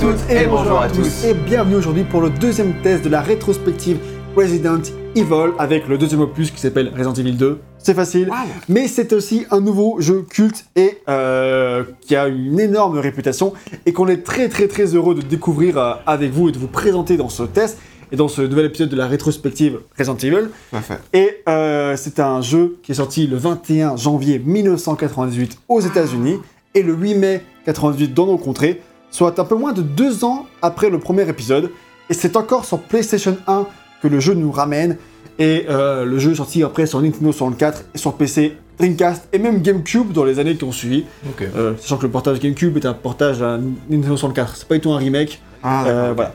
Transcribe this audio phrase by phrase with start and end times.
[0.00, 1.26] toutes et bonjour à tous.
[1.26, 3.98] Et bienvenue aujourd'hui pour le deuxième test de la rétrospective
[4.34, 4.80] Resident
[5.14, 7.60] Evil avec le deuxième opus qui s'appelle Resident Evil 2.
[7.76, 8.30] C'est facile,
[8.70, 13.52] mais c'est aussi un nouveau jeu culte et euh, qui a une énorme réputation
[13.84, 16.68] et qu'on est très très très heureux de découvrir euh, avec vous et de vous
[16.68, 17.76] présenter dans ce test
[18.10, 20.48] et dans ce nouvel épisode de la rétrospective Resident Evil.
[20.70, 20.98] Parfait.
[21.12, 26.38] Et euh, c'est un jeu qui est sorti le 21 janvier 1998 aux États-Unis
[26.74, 30.46] et le 8 mai 98 dans nos contrées, soit un peu moins de deux ans
[30.62, 31.70] après le premier épisode.
[32.08, 33.66] Et c'est encore sur PlayStation 1
[34.02, 34.96] que le jeu nous ramène.
[35.38, 39.38] Et euh, le jeu est sorti après sur Nintendo 64 et sur PC, Dreamcast et
[39.38, 41.04] même GameCube dans les années qui ont suivi.
[41.40, 43.56] Euh, sachant que le portage GameCube est un portage à
[43.88, 45.40] Nintendo 64, c'est pas du tout un remake.
[45.62, 46.14] Ah, Euh, d'accord.
[46.16, 46.34] voilà.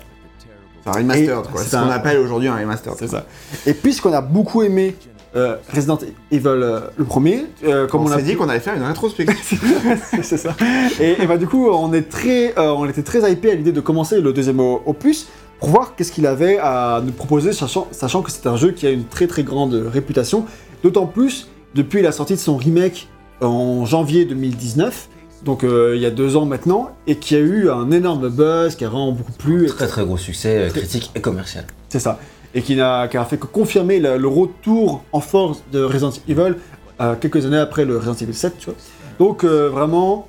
[0.84, 1.52] C'est un remastered, quoi.
[1.58, 2.96] c'est C'est ce qu'on un- appelle aujourd'hui un remastered.
[3.00, 3.26] C'est ça.
[3.66, 4.96] Et puisqu'on a beaucoup aimé
[5.36, 6.00] euh, Resident
[6.32, 8.84] Evil euh, le premier, euh, comme on on, a s'est dit qu'on allait faire une
[8.84, 9.62] rétrospective.
[10.22, 10.56] c'est ça.
[11.00, 13.72] Et, et bah du coup, on est très, euh, on était très hypé à l'idée
[13.72, 15.28] de commencer le deuxième opus
[15.60, 18.88] pour voir qu'est-ce qu'il avait à nous proposer, sachant, sachant que c'est un jeu qui
[18.88, 20.46] a une très très grande réputation.
[20.84, 23.10] D'autant plus depuis la sortie de son remake
[23.42, 25.10] en janvier 2019.
[25.44, 28.76] Donc euh, il y a deux ans maintenant, et qui a eu un énorme buzz,
[28.76, 29.68] qui a vraiment beaucoup plu.
[29.68, 31.66] Très très gros succès euh, critique et commercial.
[31.90, 32.20] C'est ça.
[32.56, 36.56] Et qui n'a fait que confirmer le, retour en force de Resident Evil
[37.02, 38.76] euh, quelques années après le Resident Evil 7, tu vois.
[39.20, 40.28] Donc euh, vraiment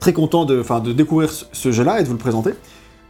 [0.00, 2.50] très content de, découvrir ce, jeu-là et de vous le présenter.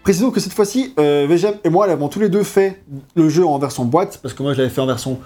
[0.02, 2.82] Précisons que cette fois-ci, euh, VGM et moi l'avons tous les deux fait
[3.14, 5.19] le jeu en version boîte, parce que moi je l'avais fait en version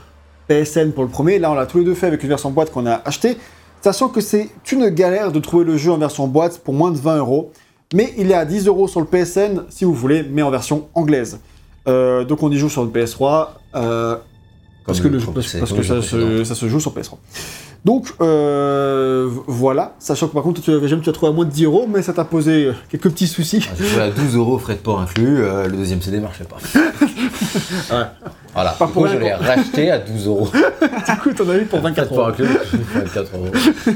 [0.47, 2.71] PSN pour le premier, là on l'a tous les deux fait avec une version boîte
[2.71, 3.37] qu'on a acheté,
[3.81, 6.99] sachant que c'est une galère de trouver le jeu en version boîte pour moins de
[6.99, 7.51] 20 euros,
[7.95, 10.89] mais il est à 10 euros sur le PSN si vous voulez, mais en version
[10.95, 11.41] anglaise.
[11.89, 14.17] Euh, donc on y joue sur le PS3, euh,
[14.85, 17.17] parce que, le, parce, que se, ça se joue sur PS3.
[17.87, 21.65] Donc euh, voilà, sachant que par contre tu tu as trouvé à moins de 10
[21.67, 23.65] euros, mais ça t'a posé quelques petits soucis.
[23.71, 26.43] Ah, J'ai joué à 12 euros frais de port inclus, euh, le deuxième CD marchait
[26.45, 26.57] pas.
[28.55, 30.49] Voilà, Pas du pour coup, rien je l'ai racheté à 12 euros.
[30.53, 32.29] du coup t'en as eu pour 24 Port euros.
[32.31, 32.47] inclus,
[32.95, 33.47] 24 euros.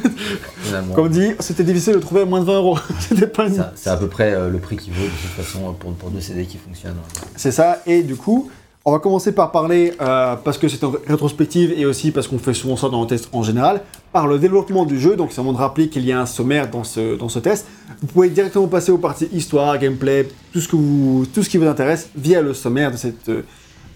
[0.63, 0.95] Finalement.
[0.95, 2.79] Comme dit, c'était difficile de trouver à moins de 20 euros.
[3.01, 3.55] C'était pas une...
[3.55, 5.93] Ça- C'est à peu près euh, le prix qu'il vaut de toute façon euh, pour,
[5.95, 6.95] pour deux CD qui fonctionnent.
[7.37, 8.51] C'est ça, et du coup,
[8.85, 12.39] on va commencer par parler, euh, parce que c'est en rétrospective et aussi parce qu'on
[12.39, 15.17] fait souvent ça dans le test en général, par le développement du jeu.
[15.17, 17.67] Donc, c'est moment de rappeler qu'il y a un sommaire dans ce, dans ce test.
[18.01, 21.59] Vous pouvez directement passer aux parties histoire, gameplay, tout ce, que vous, tout ce qui
[21.59, 23.43] vous intéresse via le sommaire de cette euh,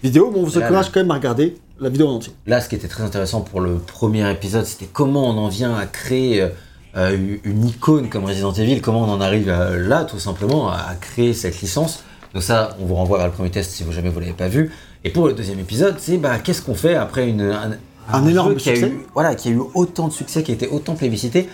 [0.03, 0.29] vidéo.
[0.31, 2.33] Mais on vous encourage quand même à regarder la vidéo en entier.
[2.45, 5.75] Là, ce qui était très intéressant pour le premier épisode, c'était comment on en vient
[5.75, 6.47] à créer
[6.95, 11.33] euh, une icône comme Resident Evil, comment on en arrive là, tout simplement, à créer
[11.33, 12.03] cette licence.
[12.35, 14.49] Donc ça, on vous renvoie vers le premier test si vous jamais vous l'avez pas
[14.49, 14.69] vu.
[15.03, 17.71] Et pour le deuxième épisode, c'est bah, qu'est-ce qu'on fait après une, un,
[18.11, 20.53] Un énorme jeu qui a eu, voilà, qui a eu autant de succès, qui a
[20.53, 21.47] été autant plébiscité,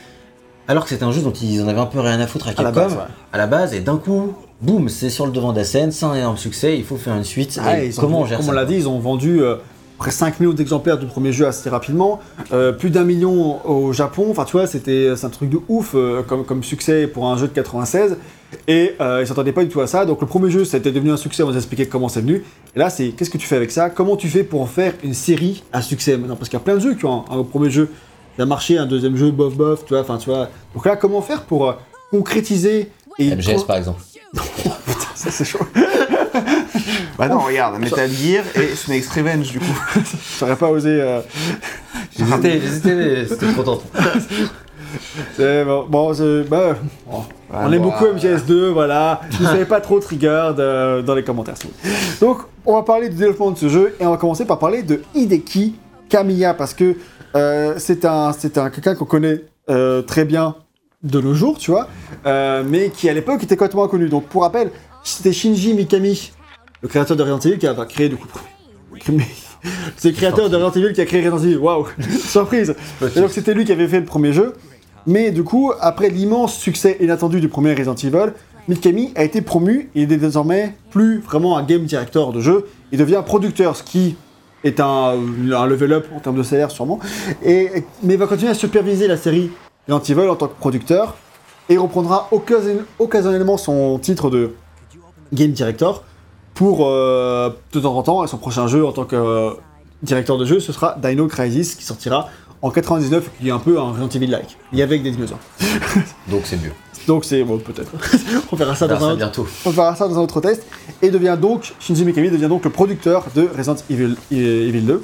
[0.67, 2.51] alors que c'était un jeu dont ils en avaient un peu rien à foutre à
[2.51, 2.99] À la Capcom, base, ouais.
[3.31, 6.05] à la base, et d'un coup, boum, c'est sur le devant de la scène, c'est
[6.05, 7.59] un énorme succès, il faut faire une suite.
[7.63, 9.39] Ah, et ils ont- comment on gère Comme ça on l'a dit, ils ont vendu
[9.43, 9.57] euh,
[9.99, 12.19] près 5 millions d'exemplaires du premier jeu assez rapidement,
[12.53, 16.23] euh, plus d'un million au Japon, enfin tu vois, c'était un truc de ouf euh,
[16.23, 18.17] comme, comme succès pour un jeu de 96,
[18.67, 21.11] et euh, ils s'attendaient pas du tout à ça, donc le premier jeu c'était devenu
[21.11, 22.43] un succès, on va vous expliquer comment c'est venu,
[22.75, 24.93] et là c'est qu'est-ce que tu fais avec ça, comment tu fais pour en faire
[25.03, 27.39] une série à succès maintenant, parce qu'il y a plein de jeux qui ont un,
[27.39, 27.89] un premier jeu
[28.35, 30.95] qui a marché, un deuxième jeu bof bof, tu vois, enfin tu vois, donc là
[30.95, 31.73] comment faire pour euh,
[32.11, 34.01] concrétiser et MGS par exemple.
[35.15, 35.59] ça c'est chaud,
[37.17, 39.79] bah non, regarde, Metal Gear et Snake's Revenge, du coup.
[40.39, 40.89] j'aurais pas osé...
[40.89, 41.19] euh,
[42.17, 43.83] J'hésitais, j'hésitais, mais c'était trop tentant.
[45.35, 46.75] C'est bon, bon, c'est- bah,
[47.09, 49.21] bon, on Ouais, aime beaucoup euh, MGS2, voilà.
[49.39, 51.55] Ne soyez pas trop trigger de- dans les commentaires.
[51.63, 52.25] vous.
[52.25, 54.83] Donc, on va parler du développement de ce jeu et on va commencer par parler
[54.83, 55.75] de Hideki
[56.09, 56.95] Kamiya parce que
[57.35, 60.55] euh, c'est un, c'est un quelqu'un qu'on connaît euh, très bien
[61.03, 61.87] de nos jours, tu vois,
[62.25, 64.07] euh, mais qui à l'époque était complètement inconnu.
[64.09, 64.69] Donc, pour rappel,
[65.03, 66.31] c'était Shinji Mikami,
[66.81, 68.27] le créateur de Resident Evil, qui a créé du coup.
[69.97, 71.57] C'est le créateur de Resident Evil qui a créé Resident Evil.
[71.57, 71.87] Waouh,
[72.25, 72.75] surprise.
[73.15, 74.53] Et donc c'était lui qui avait fait le premier jeu.
[75.07, 78.33] Mais du coup, après l'immense succès inattendu du premier Resident Evil,
[78.67, 82.65] Mikami a été promu et il est désormais plus vraiment un game director de jeu.
[82.91, 84.15] Il devient producteur, ce qui
[84.63, 85.15] est un,
[85.53, 86.99] un level up en termes de salaire sûrement.
[87.43, 87.69] Et,
[88.03, 89.49] mais il va continuer à superviser la série
[89.89, 91.15] Resident Evil en tant que producteur
[91.69, 94.51] et reprendra occasion- occasionnellement son titre de
[95.33, 96.03] game director
[96.53, 99.51] pour euh, de temps en temps et son prochain jeu en tant que euh,
[100.03, 102.27] directeur de jeu ce sera Dino Crisis qui sortira
[102.61, 105.39] en 99 qui est un peu un Resident Evil-like et avec des dinosaures.
[106.27, 106.71] Donc c'est mieux.
[107.07, 107.91] Donc c'est bon peut-être.
[108.51, 109.47] on verra ça On dans un autre bientôt.
[109.65, 110.63] on verra ça dans un autre test.
[111.01, 115.03] Et devient donc, Shinji Mikami devient donc le producteur de Resident Evil, Evil 2.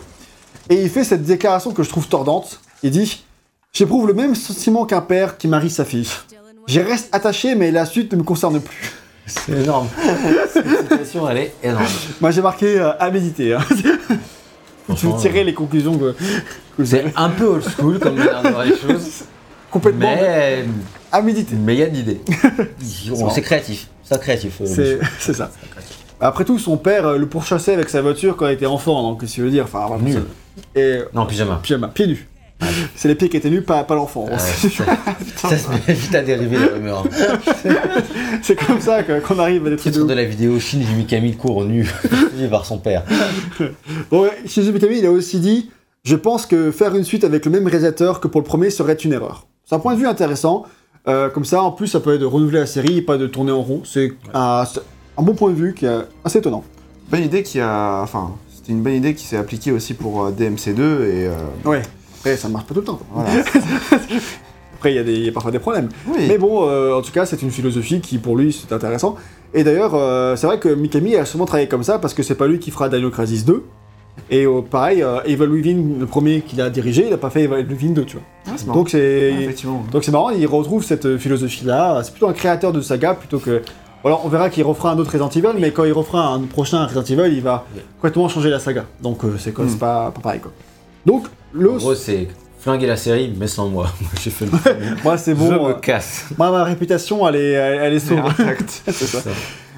[0.69, 2.59] Et il fait cette déclaration que je trouve tordante.
[2.83, 3.24] Il dit
[3.74, 6.07] J'éprouve le même sentiment qu'un père qui marie sa fille.
[6.68, 8.92] J'y reste attaché, mais la suite ne me concerne plus.
[9.25, 9.88] C'est énorme.
[10.54, 11.86] Cette situation, elle est énorme.
[12.21, 13.54] Moi j'ai marqué euh, à méditer.
[13.54, 13.62] Hein.
[14.88, 16.16] Je vais Franchement, tirer les conclusions que,
[16.86, 19.24] C'est un peu old school comme manière de voir les choses,
[19.69, 20.63] Complètement mais
[21.12, 21.56] à méditer.
[21.56, 22.22] mais il y a de l'idée.
[23.34, 24.62] C'est créatif, c'est créatif.
[24.62, 25.00] euh, C'est monsieur.
[25.19, 25.51] c'est ça.
[26.22, 29.19] Après tout, son père euh, le pourchassait avec sa voiture quand il était enfant, donc
[29.19, 30.24] qu'est-ce que tu veux dire Enfin, Nul.
[30.75, 31.60] Et Non, pyjama.
[31.62, 32.28] pyjama, pieds nus.
[32.95, 34.25] C'est les pieds qui étaient nus, pas, pas l'enfant.
[34.30, 34.38] Ah ouais,
[35.36, 37.04] ça, ça se met vite à dériver la rumeur.
[38.42, 40.94] c'est comme ça que- qu'on arrive à des trucs Titre de de la vidéo Shinji
[40.95, 43.04] Mikami court nu suivi par son père.
[44.09, 45.69] Bon, ouais, Shinji Mikami, il a aussi dit
[46.04, 48.94] Je pense que faire une suite avec le même réalisateur que pour le premier serait
[48.95, 49.48] une erreur.
[49.65, 50.63] C'est un point de vue intéressant.
[51.07, 53.51] Euh, comme ça, en plus, ça permet de renouveler la série et pas de tourner
[53.51, 53.81] en rond.
[53.86, 54.81] C'est un, c'est
[55.18, 56.63] un bon point de vue qui est assez étonnant.
[57.12, 58.01] Bonne idée qui a.
[58.01, 61.27] Enfin, c'était une bonne idée qui s'est appliquée aussi pour euh, DMC2 et.
[61.27, 61.31] euh,
[61.63, 61.81] Ouais.
[62.31, 63.00] Après, ça ne marche pas tout le temps.
[63.12, 63.29] voilà.
[64.75, 65.89] Après, il y, y a parfois des problèmes.
[66.07, 66.25] oui.
[66.27, 69.15] Mais bon, euh, en tout cas, c'est une philosophie qui, pour lui, c'est intéressant.
[69.53, 72.35] Et d'ailleurs, euh, c'est vrai que Mikami a souvent travaillé comme ça parce que c'est
[72.35, 73.63] pas lui qui fera Dino Crisis 2.
[74.29, 77.65] Et euh, pareil, Evil Within, le premier qu'il a dirigé, il a pas fait Evil
[77.69, 78.25] Within 2, tu vois.
[78.47, 78.73] Ah.
[78.73, 79.33] Donc c'est
[79.65, 82.01] Ah, donc c'est marrant, il retrouve cette philosophie-là.
[82.03, 83.62] C'est plutôt un créateur de saga plutôt que.
[84.06, 86.85] Alors on verra qu'il refera un autre Resident Evil, mais quand il refera un prochain
[86.85, 87.65] Resident Evil, il va
[88.00, 88.85] complètement changer la saga.
[89.01, 89.69] Donc euh, c'est quoi, Hmm.
[89.69, 90.51] c'est pas, pas pareil quoi.
[91.07, 92.27] Donc le, En gros, c'est
[92.59, 93.86] flinguer la série, mais sans moi.
[94.01, 94.51] Moi, j'ai fait le
[95.04, 95.51] moi c'est Je bon.
[95.51, 96.25] me euh, casse.
[96.38, 98.33] moi ma réputation elle est, elle, elle est C'est sauve.
[98.88, 99.21] C'est ça.
[99.21, 99.30] Ça.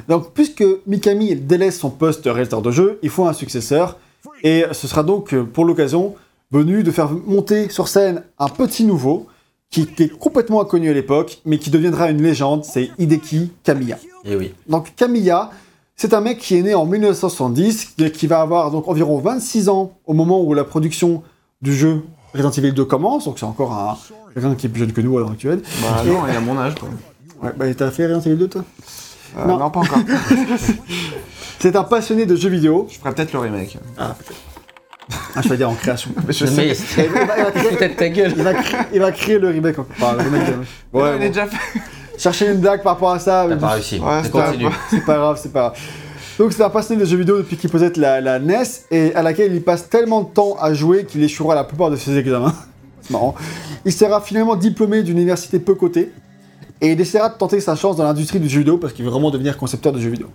[0.08, 3.98] Donc, puisque Mikami délaisse son poste de réalisateur de jeu, il faut un successeur.
[4.44, 6.16] Et ce sera donc, euh, pour l'occasion,
[6.52, 9.28] venu de faire monter sur scène un petit nouveau,
[9.70, 14.00] qui était complètement inconnu à l'époque, mais qui deviendra une légende, c'est Hideki Kamiya.
[14.26, 14.52] Et oui.
[14.68, 15.52] Donc, Kamiya,
[16.02, 19.68] c'est un mec qui est né en 1970, et qui va avoir donc environ 26
[19.68, 21.24] ans au moment où la production
[21.62, 22.04] du jeu
[22.34, 23.98] Resident Evil 2 commence, donc c'est encore un,
[24.34, 25.62] quelqu'un qui est plus jeune que nous à l'heure actuelle.
[25.82, 26.88] Bah non, il a mon âge, quoi.
[27.44, 28.64] Ouais, bah, t'as fait Resident Evil 2, toi
[29.38, 29.58] Euh, Non.
[29.58, 29.70] non.
[29.70, 30.00] pas encore.
[31.60, 32.88] C'est un passionné de jeux vidéo.
[32.90, 33.78] Je ferai peut-être le remake.
[33.98, 34.16] Ah.
[35.36, 36.12] Ah, je vais dire en création.
[36.26, 36.68] Mais je sais.
[36.98, 38.34] Il va, il va créer, peut-être ta gueule.
[38.38, 39.78] il va créer- il va créer le remake.
[39.80, 41.58] Enfin, le remake, euh, Ouais, il est déjà fait.
[42.20, 43.98] Chercher une blague par rapport à ça, T'as pas réussi.
[44.00, 44.70] Ouais, c'est pas- continue.
[44.90, 45.80] c'est pas grave, c'est pas grave.
[46.38, 49.22] Donc c'est un passionné de jeux vidéo depuis qu'il possède la, la NES et à
[49.22, 52.54] laquelle il passe tellement de temps à jouer qu'il échouera la plupart de ses examens.
[53.02, 53.36] c'est marrant.
[53.86, 56.12] Il sera finalement diplômé d'une université peu cotée
[56.82, 59.12] et il essaiera de tenter sa chance dans l'industrie du jeu vidéo parce qu'il veut
[59.12, 60.28] vraiment devenir concepteur de jeux vidéo.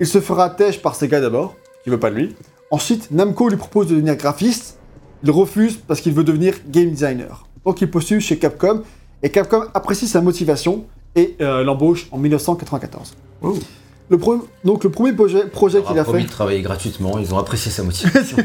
[0.00, 2.36] Il se fera têche par Sega d'abord, qui veut pas de lui.
[2.70, 4.78] Ensuite, Namco lui propose de devenir graphiste.
[5.24, 7.46] Il refuse parce qu'il veut devenir game designer.
[7.64, 8.82] Donc il postule chez Capcom
[9.22, 10.84] et Capcom apprécie sa motivation
[11.16, 13.14] et euh, l'embauche en 1994.
[13.42, 13.54] Oh.
[14.08, 17.18] Le pro- donc le premier projet, projet Il qu'il a promis fait, de travailler gratuitement,
[17.18, 18.36] ils ont apprécié sa motivation.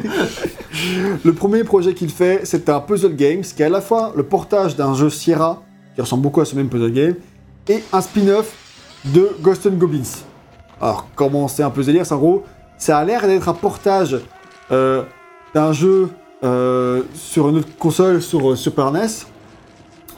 [1.23, 4.13] le premier projet qu'il fait, c'est un puzzle game, ce qui est à la fois
[4.15, 5.61] le portage d'un jeu Sierra
[5.93, 7.15] qui ressemble beaucoup à ce même puzzle game
[7.69, 8.55] et un spin-off
[9.05, 10.01] de Ghost and Goblins.
[10.79, 12.43] Alors comment c'est un puzzle game, c'est en gros,
[12.79, 14.17] ça a l'air d'être un portage
[14.71, 15.03] euh,
[15.53, 16.09] d'un jeu
[16.43, 19.05] euh, sur une autre console sur euh, Super NES,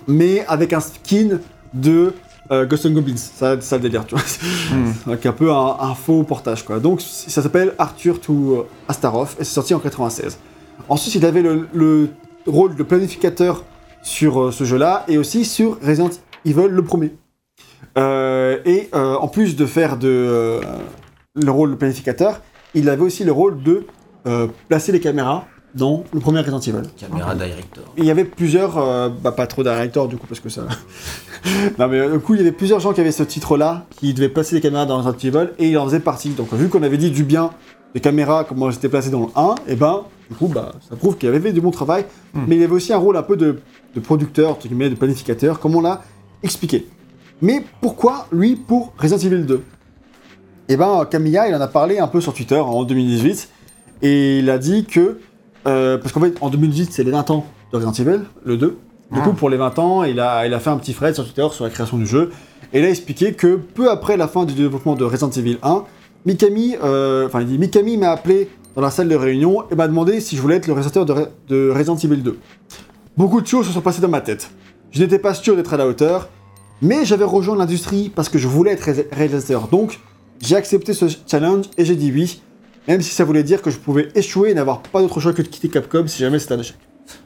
[0.08, 1.40] mais avec un skin
[1.74, 2.14] de
[2.52, 3.18] euh, Ghost and Goblins.
[3.18, 4.24] Ça, ça le délire, tu vois.
[4.72, 4.94] Hmm.
[5.08, 6.80] Donc un peu un, un faux portage quoi.
[6.80, 10.38] Donc ça s'appelle Arthur to Astaroth et c'est sorti en 96.
[10.90, 12.10] Ensuite il avait le, le
[12.46, 13.64] rôle de planificateur
[14.02, 16.10] sur euh, ce jeu-là et aussi sur Resident
[16.46, 17.16] Evil le premier.
[17.98, 20.62] Euh, et euh, en plus de faire de, euh,
[21.36, 22.42] le rôle de planificateur,
[22.74, 23.86] il avait aussi le rôle de
[24.28, 26.88] euh, placer les caméras dans le premier Resident Evil.
[26.98, 27.84] Caméra director.
[27.98, 30.64] Il y avait plusieurs, euh, bah pas trop directeurs du coup parce que ça.
[31.80, 34.14] non mais euh, du coup il y avait plusieurs gens qui avaient ce titre-là, qui
[34.14, 36.30] devaient placer les caméras dans Resident Evil et il en faisait partie.
[36.30, 37.52] Donc vu qu'on avait dit du bien
[37.94, 40.96] des caméras, comment elles étaient placées dans le 1, et ben du coup bah ça
[40.96, 42.06] prouve qu'il avait fait du bon travail.
[42.34, 42.42] Hmm.
[42.48, 43.60] Mais il avait aussi un rôle un peu de,
[43.96, 46.02] de producteur, entre guillemets, de planificateur, comme on l'a
[46.44, 46.88] expliqué.
[47.42, 49.64] Mais pourquoi lui pour Resident Evil 2
[50.70, 53.50] Eh ben Camilla il en a parlé un peu sur Twitter en 2018
[54.02, 55.20] et il a dit que
[55.68, 58.68] euh, parce qu'en fait, en 2018, c'est les 20 ans de Resident Evil, le 2.
[59.12, 59.24] Du Ah.
[59.24, 61.46] coup, pour les 20 ans, il a, il a fait un petit thread sur Twitter
[61.52, 62.32] sur la création du jeu.
[62.74, 65.84] Et il a expliqué que peu après la fin du développement de Resident Evil 1,
[66.26, 69.88] Mikami, euh, enfin, il dit Mikami m'a appelé dans la salle de réunion et m'a
[69.88, 72.38] demandé si je voulais être le réalisateur de, Re- de Resident Evil 2.
[73.18, 74.50] Beaucoup de choses se sont passées dans ma tête.
[74.92, 76.30] Je n'étais pas sûr d'être à la hauteur,
[76.82, 79.68] mais j'avais rejoint l'industrie parce que je voulais être ré- réalisateur.
[79.68, 80.00] Donc,
[80.42, 82.42] j'ai accepté ce challenge et j'ai dit oui,
[82.88, 85.42] même si ça voulait dire que je pouvais échouer et n'avoir pas d'autre choix que
[85.42, 86.78] de quitter Capcom si jamais c'était un échec.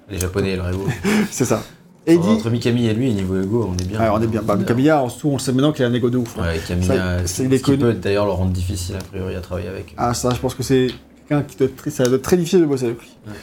[0.10, 0.86] Les japonais, le ego.
[1.32, 1.64] C'est ça.
[2.08, 2.16] Dit.
[2.16, 4.00] Entre Mikami et lui, niveau ego, on est bien.
[4.00, 4.42] Ouais, on est bien.
[4.42, 6.38] Bah, Camilla, en dessous, on sait maintenant qu'il a un ego de ouf.
[6.40, 6.44] hein.
[6.44, 9.68] Ouais, Ça, Camilla, c'est- ce qui peut d'ailleurs le rendre difficile a priori à travailler
[9.68, 9.94] avec.
[9.98, 10.88] Ah, ça, je pense que c'est
[11.28, 13.10] quelqu'un qui doit être très, ça doit être très difficile de bosser avec lui.
[13.28, 13.34] Ouais.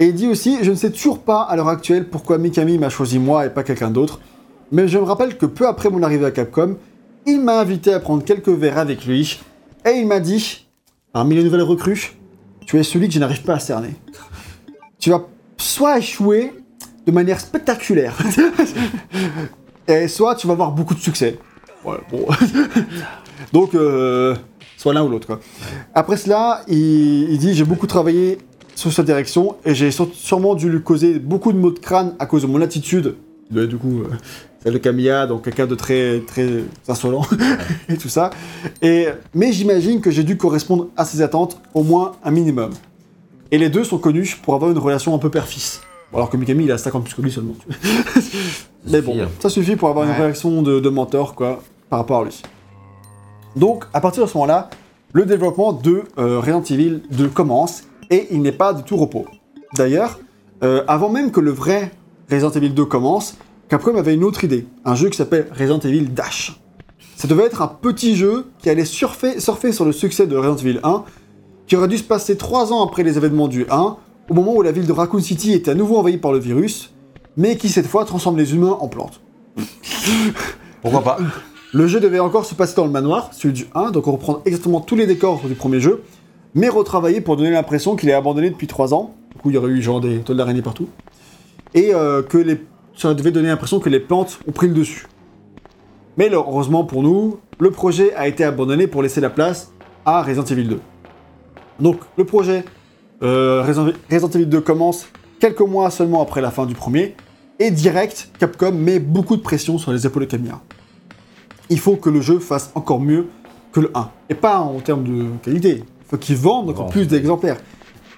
[0.00, 2.88] Et il dit aussi Je ne sais toujours pas à l'heure actuelle pourquoi Mikami m'a
[2.88, 4.20] choisi moi et pas quelqu'un d'autre,
[4.72, 6.76] mais je me rappelle que peu après mon arrivée à Capcom,
[7.26, 9.38] il m'a invité à prendre quelques verres avec lui,
[9.84, 10.66] et il m'a dit,
[11.18, 12.12] parmi les nouvelles recrues,
[12.64, 13.96] tu es celui que je n'arrive pas à cerner.
[15.00, 16.52] Tu vas soit échouer
[17.08, 18.16] de manière spectaculaire,
[19.88, 21.40] et soit tu vas avoir beaucoup de succès.
[21.84, 21.98] Bon.
[23.52, 24.36] Donc, euh,
[24.76, 25.40] soit l'un ou l'autre, quoi.
[25.92, 28.38] Après cela, il, dit J'ai beaucoup travaillé
[28.76, 32.26] sur cette direction et j'ai sûrement dû lui causer beaucoup de maux de crâne à
[32.26, 33.16] cause de mon attitude.
[33.50, 34.04] De, du coup,
[34.62, 37.22] celle de Camilla, donc quelqu'un de très, très insolent
[37.88, 38.30] et tout ça.
[38.82, 42.70] Et, mais j'imagine que j'ai dû correspondre à ses attentes au moins un minimum.
[43.50, 45.80] Et les deux sont connus pour avoir une relation un peu père-fils.
[46.12, 47.54] Bon, Alors que Mikami, il a 50 plus que lui seulement.
[48.90, 49.28] Mais bon, hein.
[49.40, 52.42] ça suffit pour avoir une de, de mentor, quoi, par rapport à lui.
[53.56, 54.70] Donc, à partir de ce moment-là,
[55.12, 59.26] le développement de euh, Resident Evil 2 commence, et il n'est pas du tout repos.
[59.74, 60.18] D'ailleurs,
[60.62, 61.92] euh, avant même que le vrai
[62.30, 63.36] Resident Evil 2 commence,
[63.68, 66.58] Capcom avait une autre idée, un jeu qui s'appelle Resident Evil Dash.
[67.16, 70.56] Ça devait être un petit jeu qui allait surfer, surfer sur le succès de Resident
[70.56, 71.04] Evil 1,
[71.66, 73.96] qui aurait dû se passer 3 ans après les événements du 1,
[74.30, 76.94] au moment où la ville de Raccoon City était à nouveau envahie par le virus,
[77.36, 79.20] mais qui cette fois transforme les humains en plantes.
[80.82, 81.18] Pourquoi pas?
[81.74, 84.40] Le jeu devait encore se passer dans le manoir, celui du 1, donc on reprend
[84.46, 86.02] exactement tous les décors du premier jeu,
[86.54, 89.14] mais retravaillé pour donner l'impression qu'il est abandonné depuis 3 ans.
[89.32, 90.88] Du coup, il y aurait eu genre des toiles d'araignée partout.
[91.74, 92.58] Et euh, que les...
[92.98, 95.06] ça devait donner l'impression que les plantes ont pris le dessus.
[96.18, 99.72] Mais heureusement pour nous, le projet a été abandonné pour laisser la place
[100.04, 100.80] à Resident Evil 2.
[101.80, 102.64] Donc, le projet
[103.22, 105.08] euh, Resident Evil 2 commence
[105.40, 107.14] quelques mois seulement après la fin du premier,
[107.60, 110.60] et direct, Capcom met beaucoup de pression sur les épaules de Camilla
[111.70, 113.28] il faut que le jeu fasse encore mieux
[113.72, 114.10] que le 1.
[114.30, 115.84] Et pas en termes de qualité.
[115.84, 117.58] Il faut qu'il vende encore plus d'exemplaires.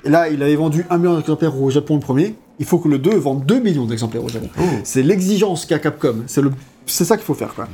[0.05, 2.35] Et là, il avait vendu 1 million d'exemplaires au Japon le premier.
[2.61, 4.49] Il faut que le 2 vende 2 millions d'exemplaires au Japon.
[4.85, 6.17] C'est l'exigence qu'a Capcom.
[6.27, 6.53] C'est le...
[6.87, 7.67] ça qu'il faut faire, quoi.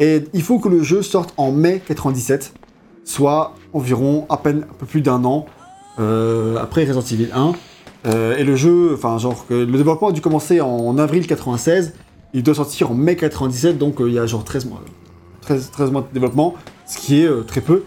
[0.00, 2.52] Et il faut que le jeu sorte en mai 97,
[3.04, 5.46] soit environ à peine un peu plus d'un an
[6.00, 7.52] euh, après Resident Evil 1.
[8.06, 11.94] Euh, et le jeu, enfin, genre, que le développement a dû commencer en avril 96.
[12.34, 14.80] Il doit sortir en mai 97, donc euh, il y a genre 13 mois.
[15.42, 16.54] 13, 13 mois de développement,
[16.86, 17.84] ce qui est très peu.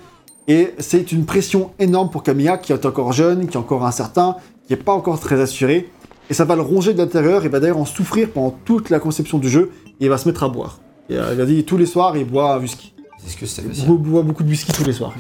[0.48, 4.38] Et c'est une pression énorme pour Camilla, qui est encore jeune, qui est encore incertain,
[4.66, 5.90] qui n'est pas encore très assuré.
[6.30, 9.00] Et ça va le ronger de l'intérieur, il va d'ailleurs en souffrir pendant toute la
[9.00, 10.80] conception du jeu, et il va se mettre à boire.
[11.10, 12.94] Et, euh, il a dit tous les soirs, il boit un whisky.
[13.24, 15.14] C'est ce que c'est Il boit, boit beaucoup de whisky tous les soirs.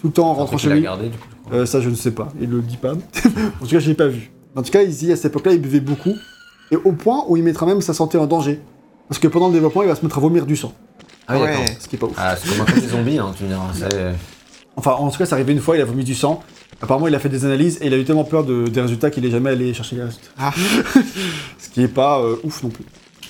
[0.00, 0.82] Tout le temps en rentrant chez lui.
[0.82, 1.28] gardé, du coup.
[1.52, 2.28] Euh, ça, je ne sais pas.
[2.40, 2.92] Il le dit pas.
[2.94, 4.30] en tout cas, je l'ai pas vu.
[4.54, 6.14] En tout cas, il dit à cette époque-là, il buvait beaucoup.
[6.70, 8.60] Et au point où il mettra même sa santé en danger.
[9.08, 10.72] Parce que pendant le développement, il va se mettre à vomir du sang.
[11.28, 11.76] Ah oui, Ouais.
[11.78, 12.14] Ce qui est pas ouf.
[12.16, 14.14] Ah, c'est comme un côté zombie, hein, tu me diras.
[14.76, 16.42] Enfin, en tout cas, c'est arrivé une fois, il a vomi du sang.
[16.82, 19.10] Apparemment, il a fait des analyses et il a eu tellement peur de- des résultats
[19.10, 20.28] qu'il est jamais allé chercher les résultats.
[20.38, 20.52] Ah.
[21.58, 22.84] Ce qui est pas euh, ouf non plus.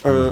[0.05, 0.31] Euh,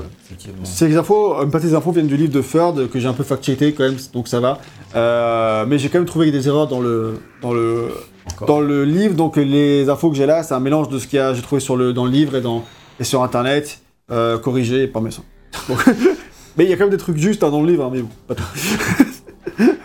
[0.65, 3.23] ces infos, une partie des infos viennent du livre de Ferd que j'ai un peu
[3.23, 4.59] fact-checké quand même, donc ça va.
[4.97, 7.85] Euh, mais j'ai quand même trouvé des erreurs dans le, dans le,
[8.33, 8.49] Encore.
[8.49, 9.15] dans le livre.
[9.15, 11.43] Donc les infos que j'ai là, c'est un mélange de ce qu'il y a, j'ai
[11.43, 12.65] trouvé sur le, dans le livre et, dans,
[12.99, 15.25] et sur internet, euh, corrigé par mes soins.
[15.69, 15.85] Donc-
[16.57, 18.01] mais il y a quand même des trucs justes hein, dans le livre, hein, mais
[18.03, 18.43] bon, pas tout.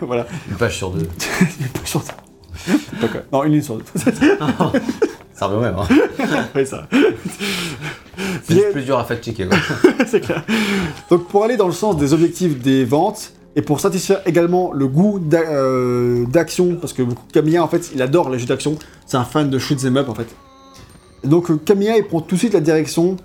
[0.00, 0.26] voilà.
[0.50, 1.04] Une page sur deux.
[1.04, 2.14] Pas sur ça.
[3.00, 3.84] Donc, euh, non, une ligne sur deux.
[5.34, 5.76] Ça revient au même.
[5.78, 6.46] Hein.
[6.54, 6.88] Oui, ça.
[8.42, 9.48] C'est juste plus dur à fact-checker.
[10.06, 10.42] c'est clair.
[11.10, 14.88] Donc pour aller dans le sens des objectifs des ventes et pour satisfaire également le
[14.88, 17.02] goût euh, d'action, parce que
[17.34, 20.08] Camilla en fait il adore les jeux d'action, c'est un fan de shoot 'em up
[20.08, 20.34] en fait.
[21.22, 23.18] Donc euh, Camilla il prend tout de suite la direction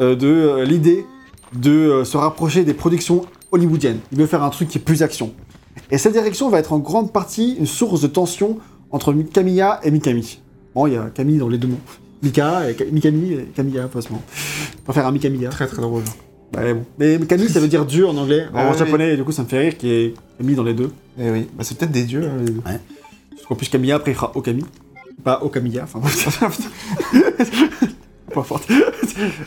[0.00, 1.04] euh, de euh, l'idée
[1.54, 3.98] de euh, se rapprocher des productions hollywoodiennes.
[4.12, 5.32] Il veut faire un truc qui est plus action.
[5.90, 8.58] Et cette direction va être en grande partie une source de tension
[8.90, 10.40] entre Mi- Camilla et Mikami.
[10.74, 11.78] Bon, il y a Camille dans les deux mots.
[12.22, 14.22] Mika, et Ka- Mikami et Camilla, forcément.
[14.84, 15.50] On va faire un Mikamiya.
[15.50, 16.02] Très très drôle.
[16.52, 16.84] Bah, mais bon.
[16.98, 19.42] Mais Camille, ça veut dire Dieu en anglais, en Ah japonais, et du coup, ça
[19.42, 20.90] me fait rire qu'il y ait mis dans les deux.
[21.18, 22.24] Eh oui, bah, c'est peut-être des dieux.
[22.24, 22.52] hein, les.
[22.52, 24.64] Parce qu'en plus, Camilla, après, il fera Okami.
[25.22, 26.00] Pas Okamiya, enfin,
[28.32, 28.68] peu importe.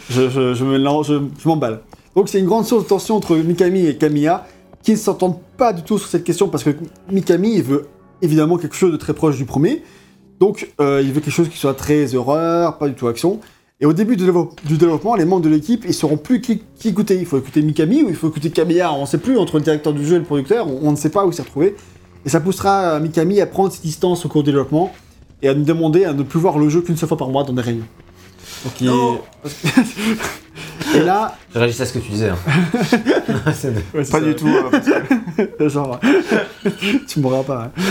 [0.10, 1.82] je, je, je me lance, je, je m'emballe.
[2.16, 4.46] Donc, c'est une grande source de tension entre Mikami et Camilla,
[4.84, 6.72] qui ne s'entendent pas du tout sur cette question, parce que
[7.12, 7.88] Mikami, il veut
[8.22, 9.84] évidemment quelque chose de très proche du premier.
[10.40, 13.40] Donc, euh, il veut quelque chose qui soit très horreur, pas du tout action.
[13.80, 16.62] Et au début du, dévelop- du développement, les membres de l'équipe, ils sauront plus qui,
[16.78, 17.16] qui écouter.
[17.20, 18.94] Il faut écouter Mikami ou il faut écouter Camilla.
[18.94, 20.68] On ne sait plus entre le directeur du jeu et le producteur.
[20.68, 21.76] On, ne sait pas où s'y retrouver.
[22.26, 24.92] Et ça poussera euh, Mikami à prendre ses distances au cours du développement
[25.42, 27.44] et à nous demander à ne plus voir le jeu qu'une seule fois par mois
[27.44, 27.88] dans des réunions.
[28.64, 28.90] Donc, il-
[30.96, 32.30] et là, Je réagissais à ce que tu disais.
[32.30, 32.38] hein.
[33.28, 34.20] Ouais, Pas ça.
[34.22, 34.48] du tout.
[34.48, 36.00] euh, Genre,
[37.08, 37.72] tu mourras pas.
[37.78, 37.82] hein.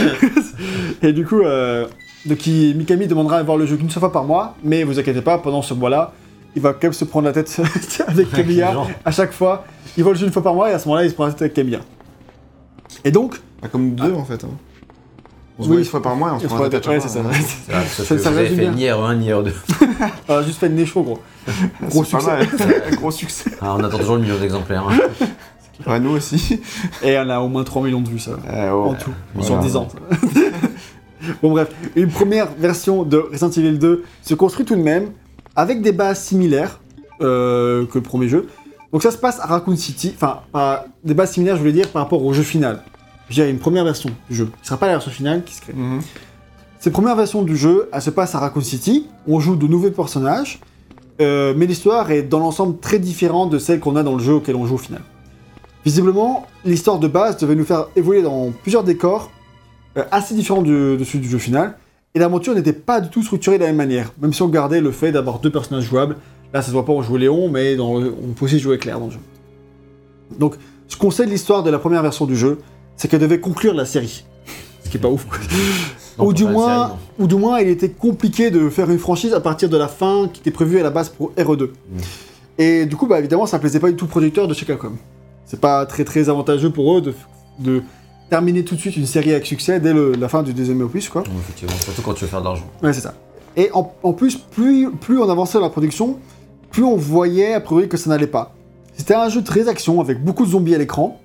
[1.03, 1.87] et du coup, euh,
[2.27, 4.99] donc il- Mikami demandera à voir le jeu qu'une seule fois par mois, mais vous
[4.99, 6.13] inquiétez pas, pendant ce mois-là,
[6.55, 7.61] il va quand même se prendre la tête
[8.07, 8.75] avec Camilla
[9.05, 9.65] à chaque fois.
[9.97, 11.27] Il voit le jeu une fois par mois et à ce moment-là, il se prend
[11.27, 11.81] la tête avec Camilla.
[13.05, 14.45] Et donc, Pas comme deux en fait.
[14.45, 14.49] Hein.
[15.61, 15.75] On se Oui.
[15.75, 17.23] voit une fois par mois et on se prend ouais, c'est ça.
[17.23, 18.73] Sauf Ça- ça vous avez résume fait bien.
[18.73, 19.53] ni R1 ni R2.
[20.29, 21.19] on a juste fait le nez chaud, gros.
[21.91, 22.27] Gros succès.
[22.27, 22.47] mal.
[22.97, 23.51] Gros succès.
[23.61, 24.89] Ah, on attend toujours le million d'exemplaires.
[24.89, 24.99] hein.
[25.87, 26.61] Ouais, nous aussi.
[27.03, 28.33] Et on a au moins 3 millions de vues, ça.
[28.49, 28.89] Euh, oh.
[28.91, 29.47] en tout, voilà.
[29.47, 29.89] sur 10 ans.
[31.43, 35.11] bon bref, une première version de Resident Evil 2 se construit tout de même
[35.57, 36.81] avec des bases similaires
[37.21, 38.49] euh, que le premier jeu.
[38.93, 41.89] Donc ça se passe à Raccoon City, enfin à des bases similaires je voulais dire
[41.89, 42.83] par rapport au jeu final.
[43.31, 45.73] Dirais une première version du jeu, qui sera pas la version finale qui se crée.
[45.73, 46.01] Mhm.
[46.81, 49.91] Cette première version du jeu, elle se passe à Raccoon City, on joue de nouveaux
[49.91, 50.61] personnages,
[51.21, 54.35] euh, mais l'histoire est dans l'ensemble très différente de celle qu'on a dans le jeu
[54.35, 55.03] auquel on joue au final.
[55.85, 59.31] Visiblement, l'histoire de base devait nous faire évoluer dans plusieurs décors
[59.97, 61.77] euh, assez différents du- de celui du jeu final,
[62.15, 64.81] et l'aventure n'était pas du tout structurée de la même manière, même si on gardait
[64.81, 66.17] le fait d'avoir deux personnages jouables.
[66.53, 68.79] Là, ça se voit pas, on jouait Léon, mais dans le- on peut aussi jouer
[68.79, 69.19] Claire dans le jeu.
[70.39, 70.55] Donc,
[70.89, 72.59] ce qu'on sait de l'histoire de la première version du jeu,
[73.01, 74.25] c'est qu'elle devait conclure la série.
[74.85, 75.25] Ce qui est pas ouf.
[75.25, 75.39] quoi.
[76.19, 79.33] Non, ou, du moins, série, ou du moins, il était compliqué de faire une franchise
[79.33, 81.71] à partir de la fin qui était prévue à la base pour RE2.
[82.59, 84.93] Et du coup, bah, évidemment, ça plaisait pas du tout au producteur de chez Capcom.
[85.47, 87.15] C'est pas très très avantageux pour eux de,
[87.59, 87.83] de
[88.29, 91.09] terminer tout de suite une série avec succès dès le- la fin du deuxième opus,
[91.09, 91.23] quoi.
[91.41, 92.67] Effectivement, surtout quand tu veux faire de l'argent.
[92.83, 93.15] Ouais, c'est ça.
[93.57, 96.19] Et en, en plus, plus, plus on avançait dans la production,
[96.71, 98.55] plus on voyait a priori que ça n'allait pas.
[98.95, 101.19] C'était un jeu très action avec beaucoup de zombies à l'écran,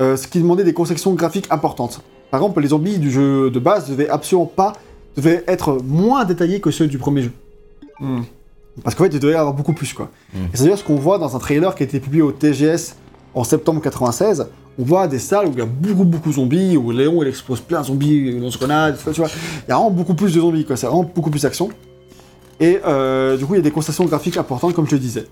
[0.00, 2.00] euh, ce qui demandait des conceptions graphiques importantes.
[2.30, 4.72] Par exemple, les zombies du jeu de base devaient absolument pas,
[5.16, 7.32] devaient être moins détaillés que ceux du premier jeu.
[8.00, 8.24] Mhm.
[8.82, 10.10] Parce qu'en fait, il devait y avoir beaucoup plus, quoi.
[10.32, 10.38] Mm.
[10.38, 12.96] Et c'est d'ailleurs ce qu'on voit dans un trailer qui a été publié au TGS
[13.34, 14.46] en septembre 96.
[14.78, 17.28] On voit des salles où il y a beaucoup, beaucoup de zombies, où Léon, il
[17.28, 19.28] expose plein de zombies, lance-grenades, tu vois.
[19.66, 20.76] Il y a vraiment beaucoup plus de zombies, quoi.
[20.76, 21.68] C'est vraiment beaucoup plus d'action.
[22.58, 25.26] Et euh, du coup, il y a des concessions graphiques importantes, comme je le disais.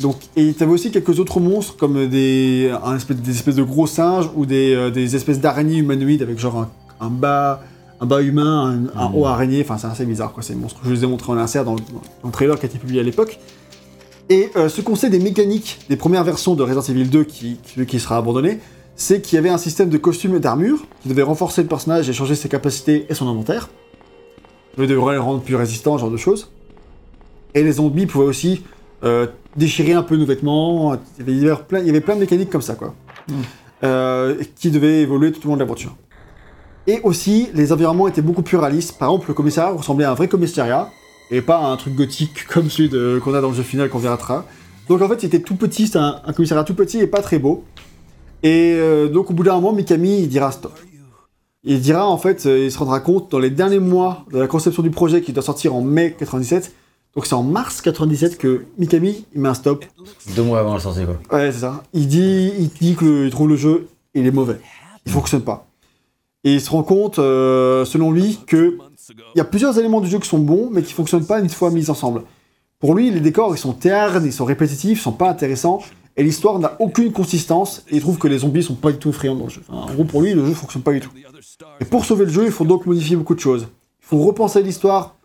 [0.00, 3.62] Donc, et tu avais aussi quelques autres monstres, comme des, un espèce, des espèces de
[3.62, 7.62] gros singes ou des, euh, des espèces d'araignées humanoïdes avec genre un, un bas,
[8.00, 9.14] un bas humain, un, un Mhm.
[9.16, 9.62] haut araignée.
[9.62, 10.42] Enfin, c'est assez bizarre, quoi.
[10.42, 10.80] Ces monstres.
[10.84, 13.00] Je les ai montrés en insert dans le, dans le trailer qui a été publié
[13.00, 13.38] à l'époque.
[14.28, 17.56] Et euh, ce qu'on sait des mécaniques des premières versions de Resident Evil 2 qui,
[17.62, 18.58] qui, qui sera abandonné,
[18.96, 22.08] c'est qu'il y avait un système de costume et d'armure qui devait renforcer le personnage
[22.10, 23.70] et changer ses capacités et son inventaire.
[24.78, 26.50] Il devrait le rendre plus résistant, ce genre de choses.
[27.54, 28.62] Et les zombies pouvaient aussi
[29.04, 30.96] euh, déchirer un peu nos vêtements.
[31.18, 32.94] Il y, avait, plein, il y avait plein de mécaniques comme ça, quoi.
[33.28, 33.34] Mm.
[33.84, 35.94] Euh, qui devaient évoluer tout au long de l'aventure.
[36.86, 38.98] Et aussi, les environnements étaient beaucoup plus réalistes.
[38.98, 40.90] Par exemple, le commissariat ressemblait à un vrai commissariat,
[41.30, 43.98] et pas à un truc gothique comme celui qu'on a dans le jeu final qu'on
[43.98, 44.44] verra.
[44.88, 47.38] Donc en fait, c'était tout petit, c'était un, un commissariat tout petit et pas très
[47.38, 47.64] beau.
[48.42, 50.78] Et euh, donc au bout d'un moment, Mikami, il dira stop.
[51.64, 54.84] Il dira en fait, il se rendra compte dans les derniers mois de la conception
[54.84, 56.72] du projet qui doit sortir en mai 97.
[57.16, 59.86] Donc c'est en mars 97 que Mikami, il met un stop.
[60.36, 61.38] Deux mois avant la sortie, quoi.
[61.38, 61.82] Ouais, c'est ça.
[61.94, 64.60] Il dit, il dit qu'il trouve le jeu, il est mauvais.
[65.06, 65.66] Il fonctionne pas.
[66.44, 68.78] Et il se rend compte, euh, selon lui, que
[69.34, 71.48] il y a plusieurs éléments du jeu qui sont bons, mais qui fonctionnent pas une
[71.48, 72.22] fois mis ensemble.
[72.78, 75.80] Pour lui, les décors, ils sont ternes, ils sont répétitifs, ils sont pas intéressants,
[76.16, 79.08] et l'histoire n'a aucune consistance, et il trouve que les zombies sont pas du tout
[79.08, 79.62] effrayants dans le jeu.
[79.68, 81.10] Enfin, en gros, pour lui, le jeu fonctionne pas du tout.
[81.80, 83.68] Et pour sauver le jeu, il faut donc modifier beaucoup de choses.
[84.02, 85.15] Il faut repenser l'histoire,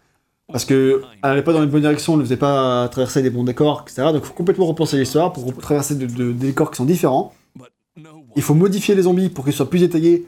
[0.51, 3.29] parce que elle n'allait pas dans une bonne direction, elle ne faisait pas traverser des
[3.29, 4.03] bons décors, etc.
[4.13, 7.33] Donc il faut complètement repenser l'histoire pour traverser de- de- des décors qui sont différents.
[8.35, 10.25] Il faut modifier les zombies pour qu'ils soient plus détaillés,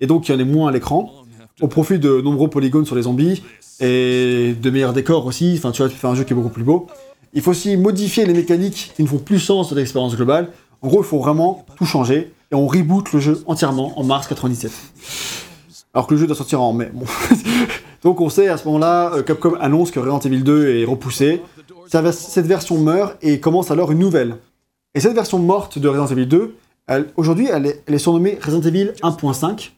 [0.00, 1.12] et donc qu'il y en ait moins à l'écran,
[1.60, 3.42] au profit de nombreux polygones sur les zombies,
[3.80, 6.48] et de meilleurs décors aussi, enfin tu vois, tu fais un jeu qui est beaucoup
[6.50, 6.86] plus beau.
[7.34, 10.48] Il faut aussi modifier les mécaniques qui ne font plus sens de l'expérience globale.
[10.82, 14.26] En gros, il faut vraiment tout changer, et on reboot le jeu entièrement en mars
[14.28, 14.70] 97.
[15.94, 16.90] Alors que le jeu doit sortir en mai.
[18.02, 21.42] Donc on sait à ce moment-là, euh, Capcom annonce que Resident Evil 2 est repoussé.
[22.12, 24.36] Cette version meurt et commence alors une nouvelle.
[24.94, 26.54] Et cette version morte de Resident Evil 2,
[26.86, 29.72] elle- aujourd'hui, elle est, elle est surnommée Resident Evil 1.5.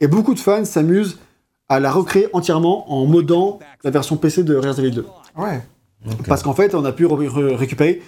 [0.00, 1.18] Et beaucoup de fans s'amusent
[1.68, 5.06] à la recréer entièrement en modant la version PC de Resident Evil 2.
[5.36, 5.62] Ouais.
[6.26, 8.02] Parce qu'en fait, on a pu re- re- récupérer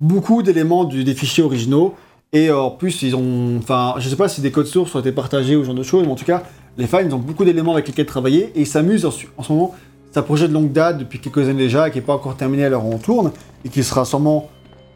[0.00, 1.94] beaucoup d'éléments des fichiers originaux.
[2.32, 3.58] Et en plus, ils ont.
[3.58, 5.82] Enfin, je sais pas si des codes sources ont été partagés ou ce genre de
[5.82, 6.42] choses, mais en tout cas,
[6.78, 8.52] les fans, ils ont beaucoup d'éléments avec lesquels travailler.
[8.54, 9.74] Et ils s'amusent en, en ce moment.
[10.10, 12.64] C'est un projet de longue date, depuis quelques années déjà, qui n'est pas encore terminé
[12.64, 13.32] à l'heure où on tourne,
[13.64, 14.50] et qui sera sûrement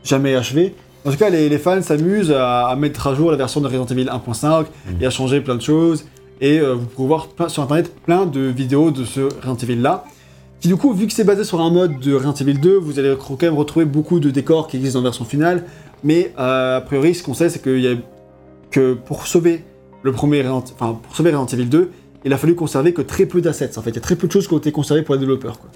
[0.05, 0.75] jamais achevé.
[1.07, 3.67] En tout cas, les, les fans s'amusent à, à mettre à jour la version de
[3.67, 4.67] Resident Evil 1.5
[5.01, 6.05] et à changer plein de choses.
[6.41, 9.77] Et euh, vous pouvez voir plein- sur internet plein de vidéos de ce Resident Evil
[9.81, 10.05] là.
[10.61, 12.99] Qui du coup, vu que c'est basé sur un mode de Resident Evil 2, vous
[12.99, 15.65] allez quand même retrouver beaucoup de décors qui existent dans la version finale.
[16.03, 17.95] Mais euh, a priori, ce qu'on sait, c'est qu'il y a
[18.71, 19.65] que pour sauver
[20.07, 21.91] le premier Resident, enfin pour sauver Resident Evil 2,
[22.25, 23.77] il a fallu conserver que très peu d'assets.
[23.77, 25.21] En fait, il y a très peu de choses qui ont été conservées pour les
[25.21, 25.59] développeurs.
[25.59, 25.71] Quoi.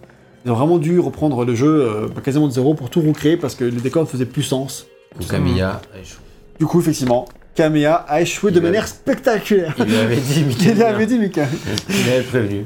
[0.45, 3.55] Ils ont vraiment dû reprendre le jeu euh, quasiment de zéro pour tout recréer parce
[3.55, 4.87] que les décors ne faisaient plus sens.
[5.29, 6.21] Kamiya a échoué.
[6.59, 9.75] Du coup, effectivement, Kamiya a échoué de manière spectaculaire.
[9.79, 10.71] Il lui avait dit, Mickey.
[10.71, 11.47] Il l'avait dit, Mika.
[11.89, 12.65] Il avait prévenu.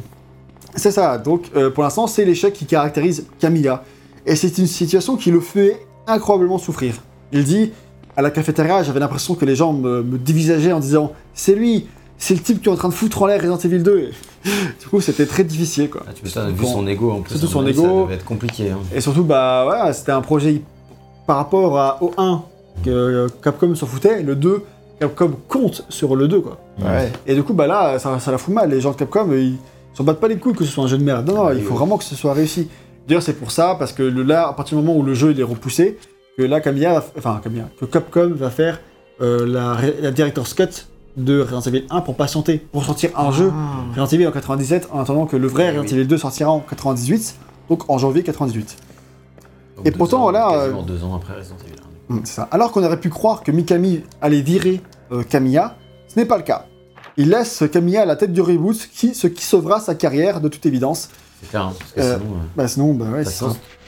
[0.76, 3.84] C'est ça, donc euh, pour l'instant, c'est l'échec qui caractérise Kamiya.
[4.26, 6.94] Et c'est une situation qui le fait incroyablement souffrir.
[7.32, 7.72] Il dit
[8.16, 11.86] à la cafétéria, j'avais l'impression que les gens me, me dévisageaient en disant C'est lui,
[12.18, 13.98] c'est le type qui est en train de foutre en l'air Resident Evil 2.
[13.98, 14.10] Et
[14.80, 16.02] du coup, c'était très difficile quoi.
[16.06, 17.32] Ah, tu m'étonnes, vu son ego en plus.
[17.38, 17.82] Surtout son ego.
[17.82, 18.70] Ça devait être compliqué.
[18.70, 18.78] hein.
[18.94, 20.62] Et surtout, bah voilà, c'était un projet
[21.26, 22.42] par rapport à, au 1
[22.84, 24.62] que euh, Capcom s'en foutait, le 2,
[25.00, 26.58] Capcom compte sur le 2 quoi.
[26.80, 27.10] Ouais.
[27.26, 28.70] Et du coup, bah là, ça, ça la fout mal.
[28.70, 29.56] Les gens de Capcom, ils
[29.94, 31.26] s'en battent pas les couilles que ce soit un jeu de merde.
[31.28, 32.68] Non, non, il faut vraiment que ce soit réussi.
[33.08, 35.30] D'ailleurs, c'est pour ça, parce que le, là, à partir du moment où le jeu
[35.32, 35.98] il est repoussé,
[36.36, 38.80] que là, Kamiya, va- enfin Kamiya, que Capcom va faire
[39.20, 43.52] euh, la, la Director's Cut de Resident Evil 1 pour patienter, pour sortir un jeu
[43.54, 43.84] Ah.
[44.00, 46.60] Resident Evil en 97, en attendant que le vrai Oui, Resident Evil 2 sortira en
[46.60, 47.36] 98,
[47.68, 48.76] donc en janvier 98.
[49.76, 51.76] Donc Et pourtant, ans, voilà, euh, deux ans après Resident Evil
[52.10, 52.14] 1.
[52.16, 52.48] Mm, c'est ça.
[52.50, 54.80] Alors qu'on aurait pu croire que Mikami allait virer
[55.12, 55.76] euh, Kamiya,
[56.08, 56.66] ce n'est pas le cas.
[57.16, 60.48] Il laisse Kamiya à la tête du reboot, qui, ce qui sauvera sa carrière de
[60.48, 61.10] toute évidence.
[61.40, 62.30] C'est clair, hein, parce que Euh, sinon.
[62.32, 63.46] euh, Bah sinon, bah ouais, c'est ça.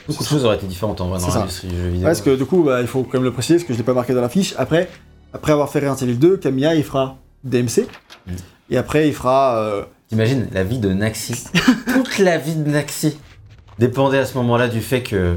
[0.09, 2.07] Beaucoup de choses auraient été différentes en vrai dans l'industrie du jeu vidéo.
[2.07, 3.85] Parce que du coup, bah, il faut quand même le préciser, parce que je l'ai
[3.85, 4.55] pas marqué dans la fiche.
[4.59, 4.89] Après,
[5.33, 7.87] après avoir fait Resident Evil 2, Kamiya il fera DMC.
[8.27, 8.33] Mm.
[8.71, 9.59] Et après, il fera.
[9.59, 11.35] euh, T'imagines la vie de Naxi
[11.93, 13.19] Toute la vie de Naxi
[13.79, 15.35] dépendait à ce moment-là du fait que.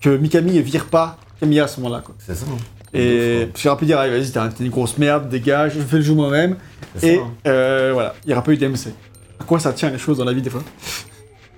[0.00, 2.02] que Mikami vire pas Kamiya à ce moment-là.
[2.04, 2.14] quoi.
[2.18, 2.44] C'est ça.
[2.50, 2.56] hein.
[2.96, 5.80] Et parce qu'il aurait pu dire, vas-y, t'es un- t'es une grosse merde, dégage, je
[5.80, 6.56] fais le jeu moi-même.
[6.96, 7.30] C'est Et ça, hein.
[7.48, 8.92] euh, voilà, il n'y aura pas eu DMC.
[9.40, 10.62] À quoi ça tient les choses dans la vie des fois?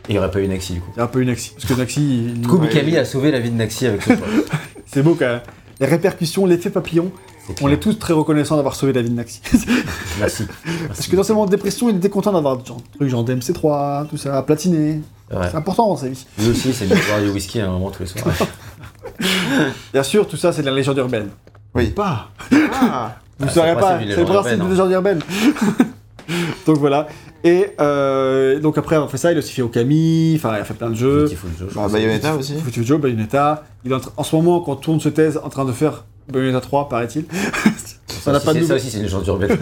[0.08, 0.90] Il n'y aurait pas eu Naxi du coup.
[0.94, 1.50] Il y a un peu eu Naxi.
[1.54, 2.68] Parce que Naxi, il- Du coup, Ouais.
[2.68, 4.26] Mikami a sauvé la vie de Naxi avec ce choix.
[4.86, 5.40] c'est beau quand même.
[5.80, 7.10] Les répercussions, l'effet papillon,
[7.46, 9.40] C'est on est tous très reconnaissants d'avoir sauvé la vie de Naxi.
[10.18, 10.46] Merci.
[10.88, 13.24] Parce que dans ses moments de dépression, il était content d'avoir genre, des trucs genre
[13.24, 15.00] DMC3, tout ça, platiné.
[15.30, 15.48] Ouais.
[15.50, 16.24] C'est important dans sa vie.
[16.38, 18.34] Lui aussi, c'est bien de boire du whisky à un moment tous les soirs.
[19.92, 21.28] Bien sûr, tout ça, c'est de la légende urbaine.
[21.74, 21.86] Oui.
[21.90, 22.30] Pas
[22.72, 23.16] Ah.
[23.38, 25.20] Vous ne Ah, saurez pas, c'est le principe de urbaine, légende urbaine.
[26.66, 27.06] donc voilà.
[27.44, 30.64] Et euh, donc après avoir fait ça, il a aussi fait Okami, enfin il a
[30.64, 31.26] fait plein de jeux.
[31.58, 31.88] Joe, Bah.
[31.92, 32.54] Bayonetta aussi.
[32.58, 33.64] Foutu Joe, Bayonetta.
[33.84, 36.60] Il est en, en ce moment, quand tourne ce thèse, en train de faire Bayonetta
[36.60, 37.24] 3, paraît-il.
[38.08, 39.56] Ça, n'a pas de ça aussi, c'est une légende urbaine.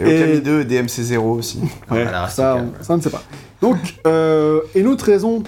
[0.00, 1.60] Et Okami Et- 2 et DMC0 aussi.
[1.90, 3.22] Ouais, c'est ça, on, ça, on ne sait pas.
[3.62, 5.44] Donc, euh, une autre raison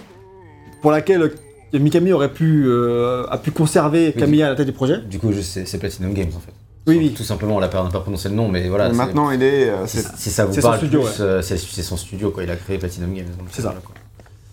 [0.81, 1.33] pour laquelle
[1.73, 4.13] Mikami aurait pu, euh, a pu conserver.
[4.13, 4.99] Kamiya à la tête du projet.
[4.99, 6.53] Du coup, c'est Platinum Games en fait.
[6.87, 7.15] Oui, oui.
[7.17, 8.89] Tout simplement, on n'a pas, prononcé le nom, mais voilà.
[8.89, 9.69] Mais maintenant, il est.
[9.71, 12.43] euh, Si, c'est- si ça vous parle studio, plus, euh, c'est c'est son studio quoi.
[12.43, 13.27] Il a créé Platinum Games.
[13.53, 13.75] C'est ça.
[13.85, 13.95] quoi.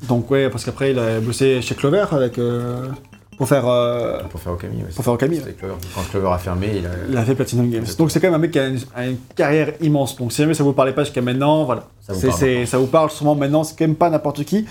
[0.07, 2.87] Donc ouais, parce qu'après il a bossé chez Clover avec euh,
[3.37, 4.77] pour faire euh, Pour faire Okami.
[4.77, 5.37] Ouais, pour faire Okami.
[5.37, 5.73] C'était Clover.
[5.95, 6.89] Quand Clover a fermé, il a.
[7.09, 7.83] Il a fait Platinum Games.
[7.97, 10.15] Donc c'est quand même un mec qui a une, a une carrière immense.
[10.15, 11.87] Donc si jamais ça vous parlait pas jusqu'à maintenant, voilà.
[12.01, 13.63] Ça vous C'est- parle ça vous parle sûrement maintenant.
[13.63, 14.65] C'est quand même pas n'importe qui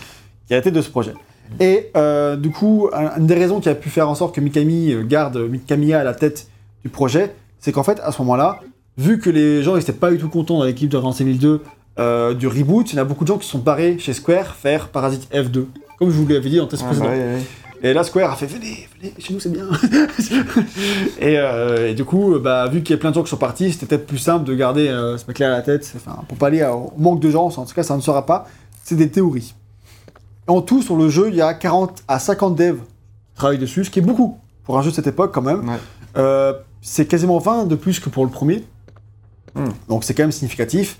[0.46, 1.12] qui a été de ce projet.
[1.60, 4.40] Et euh, du coup, un- une des raisons qui a pu faire en sorte que
[4.40, 6.46] Mikami garde Mikamiya à la tête
[6.84, 8.60] du projet, c'est qu'en fait à ce moment-là,
[8.96, 11.62] vu que les gens n'étaient pas du tout contents dans l'équipe de Resident Evil 2
[11.98, 14.54] euh, du reboot, il y en a beaucoup de gens qui sont barrés chez Square
[14.54, 15.66] faire Parasite F2.
[15.98, 17.08] Comme je vous l'avais dit en test Ah, précédent.
[17.08, 17.42] bah, ouais, ouais.
[17.80, 19.66] Et là, Square a fait venez, venez, chez nous c'est bien.
[21.20, 23.36] et, euh, et du coup, bah, vu qu'il y a plein de gens qui sont
[23.36, 26.36] partis, c'était peut-être plus simple de garder euh, ce mec-là à la tête, enfin, pour
[26.38, 28.46] pas aller au manque de gens, en tout cas ça ne sera pas.
[28.82, 29.54] C'est des théories.
[30.48, 33.84] En tout, sur le jeu, il y a 40 à 50 devs qui travaillent dessus,
[33.84, 35.62] ce qui est beaucoup pour un jeu de cette époque quand même.
[36.16, 38.64] Euh, c'est quasiment 20 de plus que pour le premier.
[39.54, 39.68] Hmm.
[39.88, 40.98] Donc c'est quand même significatif.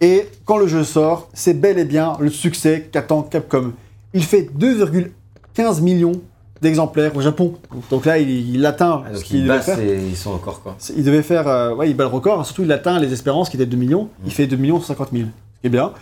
[0.00, 3.72] Et quand le jeu sort, c'est bel et bien le succès qu'attend Capcom.
[4.14, 6.20] Il fait 2,15 millions
[6.60, 7.54] d'exemplaires au Japon.
[7.90, 9.78] Donc là, il, il atteint Ah, ce donc qu'il devait faire.
[9.80, 10.76] et ils sont encore quoi.
[10.96, 12.44] Il devait faire, euh, ouais, il bat le record.
[12.46, 14.08] Surtout, il atteint les espérances qui étaient de 2 millions.
[14.24, 15.92] Il fait 2 millions 50 000, ce qui est bien.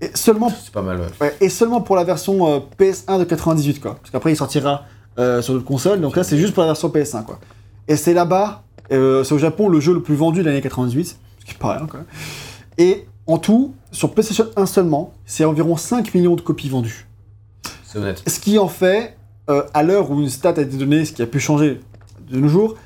[0.00, 0.98] Et seulement, C'est pas mal.
[1.00, 1.06] Ouais.
[1.20, 3.94] ouais, et seulement pour la version euh, PS1 de 98, quoi.
[3.96, 4.84] Parce qu'après, il sortira
[5.18, 6.00] euh, sur d'autres consoles.
[6.00, 7.38] Donc là, c'est juste pour la version PS1, quoi.
[7.88, 11.18] Et c'est là-bas, euh, c'est au Japon le jeu le plus vendu de l'année 98,
[11.38, 12.06] ce qui paraît, hein, quand même.
[12.78, 17.06] Et en tout, sur PlayStation 1 seulement, c'est environ 5 millions de copies vendues.
[17.84, 18.22] C'est honnête.
[18.26, 19.16] Ce qui en fait,
[19.50, 21.80] euh, à l'heure où une stat a été donnée, ce qui a pu changer
[22.28, 22.76] de nos jours,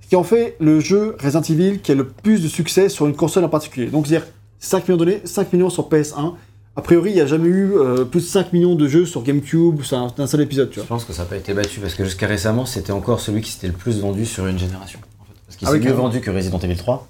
[0.00, 3.06] ce qui en fait le jeu Resident Evil qui a le plus de succès sur
[3.06, 3.86] une console en particulier.
[3.86, 6.34] Donc, c'est-à-dire 5 millions donnés, 5 millions sur PS1.
[6.76, 9.22] A priori, il n'y a jamais eu euh, plus de 5 millions de jeux sur
[9.22, 10.88] GameCube, sur un, seul épisode, tu Je vois.
[10.88, 13.50] pense que ça n'a pas été battu parce que jusqu'à récemment, c'était encore celui qui
[13.52, 14.98] s'était le plus vendu sur une génération.
[15.20, 15.32] en fait.
[15.46, 17.06] Parce qu'il Ah s'est oui, mieux vendu que Resident Evil 3.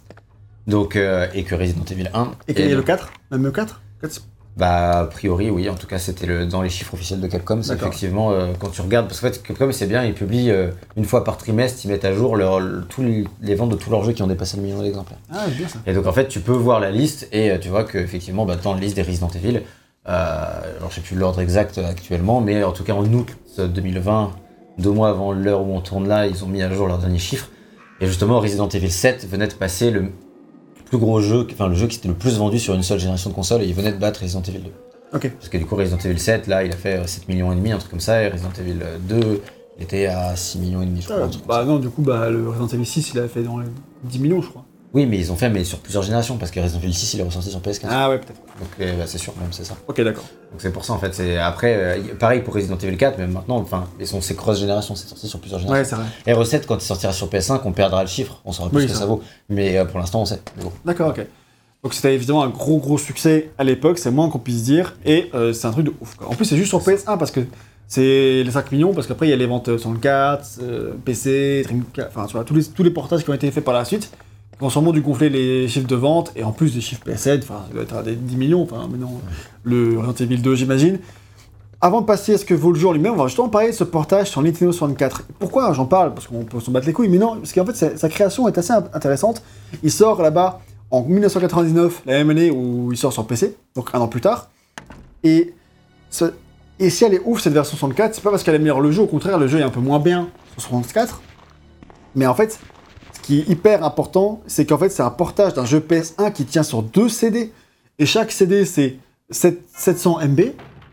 [0.66, 2.30] Donc, euh, et que Resident Evil 1.
[2.48, 4.22] Et qu'il y a le donc, 4 Même le 4 4,
[4.56, 5.68] Bah, a priori, oui.
[5.68, 7.60] En tout cas, c'était le, dans les chiffres officiels de Capcom.
[7.62, 10.70] C'est effectivement, euh, quand tu regardes, parce qu'en fait, Capcom, c'est bien, ils publient euh,
[10.96, 13.76] une fois par trimestre, ils mettent à jour leur- le- tous les, les ventes de
[13.76, 15.18] tous leurs jeux qui ont dépassé le million d'exemplaires.
[15.32, 15.80] Ah, bien ça.
[15.86, 18.54] Et donc, en fait, tu peux voir la liste et euh, tu vois qu'effectivement, bah,
[18.62, 19.62] dans la liste des Resident Evil,
[20.06, 24.30] alors je sais plus l'ordre exact actuellement, mais en tout cas, en août 2020,
[24.78, 27.18] deux mois avant l'heure où on tourne là, ils ont mis à jour leurs derniers
[27.18, 27.48] chiffres.
[28.00, 30.10] Et justement, Resident Evil 7 venait de passer le
[30.84, 33.30] plus gros jeu, enfin le jeu qui était le plus vendu sur une seule génération
[33.30, 34.70] de consoles, et il venait de battre Resident Evil 2.
[35.14, 35.30] Ok.
[35.30, 37.56] Parce que du coup, Resident Evil 7, là, il a fait euh, 7 millions et
[37.56, 39.42] demi, un truc comme ça, et Resident Evil 2,
[39.78, 41.28] il était à 6 millions et demi, je crois.
[41.28, 43.58] truc comme bah non, du coup, bah, le Resident Evil 6, il a fait dans
[43.58, 43.66] les
[44.04, 44.64] 10 millions, je crois.
[44.94, 47.20] Oui, mais ils ont fait mais sur plusieurs générations, parce que Resident Evil 6, il
[47.20, 47.86] est ressorti sur PS4.
[47.90, 48.40] Ah ouais, peut-être.
[48.60, 49.74] Donc euh, bah, c'est sûr, même c'est ça.
[49.88, 50.22] Ok, d'accord.
[50.52, 51.12] Donc c'est pour ça en fait.
[51.14, 54.58] C'est après, euh, pareil pour Resident Evil 4, même maintenant, enfin, ils sont c'est cross
[54.60, 55.96] génération, c'est sorti sur plusieurs Ouais, générations.
[56.24, 56.42] c'est vrai.
[56.42, 58.82] Et RE7 quand il sortira sur PS5, on perdra le chiffre, on saura plus Oui,
[58.84, 59.20] ce que ça ça vaut.
[59.48, 60.40] Mais euh, pour l'instant, on sait.
[60.84, 61.26] D'accord, ok.
[61.82, 65.30] Donc c'était évidemment un gros gros succès à l'époque, c'est moins qu'on puisse dire, et
[65.52, 66.14] c'est un truc de ouf.
[66.14, 66.28] Quoi.
[66.30, 67.40] En plus c'est juste sur PS1 parce que
[67.88, 70.94] c'est les 5 millions, parce qu'après il y a les ventes sur le 4, euh,
[71.04, 73.74] PC, Dreamcast, enfin tu vois, tous les, tous les portages qui ont été faits par
[73.74, 74.10] la suite,
[74.58, 77.42] qui ont sûrement dû gonfler les chiffres de vente, et en plus des chiffres PS7,
[77.42, 79.20] enfin ça doit être à des 10 millions, enfin maintenant
[79.64, 80.98] le Resident Evil 2 j'imagine.
[81.80, 83.74] Avant de passer à ce que vaut le jour lui-même, on va justement parler de
[83.74, 85.24] ce portage sur Nintendo 64.
[85.38, 86.14] Pourquoi j'en parle?
[86.14, 88.56] Parce qu'on peut s'en battre les couilles, mais non, parce qu'en fait sa, création est
[88.56, 89.42] assez intéressante.
[89.82, 94.00] Il sort là-bas en 1999, la même année où il sort sur PC, donc un
[94.00, 94.48] an plus tard.
[95.24, 95.52] Et,
[96.78, 99.02] et si elle est ouf cette version 64, c'est pas parce qu'elle améliore le jeu,
[99.02, 101.20] au contraire, le jeu est un peu moins bien sur 64.
[102.14, 102.60] Mais en fait,
[103.24, 106.62] qui est hyper important, c'est qu'en fait, c'est un portage d'un jeu PS1 qui tient
[106.62, 107.52] sur deux CD.
[107.98, 108.96] Et chaque CD, c'est
[109.30, 110.40] 7 700 MB.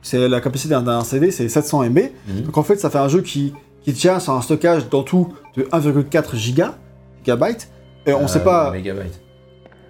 [0.01, 1.99] C'est la capacité d'un- CD, c'est 700 MB.
[2.27, 2.41] Mhm.
[2.43, 5.29] Donc en fait, ça fait un jeu qui, qui tient sur un stockage dans tout
[5.55, 6.77] de 1,4 giga,
[7.23, 7.67] gigabytes.
[8.05, 8.71] Et on Euh, sait pas.
[8.71, 9.19] mégabytes.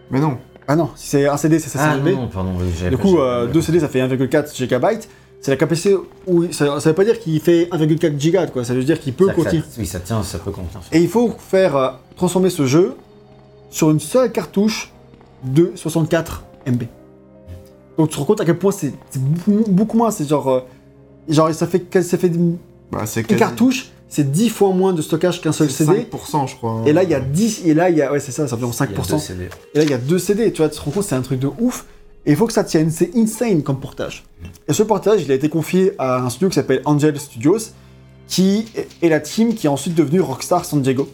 [0.09, 0.37] Mais non.
[0.67, 2.07] Ah non, si c'est un CD, c'est 700 Ah MB.
[2.15, 2.51] non, pardon.
[2.89, 5.09] Du coup, euh, deux CD, ça fait 1,4 gigabytes.
[5.41, 5.95] C'est la capacité
[6.27, 8.63] où ça, ça veut pas dire qu'il fait 1,4 giga, quoi.
[8.63, 9.63] Ça veut dire qu'il peut ça- ça- continuer.
[9.79, 10.81] Oui, ça tient, ça peut contenir.
[10.91, 11.89] Et il faut faire euh,
[12.21, 12.95] transformer ce jeu
[13.71, 14.91] sur une seule cartouche
[15.43, 16.83] de 64 MB.
[17.97, 18.93] Donc tu te rends compte à quel point c'est
[19.67, 20.11] beaucoup, moins.
[20.11, 20.59] C'est genre, euh,
[21.27, 22.31] genre ça fait, ça fait
[22.91, 26.07] Bah, c'est une quasi- cartouche, c'est 10 fois moins de stockage qu'un seul c'est CD.
[26.11, 26.71] 5%, je crois.
[26.73, 26.83] hein.
[26.85, 28.55] Et là, il y a 10, et là, il y a, ouais, c'est ça, ça
[28.55, 29.11] fait environ Il y a 5%.
[29.13, 29.49] deux CD.
[29.73, 31.21] Et là, il y a deux CD, tu vois, tu te rends compte, c'est un
[31.21, 31.85] truc de ouf.
[32.27, 34.25] Et il faut que ça tienne, c'est insane comme portage.
[34.67, 37.57] Et ce portage, il a été confié à un studio qui s'appelle Angel Studios,
[38.27, 38.65] qui
[39.01, 41.09] est la team qui est ensuite devenue Rockstar San Diego.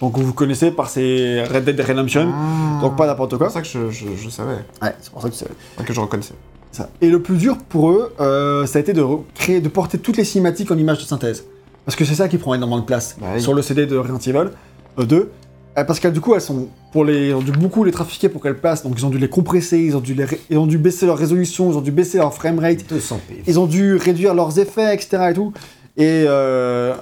[0.00, 2.80] Donc vous connaissez par ses Red Dead Redemption, Ah.
[2.82, 3.46] donc pas n'importe C'est quoi.
[3.46, 5.84] pour ça que je, je, je savais, Ouais, c'est pour ça que tu sais.
[5.84, 6.34] que je reconnaissais.
[6.72, 6.90] Ça.
[7.00, 10.18] Et le plus dur pour eux, euh, ça a été de recréer, de porter toutes
[10.18, 11.44] les cinématiques en images de synthèse.
[11.86, 13.40] Parce que c'est ça qui prend énormément de place Bah oui.
[13.40, 14.50] sur le CD de Resident Evil
[14.98, 15.30] euh, 2.
[15.78, 18.28] Euh, parce que du coup, elles sont pour les, ils ont dû beaucoup les trafiquer
[18.28, 18.82] pour qu'elles passent.
[18.82, 21.16] Donc ils ont dû les compresser, ils ont dû, les ils ont dû baisser leur
[21.16, 23.42] résolution, ils ont dû baisser leur framerate, 200 p.
[23.46, 25.28] ils ont dû réduire leurs effets, etc.
[25.30, 25.52] Et tout.
[25.96, 26.94] Et euh,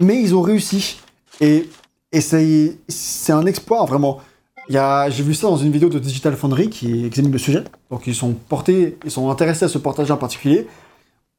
[0.00, 1.00] mais ils ont réussi.
[1.40, 1.68] Et,
[2.12, 4.20] et c'est un exploit vraiment.
[4.68, 7.64] J'ai vu ça dans une vidéo de Digital Foundry qui examine le sujet.
[7.90, 10.66] Donc ils sont portés, ils sont intéressés à ce portage en particulier.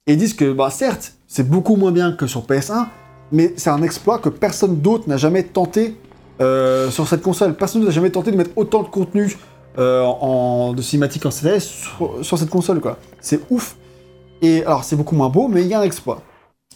[0.08, 2.88] Et ils disent que, bah certes, c'est beaucoup moins bien que sur PS1,
[3.32, 5.96] mais c'est un exploit que personne d'autre n'a jamais tenté
[6.42, 7.56] euh, sur cette console.
[7.56, 9.38] Personne n'a jamais tenté de mettre autant de contenu
[9.78, 12.98] euh, en, de cinématique en CTS sur, sur cette console, quoi.
[13.22, 13.76] C'est ouf.
[14.42, 16.24] Et alors, c'est beaucoup moins beau, mais il y a un exploit.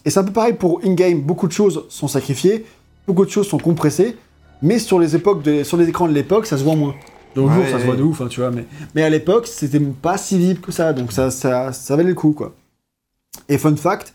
[0.06, 1.22] Et c'est un peu pareil pour in-game.
[1.22, 2.66] Beaucoup de choses sont sacrifiées,
[3.08, 4.18] beaucoup de choses sont compressées,
[4.62, 6.94] mais sur les époques, de, sur les écrans de l'époque, ça se voit moins.
[7.36, 8.52] De nos Ouais, jours, ça se voit de ouf, hein, tu vois.
[8.52, 12.10] Mais, mais à l'époque, c'était pas si visible que ça, donc ça, ça, ça valait
[12.10, 12.54] le coup, quoi.
[13.50, 14.14] Et fun fact,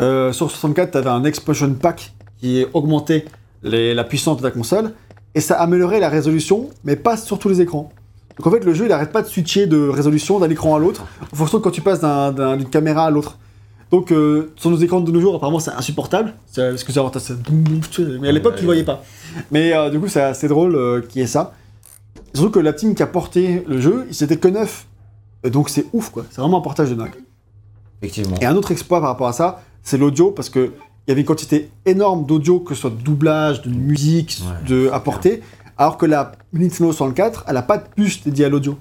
[0.00, 3.24] euh, sur 64, tu avais un Explosion Pack qui augmentait
[3.62, 4.92] les- la puissance de ta console,
[5.34, 7.92] et ça améliorait la résolution, mais pas sur tous les écrans.
[8.38, 10.78] Donc en fait, le jeu, il arrête pas de switcher de résolution d'un écran à
[10.78, 13.36] l'autre, en fonction de quand tu passes d'un- d'un- d'une caméra à l'autre.
[13.90, 17.02] Donc euh, sur nos écrans de nos jours, apparemment, c'est insupportable, c'est- parce que ça,
[17.18, 17.34] ça-
[18.20, 19.02] mais à l'époque, tu le voyais pas.
[19.50, 21.52] Mais euh, du coup, c'est assez drôle euh, qu'il y ait ça.
[22.34, 24.86] Surtout que la team qui a porté le jeu, c'était que neuf.
[25.42, 26.24] Et donc c'est ouf, quoi.
[26.30, 27.14] C'est vraiment un portage de dingue.
[28.02, 28.36] Effectivement.
[28.40, 30.70] Et un autre exploit par rapport à ça, c'est l'audio, parce que
[31.06, 34.68] il y avait une quantité énorme d'audio, que ce soit de doublage, de musique, Ouais,
[34.68, 35.42] de c'est apporter,
[35.76, 38.78] alors que la Nintendo 64, elle a pas de puce dédiée à l'audio.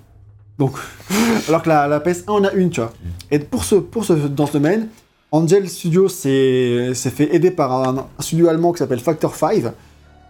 [0.60, 0.74] Donc,
[1.48, 2.92] alors que la, la PS1 en a une, tu vois.
[3.32, 4.90] Et pour ce, pour ce, dans ce domaine,
[5.32, 9.64] Angel Studio s'est fait aider par un, un studio allemand qui s'appelle Factor 5.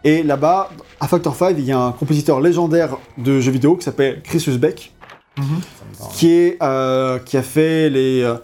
[0.04, 3.84] Et là-bas, à Factor 5, il y a un compositeur légendaire de jeux vidéo qui
[3.84, 4.94] s'appelle Chris Usbeck,
[5.36, 6.12] Ça me parle.
[6.14, 8.36] qui, est, euh, qui a fait les euh,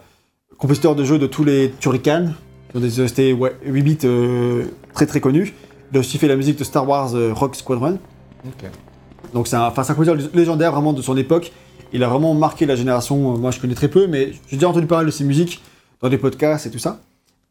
[0.57, 2.29] compositeurs de jeux de tous les Turrican,
[2.71, 5.53] qui ont des OST ouais, 8 bits euh, très très connus.
[5.91, 7.99] Il a aussi fait la musique de Star Wars Rock Squadron.
[9.33, 11.51] Donc c'est un, enfin, c'est un compositeur légendaire vraiment de son époque.
[11.93, 13.33] Il a vraiment marqué la génération.
[13.33, 15.61] euh, Moi je connais très peu, mais j'ai déjà entendu parler de ses musiques
[16.01, 16.99] dans des podcasts et tout ça.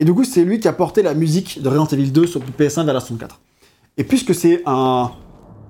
[0.00, 2.40] Et du coup, c'est lui qui a porté la musique de Resident Evil 2 sur
[2.58, 3.40] PS1 vers la 64.
[3.96, 5.12] Et puisque c'est un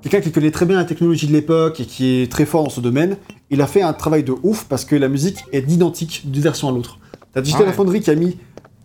[0.03, 2.71] quelqu'un qui connaît très bien la technologie de l'époque et qui est très fort dans
[2.71, 3.17] ce domaine,
[3.51, 6.69] il a fait un travail de ouf parce que la musique est identique d'une version
[6.69, 6.99] à l'autre.
[7.33, 7.75] T'as Digital Ah ouais.
[7.77, 8.37] Foundry qui a mis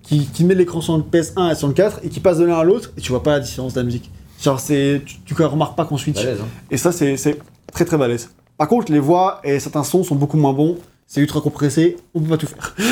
[0.01, 2.63] qui, qui met l'écran sur le PS1 à 64 et qui passe de l'un à
[2.63, 4.09] l'autre et tu vois pas la différence de la musique.
[4.41, 6.15] Genre, c'est, tu, tu remarques pas qu'on switch.
[6.17, 6.47] Balèze, hein.
[6.71, 7.37] Et ça, c'est c'est
[7.73, 8.29] très très balèze.
[8.59, 10.77] Par contre, les voix et certains sons sont beaucoup moins bons.
[11.07, 12.75] C'est ultra compressé, on peut pas tout faire.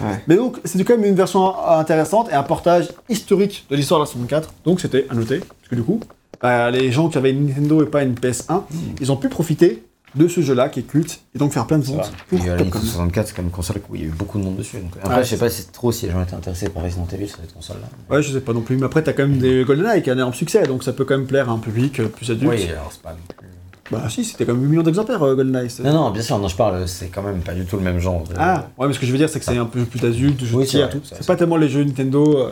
[0.00, 0.22] Ouais.
[0.28, 4.04] Mais donc, c'est quand même une version intéressante et un portage historique de l'histoire de
[4.04, 4.52] la 64.
[4.64, 5.38] Donc, c'était à noter.
[5.38, 5.98] Parce que du coup,
[6.44, 8.62] euh, les gens qui avaient une Nintendo et pas une PS1,
[9.00, 9.82] ils ont pu profiter
[10.14, 12.56] de ce jeu-là qui est culte et donc faire plein de ventes pour Et, euh,
[12.56, 12.64] la.
[12.64, 14.56] Nintendo 64, c'est quand même une console où il y a eu beaucoup de monde
[14.56, 14.78] dessus.
[14.78, 17.28] Donc, après, je sais pas si trop si les gens étaient intéressés par Resident Evil
[17.28, 17.88] sur cette console-là.
[18.14, 18.76] Ouais, je sais pas non plus.
[18.76, 21.04] Mais après, t'as quand même des GoldenEye qui a un énorme succès, donc ça peut
[21.04, 22.50] quand même plaire à un public euh, plus adulte.
[22.50, 23.48] Oui, alors c'est pas non plus.
[23.90, 25.68] Bah si, c'était quand même 8 millions d'exemplaires, euh, GoldenEye.
[25.82, 27.98] Non, non, bien sûr, non, je parle, c'est quand même pas du tout le même
[27.98, 28.22] genre.
[28.24, 30.04] de- Ah, ouais, mais ce que je veux dire, c'est que c'est un peu plus
[30.06, 31.00] adulte, jeu Oui, de tir, tout.
[31.02, 32.38] c'est pas tellement les jeux Nintendo.
[32.38, 32.50] euh,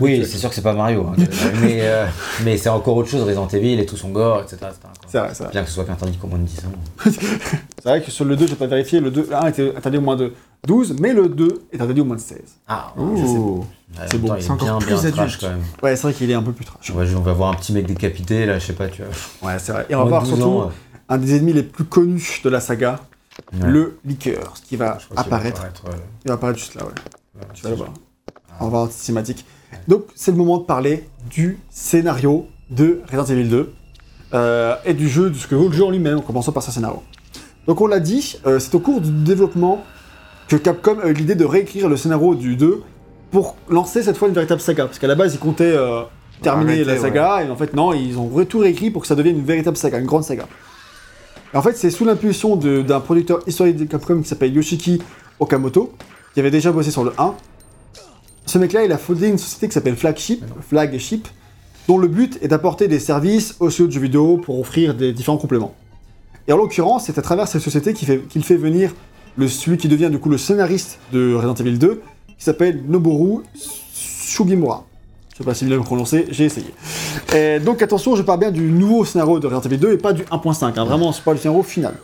[0.00, 1.16] Oui, c'est sûr que c'est pas Mario, hein,
[1.62, 2.06] mais, euh,
[2.44, 4.58] mais c'est encore autre chose, Resident Evil et tout son gore, etc.
[5.08, 5.52] C'est vrai, c'est vrai.
[5.52, 6.72] Bien que ce soit qu'interdit qu'au moins de 10 ans.
[7.82, 9.96] C'est vrai que sur le 2, j'ai pas vérifié, le 2, le 1 était interdit
[9.98, 10.32] au moins de
[10.66, 12.38] 12, mais le 2 est interdit au moins de 16.
[12.68, 14.96] Ah, c'est ouais, c'est en même bon, temps, il c'est est encore bien, plus bien
[15.10, 15.40] trash, adulte.
[15.40, 15.62] quand même.
[15.82, 16.90] Ouais, c'est vrai qu'il est un peu plus trash.
[16.90, 19.50] On va, on va voir un petit mec décapité, là, je sais pas, tu vois.
[19.50, 19.86] Ouais, c'est vrai.
[19.88, 20.72] Et on va voir de 12 surtout ans,
[21.08, 23.00] un des ennemis les plus connus de la saga,
[23.54, 23.68] ouais.
[23.70, 25.64] le liqueur, ce qui va Je crois qu'il va apparaître.
[25.88, 25.92] euh,
[26.24, 26.90] Il va apparaître juste là, ouais.
[27.40, 27.90] ouais, Tu vas le voir.
[28.60, 29.46] On va voir la cinématique.
[29.88, 33.72] Donc, c'est le moment de parler du scénario de Resident Evil 2
[34.34, 36.62] euh, et du jeu, de ce que vaut le jeu en lui-même, en commençant par
[36.62, 37.02] ce scénario.
[37.66, 39.82] Donc, on l'a dit, euh, c'est au cours du développement
[40.50, 42.82] que Capcom a eu l'idée de réécrire le scénario du 2
[43.30, 44.86] pour lancer cette fois une véritable saga.
[44.86, 46.02] Parce qu'à la base, ils comptaient euh,
[46.42, 49.14] terminer Arrêter, la saga, et en fait, non, ils ont tout réécrit pour que ça
[49.14, 50.48] devienne une véritable saga, une grande saga.
[51.54, 55.00] Et en fait, c'est sous l'impulsion d'un producteur historique de Capcom qui s'appelle Yoshiki
[55.38, 55.92] Okamoto,
[56.34, 57.34] qui avait déjà bossé sur le 1.
[58.46, 61.28] Ce mec-là, il a fondé une société qui s'appelle Flagship, Flagship,
[61.86, 65.12] dont le but est d'apporter des services aux studios de jeux vidéo pour offrir des
[65.12, 65.74] différents compléments.
[66.48, 68.92] Et en l'occurrence, c'est à travers cette société qu'il fait, qu'il fait venir
[69.36, 72.02] le, celui qui devient du coup le scénariste de Resident Evil 2,
[72.38, 73.42] qui s'appelle Noboru
[73.94, 74.84] Shugimura.
[75.32, 76.66] Je sais pas si bien le prononcer, j'ai essayé.
[77.34, 80.12] Et donc attention, je parle bien du nouveau scénario de Resident Evil 2 et pas
[80.12, 81.94] du 1.5, hein, vraiment, c'est pas le scénario final.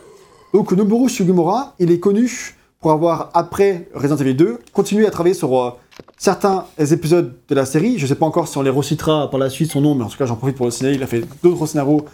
[0.55, 5.35] Donc Noboru Shugimura, il est connu pour avoir, après Resident Evil 2, continué à travailler
[5.35, 5.71] sur euh,
[6.17, 7.99] certains épisodes de la série.
[7.99, 10.09] Je sais pas encore si on les recitera par la suite son nom, mais en
[10.09, 12.05] tout cas j'en profite pour le signaler, il a fait d'autres scénarios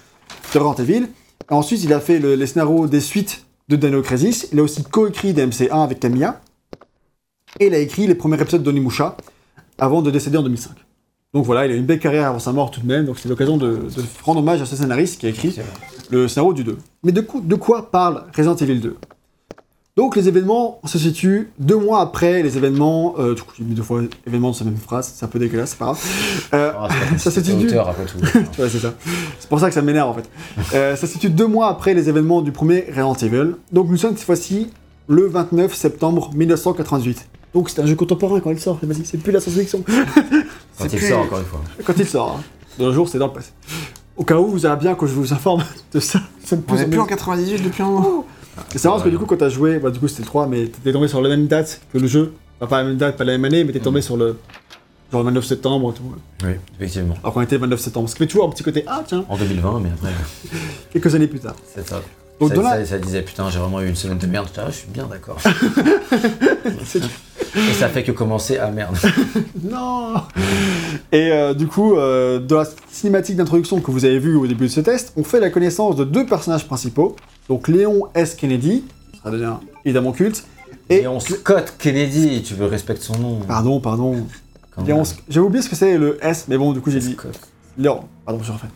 [0.54, 1.06] de Resident Evil.
[1.50, 4.48] Ensuite, il a fait le- les scénarios des suites de Dino Crisis.
[4.52, 6.40] Il a aussi coécrit des MC1 avec Camilla.
[7.60, 9.16] Et il a écrit les premiers épisodes d'Onimusha
[9.78, 10.72] avant de décéder en 2005.
[11.34, 13.28] Donc voilà, il a une belle carrière avant sa mort tout de même, donc c'est
[13.28, 15.54] l'occasion de, de rendre hommage à ce scénariste qui a écrit
[16.10, 16.76] le scénario du 2.
[17.04, 18.96] Mais de, coup- de quoi parle Resident Evil 2
[19.94, 23.14] Donc les événements se situent deux mois après les événements...
[23.18, 25.38] Euh, du coup, j'ai mis deux fois événements dans sa même phrase, c'est un peu
[25.38, 26.00] dégueulasse, c'est pas grave.
[26.54, 28.16] Euh, Ah, pas Ça se situe- après tout.
[28.62, 28.94] Ouais, c'est ça.
[29.38, 30.30] C'est pour ça que ça m'énerve en fait.
[30.74, 33.56] Euh, ça se situe deux mois après les événements du premier Resident Evil.
[33.70, 34.68] Donc nous sommes cette fois-ci
[35.08, 37.28] le 29 septembre 1998.
[37.52, 38.78] Donc c'est un jeu contemporain quand il sort.
[38.82, 39.84] Vas-y, c'est plus la science-fiction.
[40.78, 41.60] Quand il plus- sort, encore une fois.
[41.84, 42.38] Quand il sort.
[42.38, 42.42] hein.
[42.78, 43.50] De nos jours, c'est dans le passé.
[44.16, 46.20] Au cas où, vous avez bien que je vous informe de ça.
[46.42, 47.08] ça en plus en merde.
[47.08, 48.24] 98 depuis un moment.
[48.24, 50.26] Et c'est marrant parce que du coup, quand t'as joué, bah du coup c'était le
[50.26, 52.32] 3, mais t'étais tombé sur la même date que le jeu.
[52.60, 54.36] Enfin, pas la même date, pas la même année, mais t'es tombé sur le.
[55.10, 56.14] Genre le 29 septembre et tout.
[56.46, 57.16] Oui, effectivement.
[57.22, 58.08] Alors qu'on était le 29 septembre.
[58.08, 60.10] Ce qui fait toujours un petit côté, ah tiens, En 2020, mais après,
[60.92, 61.54] quelques années plus tard.
[61.74, 62.00] c'est ça.
[62.40, 64.46] Donc ça, dans la- ça, ça disait, putain, j'ai vraiment eu une semaine de merde.
[64.48, 65.38] J'étais, ah, je suis bien d'accord.
[66.84, 67.02] C'est-
[67.54, 68.96] Et ça fait que commencer, ah merde.
[69.62, 70.14] Non
[71.12, 74.66] Et euh, du coup, euh, dans la cinématique d'introduction que vous avez vue au début
[74.68, 77.14] de ce test, on fait la connaissance de deux personnages principaux.
[77.48, 78.34] Donc Léon S.
[78.34, 80.44] Kennedy, qui sera déjà évidemment culte.
[80.88, 83.40] Et Et on Scott Kennedy, tu veux respecter son nom.
[83.40, 84.26] Pardon, pardon.
[84.86, 87.38] Léon, J'avais oublié ce que c'est le S, mais bon, du coup j'ai dit Scott.
[87.78, 88.02] Léon.
[88.24, 88.66] Pardon, je refais.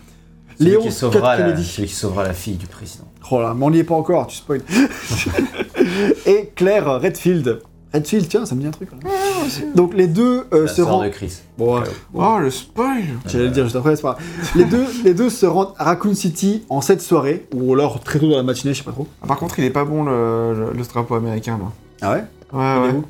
[0.59, 1.64] Celui Léon qui, Scott la, Kennedy.
[1.64, 3.05] celui qui sauvera la fille du président.
[3.31, 4.61] Oh là, mais on n'y est pas encore, tu spoil.
[6.26, 7.61] Et Claire Redfield.
[7.92, 8.90] Redfield, tiens, ça me dit un truc.
[8.92, 8.98] là.
[9.75, 11.05] Donc les deux euh, La se rendent.
[11.05, 11.38] de Chris.
[11.59, 14.51] Bon, ouais, Oh, le spoil J'allais le dire juste après, c'est pas grave.
[14.55, 18.19] Les deux, les deux se rendent à Raccoon City en cette soirée, ou alors très
[18.19, 19.06] tôt dans la matinée, je sais pas trop.
[19.23, 21.71] Ah, Par contre, il est pas bon le, le, le drapeau américain là.
[22.02, 22.25] Ah ouais?
[22.52, 22.94] Ouais, Il est ouais.
[22.98, 23.04] où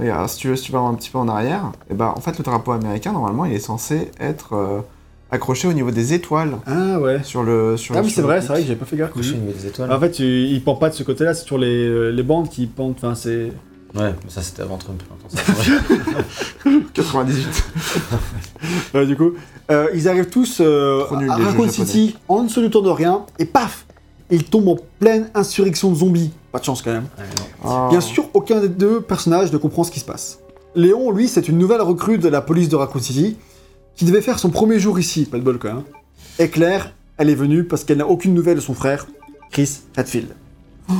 [0.00, 2.12] Oui, alors, si tu veux, si tu vas un petit peu en arrière, et ben
[2.16, 4.80] en fait le drapeau américain normalement il est censé être euh,
[5.30, 7.20] accroché au niveau des étoiles Ah ouais.
[7.24, 9.10] sur le sur Ah oui, c'est vrai, c'est vrai que j'avais pas fait gaffe.
[9.12, 9.90] Couché au niveau des étoiles.
[9.92, 12.48] En fait, tu- il pend pas de ce côté-là, c'est sur les, euh, les bandes
[12.48, 13.52] qui pendent, enfin c'est...
[13.94, 15.02] Ouais, mais ça c'était avant Trump.
[15.06, 17.46] Attends, ça, 98.
[18.94, 19.32] Euh, du coup,
[19.70, 21.68] euh, ils arrivent tous euh, nul, à Raccoon.
[21.68, 23.86] City, en dessous du tour de rien, et paf
[24.30, 26.32] Ils tombent en pleine insurrection de zombies.
[26.52, 27.06] Pas de chance quand même.
[27.18, 27.24] Ouais.
[27.64, 27.88] Oh.
[27.90, 30.40] Bien sûr, aucun des deux personnages ne comprend ce qui se passe.
[30.74, 33.36] Léon, lui, c'est une nouvelle recrue de la police de Raccoon City,
[33.96, 35.70] qui devait faire son premier jour ici, pas de bol quoi.
[35.70, 35.84] Hein.
[36.38, 39.06] Et Claire, elle est venue parce qu'elle n'a aucune nouvelle de son frère,
[39.50, 40.28] Chris Redfield.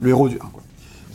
[0.00, 0.62] Le héros du 1, quoi.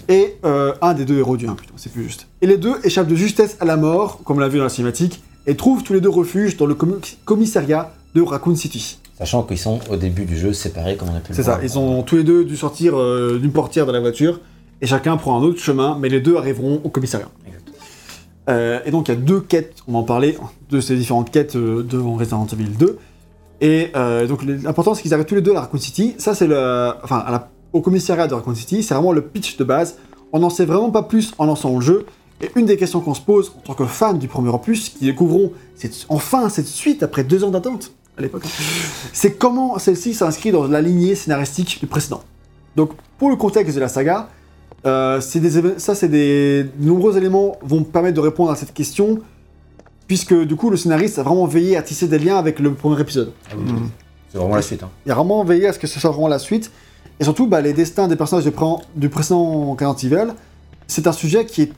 [0.09, 2.27] Et euh, un des deux héros du 1, plutôt, c'est plus juste.
[2.41, 4.69] Et les deux échappent de justesse à la mort, comme on l'a vu dans la
[4.69, 8.99] cinématique, et trouvent tous les deux refuge dans le commi- commissariat de Raccoon City.
[9.17, 11.59] Sachant qu'ils sont au début du jeu séparés, comme on a pu le C'est ça,
[11.63, 14.39] ils ont tous les deux dû sortir euh, d'une portière de la voiture,
[14.81, 17.29] et chacun prend un autre chemin, mais les deux arriveront au commissariat.
[18.47, 20.37] Euh, et donc il y a deux quêtes, on va en parlait,
[20.69, 22.99] de ces différentes quêtes euh, devant Resident Evil 2.
[23.61, 23.91] Et
[24.27, 26.13] donc l'important c'est qu'ils arrivent tous les deux à la Raccoon City.
[26.19, 29.57] Ça c'est le, enfin à la- au commissariat de Raccoon City, c'est vraiment le pitch
[29.57, 29.97] de base.
[30.31, 32.05] On n'en sait vraiment pas plus en lançant le jeu.
[32.41, 35.05] Et une des questions qu'on se pose en tant que fan du premier opus, qui
[35.05, 38.43] découvrons cette- enfin cette suite après deux ans d'attente à l'époque,
[39.13, 42.23] c'est comment celle-ci s'inscrit dans la lignée scénaristique du précédent.
[42.77, 44.29] Donc pour le contexte de la saga,
[44.85, 49.19] euh, des ça c'est des de nombreux éléments vont permettre de répondre à cette question,
[50.07, 52.99] puisque du coup le scénariste a vraiment veillé à tisser des liens avec le premier
[53.01, 53.31] épisode.
[53.49, 53.65] Ah oui.
[54.31, 54.83] C'est vraiment la suite.
[54.83, 54.89] Hein.
[55.05, 56.69] Il a vraiment veillé à ce que ce soit vraiment la suite.
[57.19, 60.27] Et surtout, bah, les destins des personnages du, pré- du précédent Evil,
[60.87, 61.71] c'est un sujet qui est,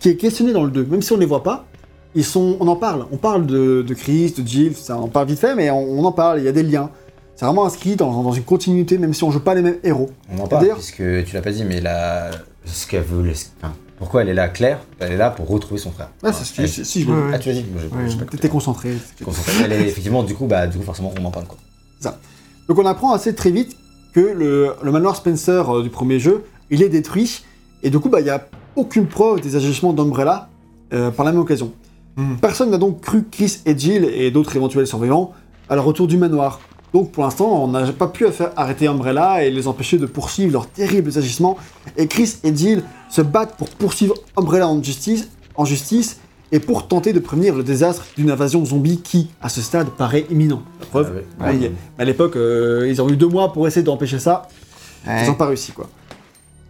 [0.00, 0.84] qui est questionné dans le 2.
[0.86, 1.66] Même si on ne les voit pas,
[2.14, 3.06] ils sont, on en parle.
[3.12, 6.04] On parle de, de Chris, de Jill, ça, on parle vite fait, mais on, on
[6.04, 6.90] en parle, il y a des liens.
[7.36, 10.10] C'est vraiment inscrit dans, dans une continuité, même si on joue pas les mêmes héros.
[10.32, 12.30] On en parle, D'ailleurs- puisque tu l'as pas dit, mais la...
[12.64, 13.30] ce qu'elle veut.
[13.62, 16.08] enfin, pourquoi elle est là, Claire Elle est là pour retrouver son frère.
[16.22, 17.30] Ouais, Enfin, c'est- elle- si, si, je Ouais, me-.
[17.34, 18.96] Ah, tu as dit Ouais, T'étais concentré.
[19.24, 19.52] Concentré.
[19.64, 21.58] Elle est effectivement, du coup, bah, du coup, forcément, on en parle quoi.
[22.68, 23.76] Donc on apprend assez très vite
[24.12, 27.44] que le, le manoir Spencer euh, du premier jeu, il est détruit,
[27.82, 28.46] et du coup, bah, il n'y a
[28.76, 30.48] aucune preuve des agissements d'Umbrella
[30.92, 31.72] euh, par la même occasion.
[32.16, 32.36] Hmm.
[32.40, 35.32] Personne n'a donc cru Chris et Jill et d'autres éventuels survivants
[35.68, 36.60] à leur retour du manoir.
[36.94, 40.52] Donc pour l'instant, on n'a pas pu faire arrêter Umbrella et les empêcher de poursuivre
[40.52, 41.58] leurs terribles agissements.
[41.96, 46.18] Et Chris et Jill se battent pour poursuivre Umbrella en justice, en justice
[46.52, 50.26] et pour tenter de prévenir le désastre d'une invasion zombie qui, à ce stade, paraît
[50.30, 50.62] imminent.
[50.80, 51.50] La preuve, Ah ouais.
[51.50, 54.48] Ouais, il- à l'époque, euh, ils ont eu deux mois pour essayer d'empêcher ça.
[55.06, 55.24] Ouais.
[55.24, 55.88] Ils n'ont pas réussi, quoi.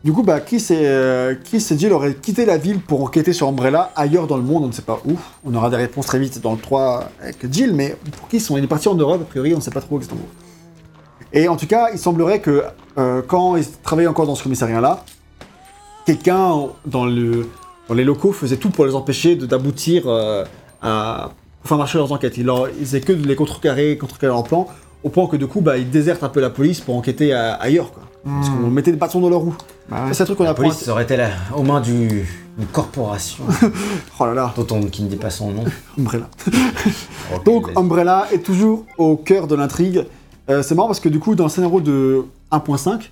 [0.04, 3.32] Du coup, bah, Chris, et, euh, Chris et Jill auraient quitté la ville pour enquêter
[3.32, 5.14] sur Umbrella ailleurs dans le monde, on ne sait pas où.
[5.44, 8.56] On aura des réponses très vite dans le 3 avec Jill, mais pour Chris, on
[8.56, 11.26] est parti en Europe, a priori, on ne sait pas trop exactement où.
[11.36, 12.62] Et en tout cas, il semblerait que
[12.96, 15.04] euh, quand ils travaillaient encore dans ce commissariat-là,
[16.06, 17.48] quelqu'un dans, le,
[17.94, 20.44] les locaux faisait tout pour les empêcher de- d'aboutir euh,
[20.82, 21.30] à
[21.64, 22.36] faire marcher leurs enquêtes.
[22.36, 24.66] Ils, leur, ils faisaient que de les contrecarrer, contrecarrer leur plan,
[25.04, 27.54] au point que du coup, bah, ils désertent un peu la police pour enquêter à-
[27.54, 28.02] ailleurs, quoi.
[28.24, 28.72] Parce qu'on Hmm.
[28.72, 29.54] mettait des bâtons dans leur roue.
[29.88, 30.12] Bah ouais.
[30.14, 30.64] C'est un truc qu'on La apprend.
[30.64, 32.24] police serait-elle aux mains d'une
[32.72, 33.44] corporation
[34.20, 35.64] Oh là là, dont on qui ne dit pas son nom
[35.98, 36.28] Umbrella.
[37.44, 37.68] Donc.
[37.76, 40.04] Umbrella est toujours au cœur de l'intrigue.
[40.50, 43.10] Euh, c'est marrant parce que du coup, dans le scénario de 1.5,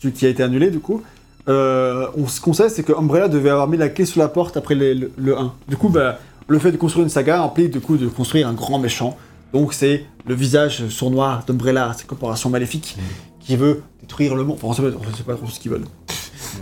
[0.00, 1.02] qui qui a été annulé du coup,
[1.48, 4.28] euh, on, ce qu'on sait, c'est que Umbrella devait avoir mis la clé sous la
[4.28, 5.52] porte après les- le, le 1.
[5.68, 8.52] Du coup, bah, le fait de construire une saga implique du coup de construire un
[8.54, 9.16] grand méchant.
[9.52, 12.96] Donc c'est le visage sournois d'Umbrella, cette corporation maléfique,
[13.40, 14.58] qui veut détruire le monde.
[14.62, 15.86] Enfin, on on sait pas trop ce qu'ils veulent.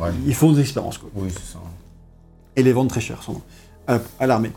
[0.00, 0.10] Ouais.
[0.26, 1.08] Ils font des expériences, quoi.
[1.14, 1.58] Oui, c'est ça.
[2.54, 3.42] et les vendre très cher, sûrement,
[3.88, 4.52] à, à l'armée.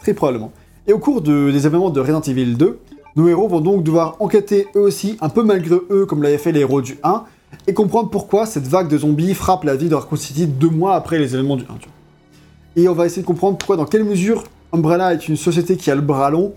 [0.00, 0.52] Très probablement.
[0.86, 2.78] Et au cours de- des événements de Resident Evil 2,
[3.16, 6.52] nos héros vont donc devoir enquêter eux aussi, un peu malgré eux, comme l'avaient fait
[6.52, 7.24] les héros du 1,
[7.66, 10.94] et comprendre pourquoi cette vague de zombies frappe la ville de Raccoon City deux mois
[10.94, 11.66] après les événements du 1.
[11.66, 11.94] tu vois.
[12.76, 15.90] Et on va essayer de comprendre pourquoi, dans quelle mesure Umbrella est une société qui
[15.90, 16.52] a le bras long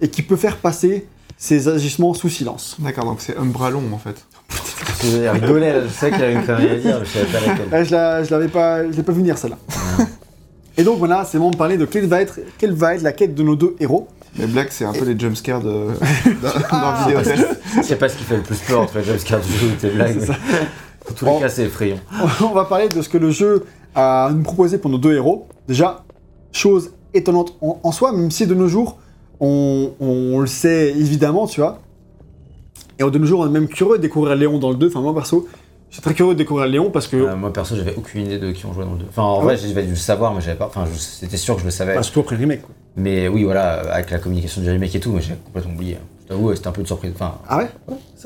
[0.00, 2.76] et qui peut faire passer ses agissements sous silence.
[2.78, 4.24] D'accord, donc c'est Umbralon en fait.
[5.02, 7.46] J'ai rigolé, je sais qu'il y avait une connerie à dire, mais je savais pas
[7.46, 7.84] laquelle.
[7.86, 9.58] Je la- je l'avais pas, je l'ai pas vu venir celle-là.
[10.76, 13.12] Et donc voilà, c'est moment de parler de quelle va être, quelle va être la
[13.12, 14.08] quête de nos deux héros.
[14.38, 15.68] Les blagues, c'est un peu les jumpscares de...
[16.42, 17.46] dans, dans Vidéotel.
[17.76, 19.80] Je sais pas ce qui fait le plus peur entre les jumpscares du jeu ou
[19.80, 20.18] tes blagues.
[20.20, 20.30] C'est
[21.10, 21.40] En tous les Bon.
[21.40, 21.98] cas, c'est effrayant.
[22.40, 23.64] On va parler de ce que le jeu
[23.94, 25.48] a à nous proposer pour nos deux héros.
[25.66, 26.04] Déjà,
[26.52, 28.98] chose étonnante en, en soi, même si de nos jours,
[29.40, 31.80] on, on le sait évidemment, tu vois.
[32.98, 34.88] Et de nos jours, on est même curieux de découvrir Léon dans le 2.
[34.88, 35.48] Enfin, moi perso,
[35.90, 37.16] je suis très curieux de découvrir Léon parce que.
[37.16, 39.04] Euh, moi perso, j'avais aucune idée de qui on jouait dans le 2.
[39.08, 40.66] Enfin, en Ah vrai, ouais j'avais dû le savoir, mais j'avais pas.
[40.66, 41.94] Enfin, c'était sûr que je le savais.
[41.94, 42.62] bah, surtout après le remake.
[42.62, 42.74] Quoi.
[42.96, 45.96] Mais oui, voilà, avec la communication du remake et tout, mais j'ai complètement oublié.
[46.22, 47.10] Je t'avoue, c'était un peu une surprise.
[47.16, 47.68] Enfin, Ah ouais,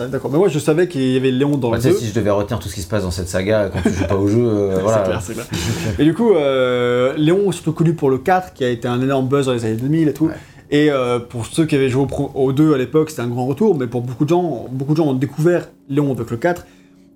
[0.09, 0.31] D'accord.
[0.31, 2.01] Mais moi, je savais qu'il y avait Léon dans bah, le tu sais, 2.
[2.01, 4.05] si je devais retenir tout ce qui se passe dans cette saga quand tu joues
[4.07, 4.99] pas au jeu, euh, voilà.
[4.99, 5.95] C'est clair, c'est clair.
[5.99, 9.01] Et du coup, euh, Léon est surtout connu pour le 4, qui a été un
[9.01, 10.27] énorme buzz dans les années 2000 et tout.
[10.27, 10.33] Ouais.
[10.71, 13.75] Et euh, pour ceux qui avaient joué au 2 à l'époque, c'était un grand retour,
[13.79, 16.67] mais pour beaucoup de gens, beaucoup de gens ont découvert Léon avec le 4.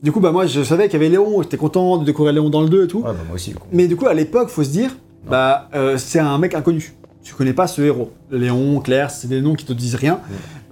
[0.03, 2.51] Du coup, bah moi, je savais qu'il y avait Léon, j'étais content de découvrir Léon
[2.51, 2.99] dans le 2 et tout.
[2.99, 3.66] Ouais, bah, moi aussi, du coup.
[3.72, 4.96] Mais du coup, à l'époque, faut se dire,
[5.28, 6.94] bah, euh, c'est un mec inconnu.
[7.24, 8.12] Tu connais pas ce héros.
[8.30, 10.20] Léon, Claire, c'est des noms qui te disent rien.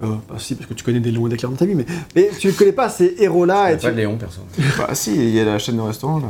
[0.01, 1.75] Euh, bah si, parce que tu connais des Léon et des Claire dans ta vie,
[1.75, 3.75] mais, mais tu connais pas ces héros-là.
[3.75, 3.85] Tu...
[3.85, 4.41] pas de Léon, perso.
[4.77, 6.27] Bah si, il y a la chaîne de restaurant, là,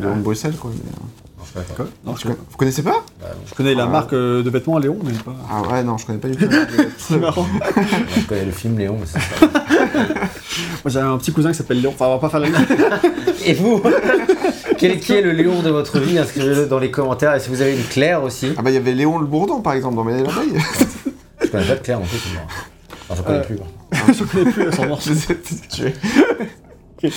[0.00, 0.70] Léon de Bruxelles, quoi.
[0.72, 1.62] mais, euh,
[2.06, 2.22] Non, je.
[2.22, 2.30] Quoi?
[2.32, 3.04] Non, Vous connaissez pas?
[3.20, 3.88] Bah, je connais la Ah.
[3.88, 5.34] marque euh, de vêtements Léon, mais pas.
[5.50, 6.46] Ah ouais, non, je connais pas du tout.
[6.98, 7.46] C'est marrant.
[8.16, 9.64] Je connais le film Léon, mais c'est pas.
[9.94, 12.48] Moi j'ai un petit cousin qui s'appelle Léon, enfin on va pas faire la
[13.44, 13.82] Et vous
[14.78, 16.18] Quel qui est le Léon de votre vie?
[16.18, 17.34] Inscrivez-le dans les commentaires.
[17.34, 18.52] Et si vous avez une Claire aussi?
[18.56, 20.60] ah bah il y avait Léon le Bourdon, par exemple, dans Ménel l'abeille.
[21.42, 22.38] Je connais pas de Claire non plus, c'est.
[23.08, 23.56] Enfin, je connais Euh, plus.
[23.56, 23.66] moi.
[24.18, 25.08] Je connais plus, elles sont mortes.
[26.98, 27.12] Quel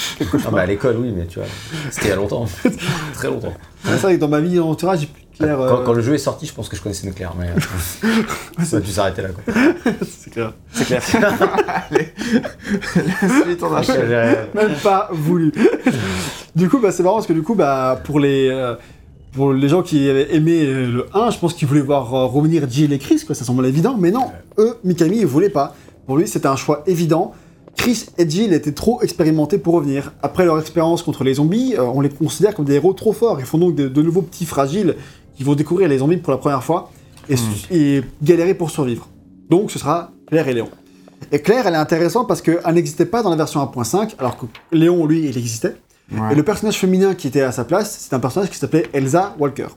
[0.45, 1.47] Ah bah à l'école, oui, mais tu vois,
[1.89, 2.45] c'était il y a longtemps.
[3.13, 3.53] Très longtemps.
[3.85, 5.09] C'est vrai que dans ma vie en entourage, j'ai
[5.39, 8.63] Quand, euh, quand le jeu est sorti, je pense que je connaissais Nucléaire, mais euh,
[8.65, 9.29] ça a dû s'arrêter là.
[9.29, 9.53] Quoi.
[10.19, 10.53] C'est clair.
[10.73, 11.01] C'est clair.
[11.91, 12.09] Allez,
[12.95, 14.53] la suite, on achète.
[14.53, 15.51] Même pas voulu.
[16.55, 18.49] du coup, bah, c'est marrant parce que du coup, bah, pour les.
[18.49, 18.75] euh,
[19.31, 22.67] pour les gens qui avaient aimé le 1, je pense qu'ils voulaient voir euh, revenir
[22.69, 24.25] Jill et Chris, quoi, ça semble évident, mais non,
[24.57, 25.75] eux, Mikami, ils voulaient pas.
[26.07, 27.33] Pour lui, c'était un choix évident.
[27.77, 30.11] Chris et Jill étaient trop expérimentés pour revenir.
[30.23, 33.39] Après leur expérience contre les zombies, euh, on les considère comme des héros trop forts.
[33.39, 34.95] Ils font donc de, de nouveaux petits fragiles
[35.39, 36.91] qui vont découvrir les zombies pour la première fois
[37.29, 39.07] et, su- et galérer pour survivre.
[39.49, 40.67] Donc ce sera Claire et Léon.
[41.31, 44.47] Et Claire, elle est intéressante parce qu'elle n'existait pas dans la version 1.5, alors que
[44.73, 45.77] Léon, lui, il existait.
[46.11, 46.33] Ouais.
[46.33, 49.33] Et le personnage féminin qui était à sa place, c'est un personnage qui s'appelait Elsa
[49.39, 49.67] Walker.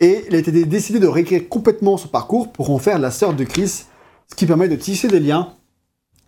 [0.00, 3.12] Et il a été dé- décidé de réécrire complètement son parcours pour en faire la
[3.12, 3.84] sœur de Chris,
[4.28, 5.50] ce qui permet de tisser des liens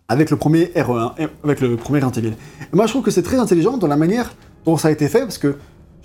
[0.07, 2.31] avec le premier RE1, et avec le premier Resident
[2.71, 4.33] moi, je trouve que c'est très intelligent dans la manière
[4.63, 5.57] dont ça a été fait, parce que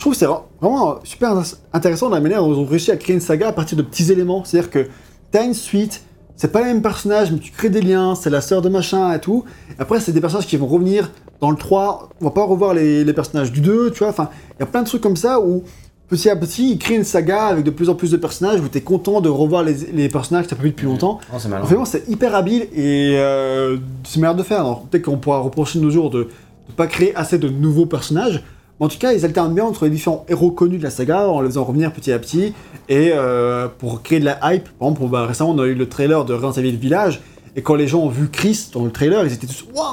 [0.02, 1.32] je trouve que c'est vra- vraiment super
[1.72, 3.82] intéressant dans la manière dont ils ont réussi à créer une saga à partir de
[3.82, 4.42] petits éléments.
[4.44, 4.88] C'est-à-dire que
[5.30, 6.02] t'as une suite,
[6.34, 9.12] c'est pas les mêmes personnages, mais tu crées des liens, c'est la sœur de machin
[9.12, 9.44] et tout.
[9.78, 13.04] Après, c'est des personnages qui vont revenir dans le 3, on va pas revoir les,
[13.04, 14.08] les personnages du 2, tu vois.
[14.08, 15.62] Enfin, il y a plein de trucs comme ça où
[16.08, 18.66] petit à petit, ils créent une saga avec de plus en plus de personnages où
[18.66, 21.20] t'es content de revoir les, les personnages que t'as pas vu depuis longtemps.
[21.32, 21.62] Non, c'est malin.
[21.64, 24.58] Vraiment, c'est hyper habile et euh, c'est meilleur de faire.
[24.62, 26.24] Alors, peut-être qu'on pourra reprocher de nos jours de
[26.68, 28.42] ne pas créer assez de nouveaux personnages.
[28.82, 31.40] En tout cas, ils alternent bien entre les différents héros connus de la saga en
[31.40, 32.52] les faisant revenir petit à petit.
[32.88, 35.88] Et euh, pour créer de la hype, par exemple, bah, récemment, on a eu le
[35.88, 37.20] trailer de Resident Evil Village.
[37.54, 39.84] Et quand les gens ont vu Chris dans le trailer, ils étaient tous Waouh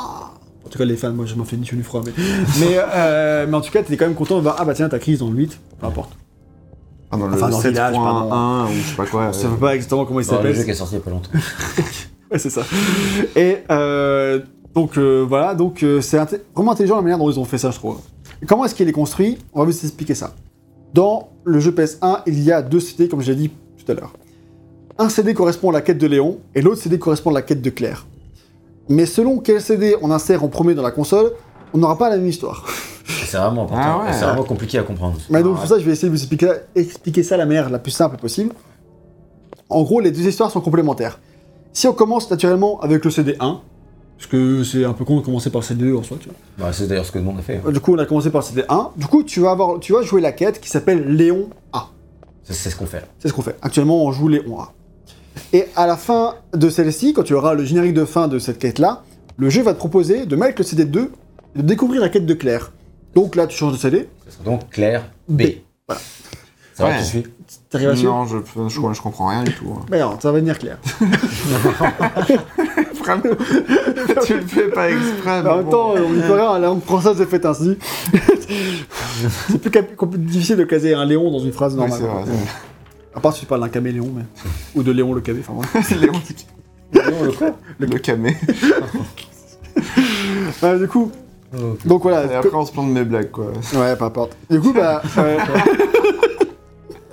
[0.66, 2.02] En tout cas, les fans, moi je m'en fais ni chaud ni froid.
[2.06, 2.14] Mais,
[2.60, 4.90] mais, euh, mais en tout cas, t'étais quand même content de voir Ah bah tiens,
[4.90, 6.18] t'as Chris dans le 8, peu importe.
[7.12, 8.66] Ah, dans le Enfin, dans le village, 7.1 pardon.
[8.66, 9.32] ou je sais pas quoi.
[9.32, 10.56] Je sais euh, pas exactement comment il Dans le s'appelle.
[10.56, 11.30] jeu qui est sorti il y a pas longtemps.
[12.32, 12.62] Ouais, c'est ça.
[13.36, 14.40] Et euh,
[14.76, 17.58] donc euh, voilà, donc euh, c'est inté- vraiment intelligent la manière dont ils ont fait
[17.58, 17.98] ça, je trouve.
[18.42, 19.38] Et comment est-ce qu'il est construit?
[19.54, 20.34] On va vous expliquer ça.
[20.94, 24.14] Dans le jeu PS1, il y a deux CD, comme j'ai dit tout à l'heure.
[24.98, 27.62] Un CD correspond à la quête de Léon, et l'autre CD correspond à la quête
[27.62, 28.06] de Claire.
[28.88, 31.32] Mais selon quel CD on insère en premier dans la console,
[31.74, 32.66] on n'aura pas la même histoire.
[33.06, 33.84] C'est vraiment important.
[33.84, 34.14] Ah ouais.
[34.14, 35.18] C'est vraiment compliqué à comprendre.
[35.30, 37.70] Mais donc pour ça, je vais essayer de vous expliquer, expliquer ça de la manière
[37.70, 38.54] la plus simple possible.
[39.70, 41.20] En gros, les deux histoires sont complémentaires.
[41.72, 43.62] Si on commence naturellement avec le CD 1,
[44.20, 46.28] parce que c'est un peu con de commencer par le CD 2 en soi, tu
[46.28, 46.36] vois.
[46.58, 47.62] Bah, c'est d'ailleurs ce que tout le monde a fait.
[47.72, 48.90] Du coup, on a commencé par le CD 1.
[48.98, 51.88] Du coup, tu vas, avoir, tu vas jouer la quête qui s'appelle Léon A.
[52.44, 53.06] C'est c'est ce qu'on fait.
[53.20, 53.56] C'est ce qu'on fait.
[53.62, 54.74] Actuellement, on joue Léon A.
[55.54, 58.60] Et à la fin de celle-ci, quand tu auras le générique de fin de cette
[58.60, 59.04] quête-là,
[59.38, 61.12] le jeu va te proposer de mettre le CD 2
[61.56, 62.74] et de découvrir la quête de Claire.
[63.16, 64.10] Donc là, tu changes de CD.
[64.28, 65.38] Ce sera donc Claire B.
[65.38, 65.44] B.
[65.88, 66.02] Voilà.
[66.74, 66.98] Ça va, Ouais.
[67.00, 67.24] tu suis
[67.70, 69.66] T'arrives à suivre Non, je, je, je comprends rien du tout.
[69.78, 69.86] hein.
[69.92, 70.78] Mais non, ça va venir clair.
[73.00, 73.22] Vraiment
[74.26, 75.44] Tu le fais pas exprès.
[75.44, 75.72] mais En même bon.
[75.72, 77.78] temps, on y peut rien, la langue française est faite ainsi.
[79.50, 79.72] c'est plus,
[80.18, 82.00] difficile de caser un Léon dans une phrase Oui, normale.
[82.00, 84.24] c'est vrai, c'est À part si tu parles d'un caméléon, mais...
[84.76, 85.62] ou de Léon le cabé, enfin.
[85.96, 88.36] Léon, Non, le quoi le, le camé.
[90.64, 91.12] Euh, du coup,
[91.52, 92.26] Oh, donc voilà.
[92.32, 93.46] Et après, on se plante de mes blagues, quoi.
[93.74, 94.38] Ouais, peu importe.
[94.52, 95.02] Du coup, bah.
[95.18, 95.38] euh,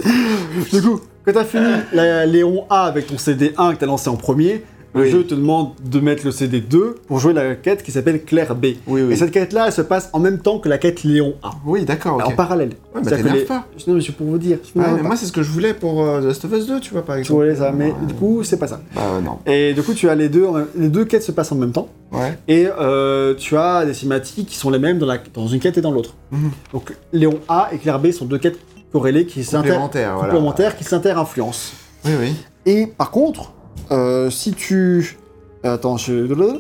[0.73, 4.17] du coup, quand t'as fini la Léon A avec ton CD1 que t'as lancé en
[4.17, 4.63] premier,
[4.95, 5.11] le Oui.
[5.11, 8.67] jeu te demande de mettre le CD2 pour jouer la quête qui s'appelle Claire B.
[8.87, 9.13] Oui, oui.
[9.13, 11.51] Et cette quête-là, elle se passe en même temps que la quête Léon A.
[11.67, 12.29] Oui, d'accord, ok.
[12.29, 12.71] En parallèle.
[12.95, 13.67] Ouais, t'énerve les- pas.
[13.87, 14.57] Non, mais c'est pour vous dire.
[14.75, 16.93] mais moi, c'est ce que je voulais pour euh, The Last of Us 2, tu
[16.93, 17.43] vois, par Tu exemple.
[17.43, 17.95] voulais ça, mais Ouais.
[18.09, 18.81] du coup, c'est pas ça.
[18.95, 19.39] Bah, euh, non.
[19.45, 20.47] Et du coup, tu as les deux,
[20.79, 21.89] les deux quêtes se passent en même temps.
[22.13, 22.39] Ouais.
[22.49, 25.77] Et euh, tu as des cinématiques qui sont les mêmes dans, la, dans une quête
[25.77, 26.15] et dans l'autre.
[26.31, 26.51] Mhm.
[26.73, 28.59] Donc Léon A et Claire B sont deux quêtes
[28.97, 30.17] corrélées qui voilà.
[30.21, 31.73] complémentaires qui s'inter-influencent.
[32.05, 32.37] Oui, oui.
[32.65, 33.53] Et par contre,
[33.91, 35.19] euh, si tu...
[35.65, 36.59] euh, Attends, je...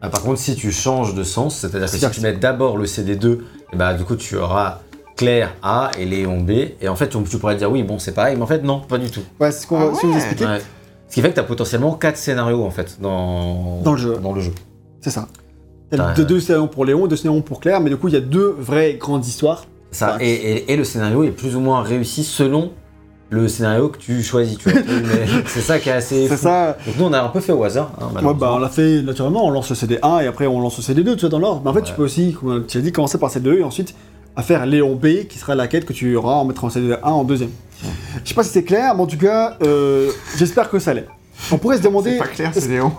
[0.00, 2.84] Ah, par contre, si tu changes de sens, c'est-à-dire que si tu mets d'abord le
[2.84, 3.38] CD2,
[3.72, 4.80] et bah, du coup, tu auras
[5.16, 6.50] Claire A et Léon B.
[6.80, 8.98] Et en fait, tu, pourrais dire oui, bon, c'est pareil, mais en fait, non, pas
[8.98, 9.22] du tout.
[9.40, 9.98] Ouais, c'est ce qu'on Ah va ouais.
[10.02, 10.44] vous expliquer.
[10.46, 10.60] Ouais.
[11.08, 14.18] Ce qui fait que tu as potentiellement 4 scénarios en fait dans, Dans le jeu.
[14.22, 14.52] Dans le jeu.
[15.00, 15.26] C'est ça.
[15.90, 16.14] Il y a Ouais.
[16.14, 18.20] deux, deux scénarios pour Léon, deux scénarios pour Claire, mais du coup, il y a
[18.20, 19.64] deux vraies grandes histoires.
[19.90, 20.26] Ça, Ouais.
[20.26, 22.72] et, et- et le scénario est plus ou moins réussi selon
[23.30, 24.58] le scénario que tu choisis.
[24.58, 24.80] Tu vois.
[24.86, 26.28] Mais c'est ça qui est assez.
[26.28, 26.76] C'est ça.
[26.86, 27.92] Donc nous, on a un peu fait au hasard.
[28.00, 30.76] hein, Ouais, bah on l'a fait naturellement, on lance le CD1 et après on lance
[30.78, 31.60] le CD2, tu vois, dans l'ordre.
[31.64, 31.96] Mais en fait, tu Ouais.
[31.96, 33.94] peux aussi, comme tu as dit, commencer par CD2 et ensuite
[34.36, 37.00] à faire Léon B, qui sera la quête que tu auras en mettre en CD1
[37.02, 37.50] en deuxième.
[38.24, 41.06] Je sais pas si c'est clair, mais en tout cas, euh, j'espère que ça l'est.
[41.50, 42.92] On pourrait se demander, C'est pas clair, c'est Léon.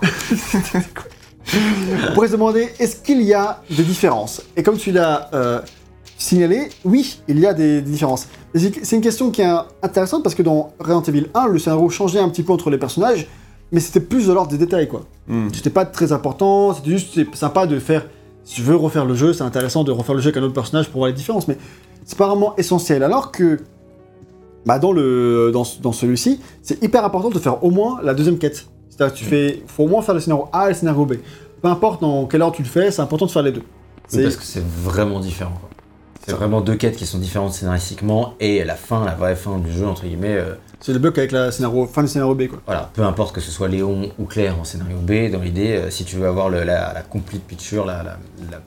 [2.08, 4.42] on pourrait se demander, est-ce qu'il y a des différences?
[4.56, 5.60] Et comme tu l'as euh,
[6.20, 8.28] signalé, oui, il y a des, des différences.
[8.54, 9.50] C'est une question qui est
[9.82, 12.78] intéressante parce que dans Resident Evil 1, le scénario changeait un petit peu entre les
[12.78, 13.26] personnages,
[13.72, 15.04] mais c'était plus de l'ordre des détails, quoi.
[15.28, 15.48] Hmm.
[15.52, 18.06] C'était pas très important, c'était juste sympa de faire.
[18.44, 20.54] Si tu veux refaire le jeu, c'est intéressant de refaire le jeu avec un autre
[20.54, 21.56] personnage pour voir les différences, mais
[22.04, 23.02] c'est pas vraiment essentiel.
[23.02, 23.58] Alors que,
[24.66, 28.38] bah dans, le, dans, dans celui-ci, c'est hyper important de faire au moins la deuxième
[28.38, 28.66] quête.
[28.88, 29.62] C'est-à-dire tu fais.
[29.66, 31.14] faut au moins faire le scénario A et le scénario B.
[31.62, 33.62] Peu importe dans quelle ordre tu le fais, c'est important de faire les deux.
[34.12, 35.52] Oui, parce que c'est vraiment différent.
[35.60, 35.70] quoi.
[36.26, 39.72] C'est vraiment deux quêtes qui sont différentes scénaristiquement et la fin, la vraie fin du
[39.72, 42.58] jeu, entre guillemets, euh, C'est le bug avec la scénario, fin du scénario B, quoi.
[42.66, 45.90] voilà, peu importe que ce soit Léon ou Claire en scénario B, dans l'idée, euh,
[45.90, 48.18] si tu veux avoir le- la, la complete picture, la- la-
[48.50, 48.60] la-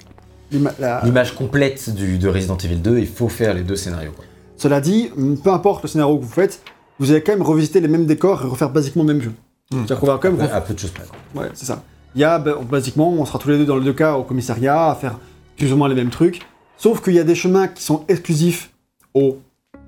[0.52, 4.12] L'ima- la- l'image complète du, de Resident Evil 2, il faut faire les deux scénarios.
[4.16, 4.26] Quoi.
[4.58, 5.10] Cela dit,
[5.44, 6.62] peu importe le scénario que vous faites,
[7.00, 9.32] vous allez quand même revisiter les mêmes décors et refaire basiquement le même jeu.
[9.72, 9.78] Hmm.
[9.78, 11.06] C'est-à-dire qu'on va quand même À, à peu de choses près.
[11.34, 11.42] quoi.
[11.44, 11.82] Ouais, c'est ça.
[12.16, 14.24] Il y a, bah, basiquement, on sera tous les deux dans les deux cas au
[14.24, 15.18] commissariat à faire
[15.58, 16.42] plus ou moins les mêmes trucs.
[16.84, 18.70] Sauf qu'il y a des chemins qui sont exclusifs
[19.14, 19.38] au,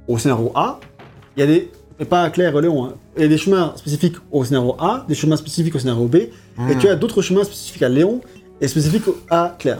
[0.07, 0.79] au scénario A.
[1.35, 1.69] Il y a des.
[1.99, 2.85] Et pas à Claire et Léon.
[2.85, 2.93] hein.
[3.17, 6.15] Il y a des chemins spécifiques au scénario A, des chemins spécifiques au scénario B.
[6.57, 6.69] Hmm.
[6.69, 8.21] Et tu as d'autres chemins spécifiques à Léon
[8.61, 9.79] et spécifiques à Claire.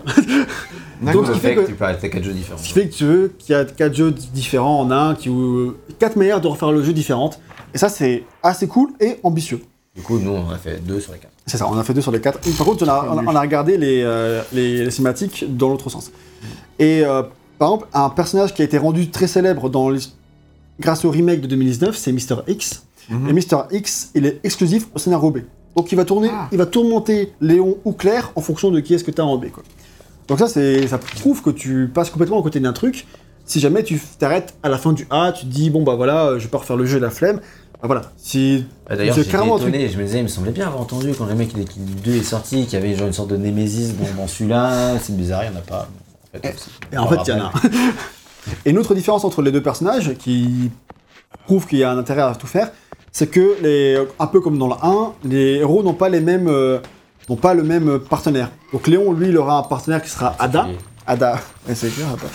[1.01, 1.23] D'accord.
[1.23, 2.57] Donc, ce qui fait que que- tu peux arrêter quatre jeux différents.
[2.57, 5.29] Ce qui fait que tu veux qu'il y a quatre jeux différents en un, qui,
[5.29, 7.39] ou- quatre manières de refaire le jeu différentes.
[7.73, 9.61] Et ça, c'est assez cool et ambitieux.
[9.95, 11.31] Du coup, nous, on a fait deux sur les quatre.
[11.45, 12.39] C'est ça, on a fait deux sur les quatre.
[12.57, 15.69] Par contre, on a, on a- on a regardé les, euh, les, les cinématiques dans
[15.69, 16.11] l'autre sens.
[16.79, 17.23] Et euh,
[17.59, 19.99] par exemple, un personnage qui a été rendu très célèbre dans les-
[20.79, 22.41] grâce au remake de 2019, c'est Mr.
[22.47, 22.83] X.
[23.09, 23.29] Mhm.
[23.29, 23.57] Et Mr.
[23.71, 25.39] X, il est exclusif au scénario B.
[25.75, 26.47] Donc il va tourner, Ah.
[26.51, 29.37] il va tourmenter Léon ou Claire en fonction de qui est-ce que tu as en
[29.37, 29.51] B.
[29.51, 29.63] Quoi.
[30.27, 33.05] Donc ça, ça prouve que tu passes complètement à côté d'un truc.
[33.45, 36.25] Si jamais tu t'arrêtes à la fin du A, tu te dis bon bah voilà,
[36.29, 37.37] euh, je vais pas refaire le jeu de la flemme.
[37.81, 38.01] Bah voilà.
[38.17, 41.25] Si Bah, D'ailleurs, j'étais étonné, je me disais, il me semblait bien avoir entendu quand
[41.25, 43.29] le mec il est- qui- le 2 est sorti, qu'il y avait genre une sorte
[43.29, 45.87] de némésis dans, dans celui-là, c'est bizarre, il n'y en a pas.
[46.91, 47.51] Et en fait, il y en a.
[48.65, 50.71] Et une autre différence entre les deux personnages, qui
[51.45, 52.71] prouve qu'il y a un intérêt à tout faire,
[53.11, 56.47] c'est que, les, un peu comme dans le 1, les héros n'ont pas, les mêmes,
[56.47, 56.79] euh,
[57.29, 58.51] n'ont pas le même partenaire.
[58.73, 60.67] Donc Léon, lui, il aura un partenaire qui sera Ada.
[61.07, 62.07] Ada, ouais, c'est clair.
[62.07, 62.27] Ada.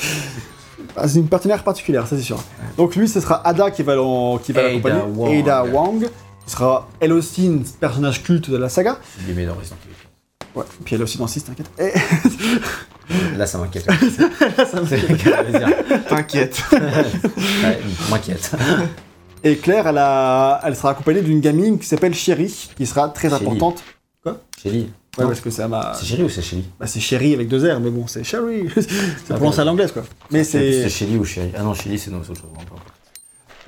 [0.97, 2.39] Ah, C'est une partenaire particulière, ça c'est sûr.
[2.77, 5.03] Donc lui, ce sera Ada qui va l'accompagner.
[5.15, 5.41] Wong.
[5.41, 6.09] Ada Wang,
[6.45, 8.99] qui sera elle aussi une personnage culte de la saga.
[9.21, 10.10] Il les met dans Resident Evil.
[10.55, 11.71] Ouais, puis elle aussi dans 6, t'inquiète.
[11.79, 11.93] Et
[13.37, 13.87] Là, ça m'inquiète.
[13.89, 15.69] De le dire.
[16.09, 16.63] T'inquiète.
[16.73, 17.79] Ouais,
[18.11, 18.53] m'inquiète.
[19.43, 23.29] Et Claire, elle, a, elle sera accompagnée d'une gamine qui s'appelle Chérie, qui sera très
[23.31, 23.43] Chérie.
[23.47, 23.83] importante.
[24.63, 24.91] Shelly.
[25.19, 25.29] Ouais, Non.
[25.29, 25.93] parce que ça m'a.
[25.95, 28.69] C'est Shelly ou c'est Shelly Bah, c'est Chérie avec deux R, mais bon, c'est Chérie.
[28.77, 30.05] c'est prononcé à l'anglaise, quoi.
[30.31, 30.89] Mais C'est c'est.
[30.91, 32.39] Shelly ou Shelly Ah non, Shelly, c'est autre chose.
[32.41, 32.47] pas.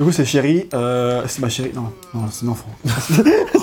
[0.03, 0.67] Du coup, c'est Chérie.
[0.75, 1.23] Euh...
[1.29, 1.71] C'est ma chérie.
[1.77, 2.67] Non, non, c'est une enfant.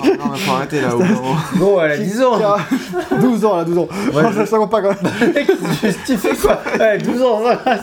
[0.01, 0.99] Oh, non, faut arrêter là, au.
[1.57, 3.87] Bon, elle a 10 ans Qui a 12 ans, elle a 12 ans.
[4.13, 5.33] Ouais, Oh, ça compte pas quand même.
[6.05, 7.75] Tu fais quoi Ouais, 12 ans, ça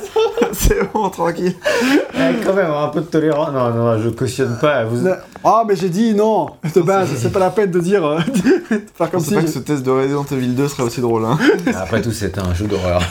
[0.53, 1.55] C'est bon, tranquille.
[2.15, 3.51] Ouais, quand même, un peu de tolérance.
[3.53, 4.85] Non, non, je cautionne pas.
[4.85, 5.07] Vous...
[5.45, 6.49] Ah, mais j'ai dit non.
[6.75, 8.05] De base, c'est pas la peine de dire.
[8.07, 9.35] euh, de faire Je comme sais si.
[9.35, 11.39] pas que ce test de Resident Evil 2 serait aussi drôle, hein.
[11.75, 13.03] Après tout, c'est un jeu d'horreur.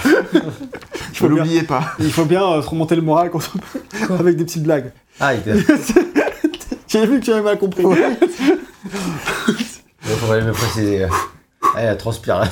[1.13, 1.37] Faut bien.
[1.37, 1.83] l'oublier pas.
[1.99, 3.39] Il faut bien euh, se remonter le moral quand
[4.09, 4.91] on- avec des petites blagues.
[5.19, 5.53] Ah, il était.
[6.87, 7.83] J'ai vu que tu avais mal compris.
[10.07, 11.07] Il faudrait me préciser.
[11.77, 12.43] Elle transpire.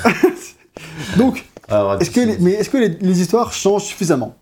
[1.17, 4.35] Donc, Alors, Est-ce que les- mais est-ce que les, les histoires changent suffisamment?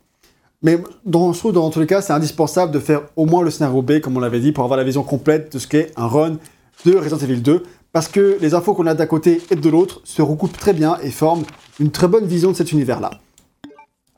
[0.62, 3.50] Mais dans, je trouve dans tous les cas, c'est indispensable de faire au moins le
[3.50, 6.06] scénario B, comme on l'avait dit, pour avoir la vision complète de ce qu'est un
[6.06, 6.36] run
[6.86, 7.62] de Resident Evil 2.
[7.92, 10.96] Parce que les infos qu'on a d'un côté et de l'autre se recoupent très bien
[11.02, 11.44] et forment
[11.78, 13.10] une très bonne vision de cet univers-là.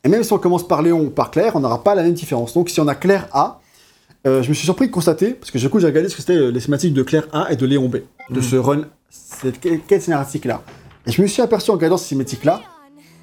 [0.04, 2.12] Et même si on commence par Léon ou par Claire, on n'aura pas la même
[2.12, 2.54] différence.
[2.54, 3.60] Donc si on a Claire A,
[4.26, 6.22] euh, je me suis surpris de constater, parce que du coup j'ai regardé ce que
[6.22, 7.96] c'était euh, les scématiques de Claire A et de Léon B,
[8.30, 10.62] de ce run, cette quête scénaristique-là.
[11.06, 12.62] Et je me suis aperçu en regardant ces cinématiques-là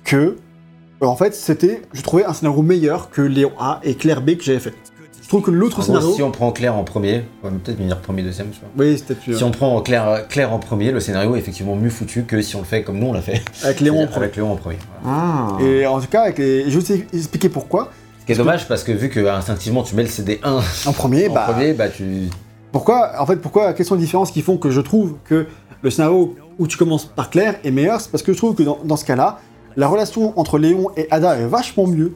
[0.03, 4.21] que, euh, en fait, c'était, je trouvais un scénario meilleur que Léon A et Claire
[4.21, 4.73] B que j'avais fait.
[5.23, 6.13] Je trouve que l'autre gros, scénario.
[6.13, 8.61] si on prend Claire en premier, on va peut-être me dire premier, deuxième, je sais
[8.61, 8.67] pas.
[8.77, 9.37] Oui, c'était plus.
[9.37, 12.55] Si on prend Claire, Claire en premier, le scénario est effectivement mieux foutu que si
[12.57, 13.41] on le fait comme nous on l'a fait.
[13.63, 14.25] Avec Léon en premier.
[14.25, 14.77] Avec Léon en premier.
[15.03, 15.17] voilà.
[15.17, 15.57] Ah.
[15.63, 16.65] Et en tout cas, avec les...
[16.69, 17.91] je vais aussi expliquer pourquoi.
[18.33, 21.33] Qui est dommage parce que vu que instinctivement tu mets le CD1 En premier, en
[21.33, 21.45] bah.
[21.49, 22.29] premier, bah tu.
[22.71, 25.47] Pourquoi, en fait, pourquoi, quelles sont les différences qui font que je trouve que
[25.81, 27.99] le scénario où tu commences par Claire est meilleur?
[27.99, 29.39] C'est parce que je trouve que dans, dans ce cas-là,
[29.75, 32.15] la relation entre Léon et Ada est vachement mieux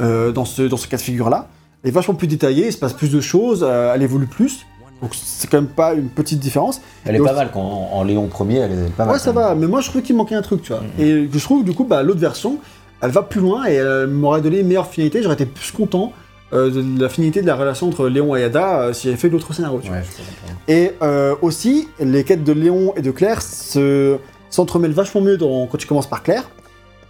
[0.00, 1.48] euh, dans, ce, dans ce cas de figure-là.
[1.84, 4.66] Elle est vachement plus détaillée, il se passe plus de choses, euh, elle évolue plus.
[5.00, 6.80] Donc c'est quand même pas une petite différence.
[7.04, 9.14] Elle est pas mal quand en, en Léon premier, elle est pas mal.
[9.14, 10.80] Ouais, ça va, mais moi je trouvais qu'il manquait un truc, tu vois.
[10.80, 11.04] Mhm.
[11.04, 12.58] Et je trouve du coup, bah, l'autre version,
[13.02, 15.22] elle va plus loin et elle m'aurait donné une meilleure finalité.
[15.22, 16.12] J'aurais été plus content
[16.52, 19.28] euh, de la finalité de la relation entre Léon et Ada euh, si j'avais fait
[19.28, 19.98] l'autre scénario, tu vois.
[19.98, 20.58] Ouais, je peux comprendre.
[20.68, 24.16] Et euh, aussi, les quêtes de Léon et de Claire se
[24.50, 26.48] s'entremêlent vachement mieux dans- quand tu commences par Claire.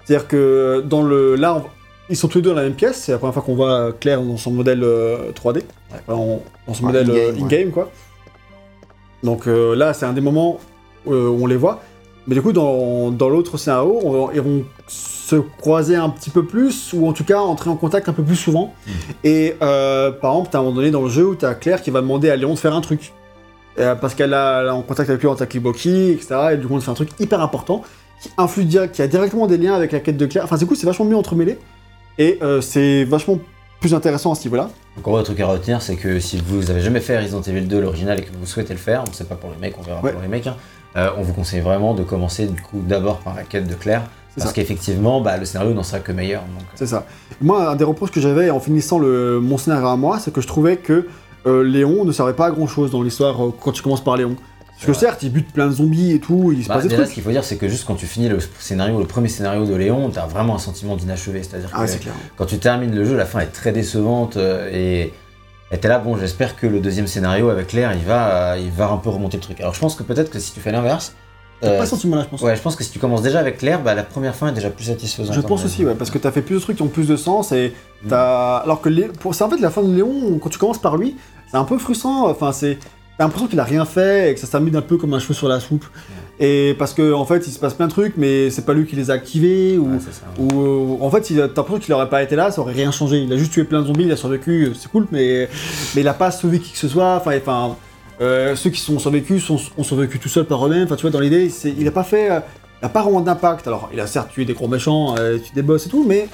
[0.04, 1.64] C'est-à-dire que dans le là, on-
[2.08, 2.96] ils sont tous les deux dans la même pièce.
[3.02, 6.74] C'est la première fois qu'on voit Claire dans son modèle euh, 3D, Enfin, en- dans
[6.74, 7.90] son Ouais, modèle in-game, in-game, quoi.
[9.22, 10.58] Donc là, c'est un des moments
[11.06, 11.80] où on les voit.
[12.26, 16.44] Mais du coup, dans, dans l'autre scénario, on- ils vont se croiser un petit peu
[16.44, 18.74] plus, ou en tout cas entrer en contact un peu plus souvent.
[19.24, 21.90] Et euh, par exemple, t'as un moment donné dans le jeu où t'as Claire qui
[21.90, 23.12] va demander à Léon de faire un truc.
[23.78, 26.34] Euh, parce qu'elle est en contact avec lui en Takiboki, etc.
[26.52, 27.82] Et du coup, on fait un truc hyper important
[28.20, 30.44] qui influe direct, qui a directement des liens avec la quête de Claire.
[30.44, 31.58] Enfin, c'est cool, c'est vachement mieux entremêlé.
[32.18, 33.38] Et euh, c'est vachement
[33.82, 34.70] plus intéressant à ce niveau-là.
[34.96, 37.42] Donc, en gros, le truc à retenir, c'est que si vous avez jamais fait Resident
[37.42, 39.74] Evil 2, l'original, et que vous souhaitez le faire, on sait pas pour les mecs,
[39.78, 40.12] on verra Ouais.
[40.12, 40.56] pour les mecs, hein,
[40.96, 44.02] euh, on vous conseille vraiment de commencer du coup d'abord par la quête de Claire.
[44.38, 46.40] Parce qu'effectivement, bah, le scénario n'en sera que meilleur.
[46.40, 47.04] Euh, C'est ça.
[47.42, 50.40] Moi, un des reproches que j'avais en finissant le, mon scénario à moi, c'est que
[50.40, 51.06] je trouvais que
[51.46, 54.16] euh, Léon ne servait pas à grand chose dans l'histoire euh, quand tu commences par
[54.16, 54.36] Léon.
[54.86, 56.88] Parce que certes, il bute plein de zombies et tout, il se Bah, passe des
[56.90, 57.14] déjà, ce trucs.
[57.14, 59.74] qu'il faut dire, c'est que juste quand tu finis le scénario, le premier scénario de
[59.74, 61.42] Léon, t'as vraiment un sentiment d'inachevé.
[61.42, 61.92] C'est-à-dire Ah, que
[62.36, 65.12] quand tu termines le jeu, la fin est très décevante euh, et
[65.78, 68.88] t'es là, bon, j'espère que le deuxième scénario avec Claire, il va, euh, il va
[68.90, 69.60] un peu remonter le truc.
[69.60, 71.14] Alors je pense que peut-être que si tu fais l'inverse,
[71.64, 72.40] euh, pas ce sentiment-là, je pense.
[72.42, 74.52] ouais, je pense que si tu commences déjà avec Claire, bah, la première fin est
[74.52, 75.32] déjà plus satisfaisante.
[75.34, 77.06] Je pense mon aussi, ouais, parce que t'as fait plus de trucs qui ont plus
[77.06, 77.72] de sens et
[78.04, 78.08] Mm.
[78.08, 78.56] t'as.
[78.58, 79.34] Alors que Lé- pour...
[79.34, 81.16] c'est en fait la fin de Léon, quand tu commences par lui,
[81.50, 82.28] c'est un peu frustrant.
[82.28, 82.78] Enfin, c'est.
[83.22, 85.48] L'impression qu'il a rien fait et que ça s'amuse un peu comme un cheveu sur
[85.48, 85.84] la soupe.
[86.40, 88.84] Et parce que en fait, il se passe plein de trucs, mais c'est pas lui
[88.84, 89.88] qui les a activés ou.
[90.40, 93.18] Ouais, en fait, t'as l'impression qu'il aurait pas été là, ça aurait rien changé.
[93.18, 95.48] Il a juste tué plein de zombies, il a survécu, c'est cool, mais,
[95.94, 97.16] mais il a pas sauvé qui que ce soit.
[97.16, 97.76] Enfin, enfin
[98.20, 100.84] euh, ceux qui sont survécus sont, ont survécu tout seuls par eux-mêmes.
[100.84, 102.40] Enfin, tu vois, dans l'idée, il a pas fait, euh,
[102.80, 103.66] il a pas vraiment d'impact.
[103.66, 106.28] Alors, il a certes tué des gros méchants, euh, tué des boss et tout, mais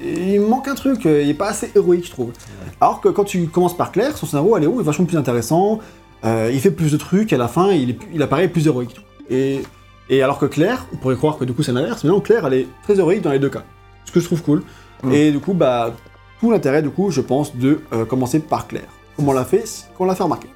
[0.00, 1.06] il manque un truc.
[1.06, 2.32] euh, Il est pas assez héroïque, je trouve.
[2.80, 5.80] Alors que quand tu commences par Claire, son scénario, à Léon est vachement plus intéressant.
[6.24, 7.32] euh, il fait plus de trucs.
[7.32, 8.96] À la fin, il, est, il apparaît plus héroïque.
[9.30, 9.62] Et
[10.10, 12.46] et alors que Claire, on pourrait croire que du coup c'est l'inverse, mais non, Claire
[12.46, 13.62] elle est très héroïque dans les deux cas.
[14.06, 14.62] Ce que je trouve cool.
[15.02, 15.12] Mm.
[15.12, 15.94] Et du coup, bah,
[16.40, 18.88] tout l'intérêt du coup, je pense, de euh, commencer par Claire.
[19.16, 19.64] Comme on l'a fait,
[19.96, 20.48] qu'on l'a fait remarquer.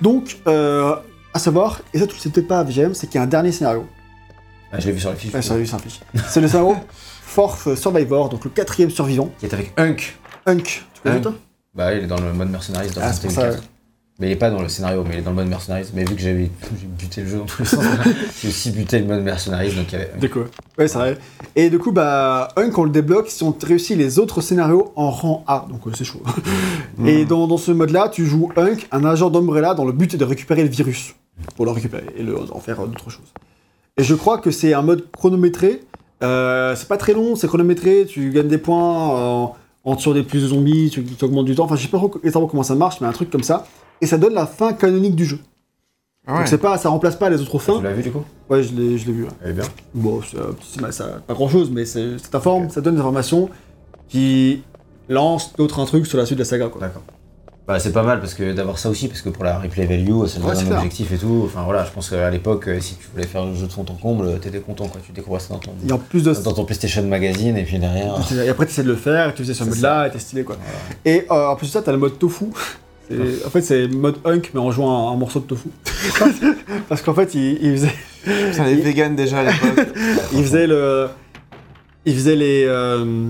[0.00, 0.94] Donc, euh,
[1.34, 3.26] à savoir, et ça tu le sais peut-être pas VGM, c'est qu'il y a un
[3.28, 3.84] dernier scénario.
[4.72, 5.32] Ah, je l'ai vu sur la fiche.
[5.32, 6.00] Ouais, c'est fiche.
[6.28, 6.76] C'est le scénario
[7.34, 9.28] Fourth Survivor, donc le quatrième survivant.
[9.40, 10.14] Qui est avec Hunk.
[10.46, 10.62] Hunk.
[10.62, 11.22] Tu connais Hunk.
[11.22, 11.34] toi?
[11.74, 13.68] Bah, il est dans le mode mercenaries dans Ah, c'est Resident Evil ça, 4.
[14.20, 15.90] Mais il est pas dans le scénario, mais il est dans le mode mercenaries.
[15.94, 16.48] Mais vu que j'avais
[16.80, 17.84] j'ai buté le jeu dans tous les sens,
[18.40, 20.20] j'ai aussi buté le mode mercenaries, donc il y avait Hunk.
[20.20, 20.44] Déco.
[20.78, 21.18] Ouais, c'est vrai.
[21.56, 25.10] Et du coup, bah, Hunk, on le débloque si on réussit les autres scénarios en
[25.10, 25.66] rang A.
[25.68, 26.22] Donc, euh, c'est chaud.
[27.04, 30.24] Et dans, dans ce mode-là, tu joues Hunk, un agent d'Umbrella, dont le but de
[30.24, 31.16] récupérer le virus.
[31.56, 33.32] Pour le récupérer et le, en faire euh, d'autres choses.
[33.96, 35.80] Et je crois que c'est un mode chronométré.
[36.24, 38.06] Euh, c'est pas très long, c'est chronométré.
[38.08, 39.54] Tu gagnes des points en,
[39.84, 41.64] en tuant des plus de zombies, tu, tu augmentes du temps.
[41.64, 43.66] Enfin, je sais pas trop exactement comment ça marche, mais un truc comme ça.
[44.00, 45.38] Et ça donne la fin canonique du jeu.
[46.26, 46.38] Ah ouais.
[46.40, 47.76] Donc, c'est pas, ça remplace pas les autres fins.
[47.78, 48.22] Tu l'as vu du coup?
[48.48, 49.24] Ouais, je l'ai je l'ai vu.
[49.24, 49.30] ouais.
[49.42, 49.64] Elle est bien.
[49.94, 53.00] Bon, c'est euh, ça- pas grand chose, mais c'est c'est ta forme, ça donne des
[53.00, 53.50] informations
[54.08, 54.62] qui
[55.08, 56.68] lancent d'autres un truc sur la suite de la saga.
[56.68, 56.80] Quoi.
[56.80, 57.02] D'accord.
[57.66, 60.26] Bah, c'est pas mal parce que d'avoir ça aussi, parce que pour la replay value,
[60.26, 60.76] ça Ouais, donne c'est un clair.
[60.78, 61.44] objectif et tout.
[61.46, 63.86] Enfin voilà, je pense qu'à l'époque, euh, si tu voulais faire le jeu de fond
[63.88, 65.00] en comble, t'étais content quoi.
[65.04, 67.78] Tu découvrais ça dans ton, Et en plus de dans ton PlayStation Magazine et puis
[67.78, 68.16] derrière.
[68.44, 70.44] Et après, tu essaies de le faire, et tu faisais ce mode-là, et t'es stylé
[70.44, 70.56] quoi.
[70.62, 71.16] Voilà.
[71.18, 72.46] Et euh, en plus de ça, t'as le mode tofu.
[73.08, 75.68] C'est- En fait, c'est mode hunk, mais en jouant un, un morceau de tofu.
[76.88, 77.94] Parce qu'en fait, il, il faisait,
[78.24, 79.86] Putain, les vegans déjà à l'époque.
[80.32, 81.08] il faisait le.
[82.04, 82.64] Il faisait les.
[82.66, 83.28] euh,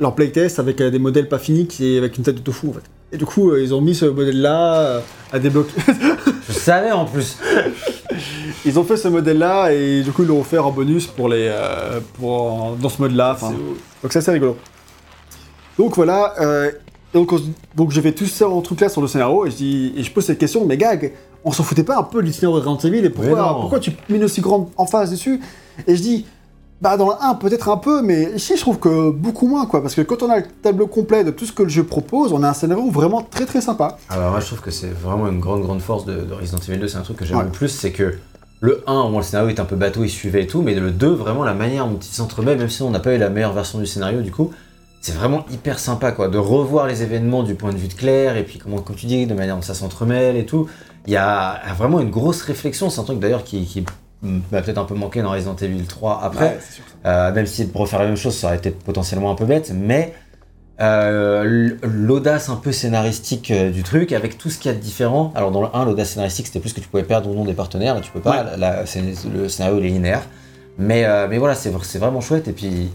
[0.00, 2.72] leur playtest avec euh, des modèles pas finis qui, avec une tête de tofu en
[2.72, 2.82] fait.
[3.14, 5.00] Et du coup, euh, ils ont mis ce modèle-là euh,
[5.32, 5.72] à débloquer.
[6.48, 7.38] Je savais en plus.
[8.66, 11.48] Ils ont fait ce modèle-là et du coup ils l'ont offert en bonus pour les,
[11.50, 13.36] euh, pour, dans ce mode-là.
[13.40, 14.56] Donc c'est assez rigolo.
[15.78, 16.34] Donc voilà.
[16.40, 17.40] euh, et donc, on
[17.74, 20.02] donc j'ai fait tout ça en truc là sur le scénario et je, dis, et
[20.02, 21.12] je pose cette question, mais gag,
[21.44, 23.90] on s'en foutait pas un peu du scénario de Resident Evil et pourquoi, pourquoi tu
[24.08, 25.40] mets une aussi grande emphase dessus?
[25.86, 26.26] Et je dis,
[26.84, 29.80] bah dans le 1 peut-être un peu, mais ici je trouve que beaucoup moins quoi,
[29.80, 32.32] parce que quand on a le tableau complet de tout ce que le jeu propose,
[32.34, 33.96] on a un scénario vraiment très très sympa.
[34.10, 36.78] Alors moi je trouve que c'est vraiment une grande grande force de, de Resident Evil
[36.80, 37.44] 2, c'est un truc que j'aime Ouais.
[37.44, 38.14] le plus, c'est que
[38.60, 40.90] le 1, bon, le scénario est un peu bateau, il suivait et tout, mais le
[40.90, 43.54] 2, vraiment la manière dont il s'entremet, même si on n'a pas eu la meilleure
[43.54, 44.50] version du scénario du coup,
[45.00, 48.36] c'est vraiment hyper sympa quoi, de revoir les événements du point de vue de Claire,
[48.36, 50.66] et puis comment, comme tu dis, de manière dont ça s'entremêle et tout.
[51.06, 53.84] Il y a vraiment une grosse réflexion, c'est un truc d'ailleurs qui, qui
[54.24, 56.44] m'a peut-être un peu manqué dans Resident Evil 3 après.
[56.44, 56.58] Ouais.
[57.06, 59.72] Euh, même si pour refaire la même chose, ça aurait été potentiellement un peu bête,
[59.74, 60.14] mais
[60.80, 64.82] euh, l'audace un peu scénaristique euh, du truc, avec tout ce qu'il y a de
[64.82, 65.32] différent.
[65.36, 67.52] Alors dans le 1, l'audace scénaristique, c'était plus que tu pouvais perdre ou non des
[67.54, 68.56] partenaires, là tu peux pas, Ouais.
[68.58, 68.82] là,
[69.32, 70.22] le scénario il est linéaire.
[70.76, 72.90] Mais, euh, mais voilà, c'est c'est vraiment chouette, et puis...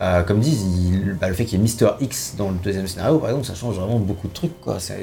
[0.00, 2.86] euh, comme disent, il- bah, le fait qu'il y ait Mister X dans le deuxième
[2.86, 4.78] scénario, par exemple, ça change vraiment beaucoup de trucs, quoi.
[4.78, 4.94] Ça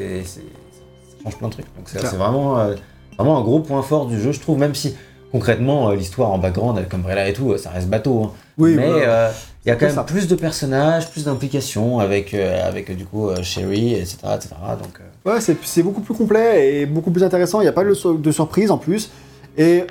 [1.24, 1.66] change plein de trucs.
[1.76, 2.76] Donc c'est vraiment, euh,
[3.18, 4.96] vraiment un gros point fort du jeu, je trouve, même si
[5.34, 8.24] concrètement, euh, l'histoire en background, avec Umbrella et tout, ça reste bateau.
[8.24, 8.32] hein.
[8.58, 9.06] Oui, mais voilà.
[9.10, 9.30] euh,
[9.66, 10.04] il y a quand même ça.
[10.04, 14.18] plus de personnages, plus d'implications avec, euh, avec du coup euh, Sherry, etc.
[14.36, 14.50] etc.
[14.82, 17.60] donc, Ouais, c'est c'est beaucoup plus complet et beaucoup plus intéressant.
[17.60, 19.10] Il n'y a pas de, sur- de surprise en plus.
[19.58, 19.84] Et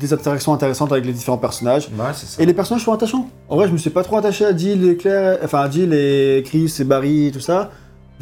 [0.00, 1.88] des interactions intéressantes avec les différents personnages.
[1.88, 2.42] ouais, c'est ça.
[2.42, 3.28] Et les personnages sont attachants.
[3.50, 5.92] En vrai, je me suis pas trop attaché à Jill et Claire, enfin à Jill
[5.92, 7.70] et Chris et Barry et tout ça.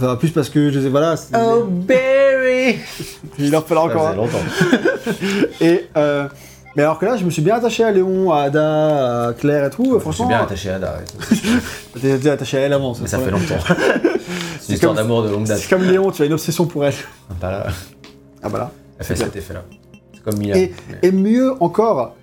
[0.01, 1.15] Enfin, plus parce que je les ai, voilà.
[1.35, 2.77] Oh, Barry
[3.39, 4.07] Il leur fallait Ça encore.
[4.09, 4.89] faisait longtemps.
[5.61, 6.29] Et euh,
[6.77, 9.65] mais alors que là, je me suis bien attaché à Léon, à Ada, à Claire
[9.65, 9.85] et tout.
[9.85, 10.99] Je suis franchement, bien attaché à Ada.
[12.01, 12.93] t'es déjà attaché à elle avant.
[12.93, 13.55] Mais c'est ça fait longtemps.
[14.61, 15.59] C'est une histoire d'amour de longue date.
[15.59, 16.93] C'est comme Léon, tu as une obsession pour elle.
[17.41, 17.67] Pas là.
[18.43, 18.71] Ah bah là.
[18.99, 19.65] Elle fait cet effet-là.
[20.13, 20.59] C'est comme Mila.
[20.59, 22.15] Et, mais- et mieux encore,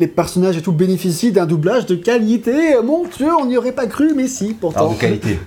[0.00, 2.74] les personnages et tout bénéficient d'un doublage de qualité.
[2.84, 4.80] Mon Dieu, on n'y aurait pas cru, mais si, pourtant.
[4.80, 5.38] Alors de qualité.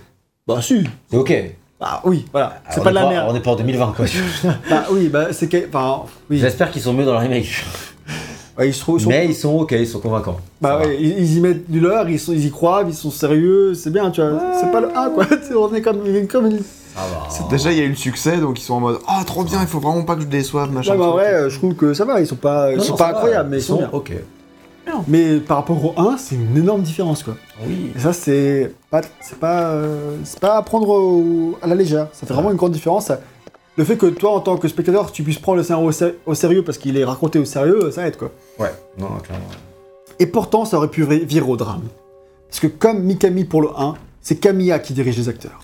[0.47, 0.85] Bah si.
[1.11, 1.33] C'est ok.
[1.79, 2.61] Bah oui, voilà.
[2.69, 3.27] C'est Alors, pas on de est la merde.
[3.31, 4.05] On est pas en 2020 quoi.
[4.69, 5.57] Bah oui, bah c'est que.
[5.67, 6.37] Enfin, oui.
[6.39, 7.65] J'espère qu'ils sont mieux dans le remake.
[8.57, 10.37] Ouais, ils se trouvent- ils sont- Mais ils sont ok, ils sont convaincants.
[10.61, 13.11] Bah ouais, ils, ils y mettent du leur, ils, sont, ils y croient, ils sont
[13.11, 14.39] sérieux, c'est bien, tu vois.
[14.61, 15.25] C'est pas le 1, quoi.
[15.57, 15.99] on est comme,
[16.31, 16.57] comme une...
[16.59, 17.01] Va.
[17.29, 19.43] C'est- Déjà, il y a eu le succès, donc ils sont en mode Ah, trop
[19.43, 20.93] bien, il faut vraiment pas que je déçoive, machin.
[20.93, 22.97] Là, bah, euh, je trouve que ça va, ils sont pas, ils Non, sont non,
[22.97, 23.17] pas va.
[23.17, 23.89] incroyables, mais ils sont bien.
[23.91, 24.13] ok.
[25.07, 27.35] Mais par rapport au 1, c'est une énorme différence, quoi.
[27.65, 27.91] Oui.
[27.95, 32.07] Et ça, c'est pas, c'est pas, euh, c'est pas à prendre au- à la légère.
[32.13, 33.11] Ça fait vraiment une grande différence.
[33.77, 36.15] Le fait que toi, en tant que spectateur, tu puisses prendre le scénario au, sé-
[36.25, 38.31] au sérieux parce qu'il est raconté au sérieux, ça aide, quoi.
[38.59, 39.45] Ouais, non, clairement.
[40.19, 41.81] Et pourtant, ça aurait pu vi- virer au drame.
[42.47, 45.59] Parce que comme Mikami pour le 1, c'est Camilla qui dirige les acteurs.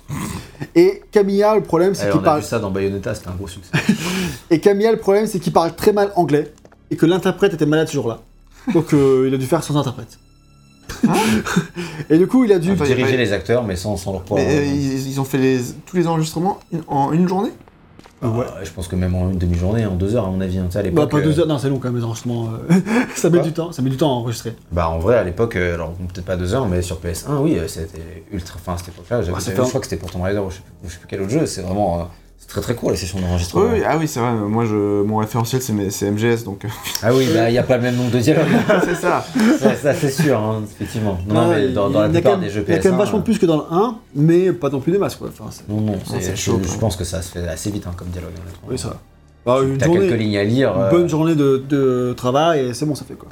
[0.76, 2.42] Et Camilla, le problème, c'est Eh, qu'il on a parle.
[2.42, 3.72] vu ça dans Bayonetta, c'était un gros succès.
[4.50, 6.52] Et Camilla, le problème, c'est qu'il parle très mal anglais
[6.92, 8.20] et que l'interprète était malade ce jour-là.
[8.74, 10.20] Donc euh, il a dû faire sans interprète.
[12.10, 12.72] et du coup, il a dû.
[12.72, 14.46] Attends, Diriger mais- les acteurs, mais sans, sans leur pouvoir.
[14.46, 17.52] Mais euh, ils, ils ont fait les, tous les enregistrements en une journée?
[18.24, 18.46] Ah, Ouais.
[18.64, 20.60] Je pense que même en une demi-journée, en deux heures, à mon avis.
[20.60, 20.66] hein.
[20.68, 22.50] Tu sais, à Bah, pas deux euh, heures, non, c'est long quand même, les enregistrements.
[22.70, 22.76] euh,
[23.16, 24.56] ça met du temps, ça met du temps à enregistrer.
[24.72, 28.24] Bah en vrai à l'époque, alors peut-être pas deux heures, mais sur PS1, oui, c'était
[28.32, 28.58] ultra.
[28.60, 30.56] Enfin à cette époque-là, j'avais Ouais, je crois que c'était pour Tomb Raider ou je
[30.58, 30.62] sais,
[31.00, 31.46] plus- quel autre jeu.
[31.48, 32.04] C'est vraiment, euh,
[32.52, 33.66] très très court les sessions d'enregistrement.
[33.66, 34.32] Oui, oui, ah oui, c'est vrai.
[34.34, 36.66] Moi, je, mon référentiel, c'est mes- c'est MGS, donc.
[36.66, 36.70] euh,
[37.04, 38.46] Ah oui, bah il y a pas le même nombre de dialogues.
[38.86, 39.26] c'est ça.
[39.36, 41.18] Ouais, ça c'est sûr, hein, effectivement.
[41.28, 42.62] Non, non, mais il- dans, dans la il y a plupart quand même- des jeux
[42.62, 42.68] PS1.
[42.68, 44.80] Il y a quand même vachement euh, plus que dans le 1, mais pas non
[44.80, 45.30] plus des masses, quoi.
[45.30, 47.86] Enfin, c'est- Non, non, c'est- je, chaud, je pense que ça se fait assez vite
[47.88, 48.32] hein, comme dialogue.
[48.70, 48.98] oui, ça va.
[49.46, 50.74] Bah, une T'as journée, quelques lignes à lire.
[50.76, 53.28] une euh, bonne journée de, de travail et c'est bon, ça fait quoi.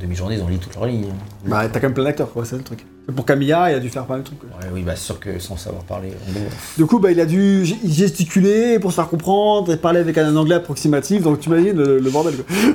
[0.00, 1.06] Demi-journée, ils ont lu toutes leurs lignes.
[1.10, 1.16] hein.
[1.46, 2.84] Bah, t'as quand même plein d'acteurs, quoi, c'est le truc.
[3.14, 4.38] Pour Camilla, il a dû faire pas mal de trucs.
[4.40, 4.48] quoi.
[4.60, 6.42] Ouais, oui, bah sûr que sans savoir parler anglais.
[6.76, 10.34] Du coup, bah, il a dû gesticuler pour se faire comprendre et parler avec un
[10.36, 12.34] anglais approximatif, donc tu imagines le, le bordel.
[12.36, 12.44] Quoi.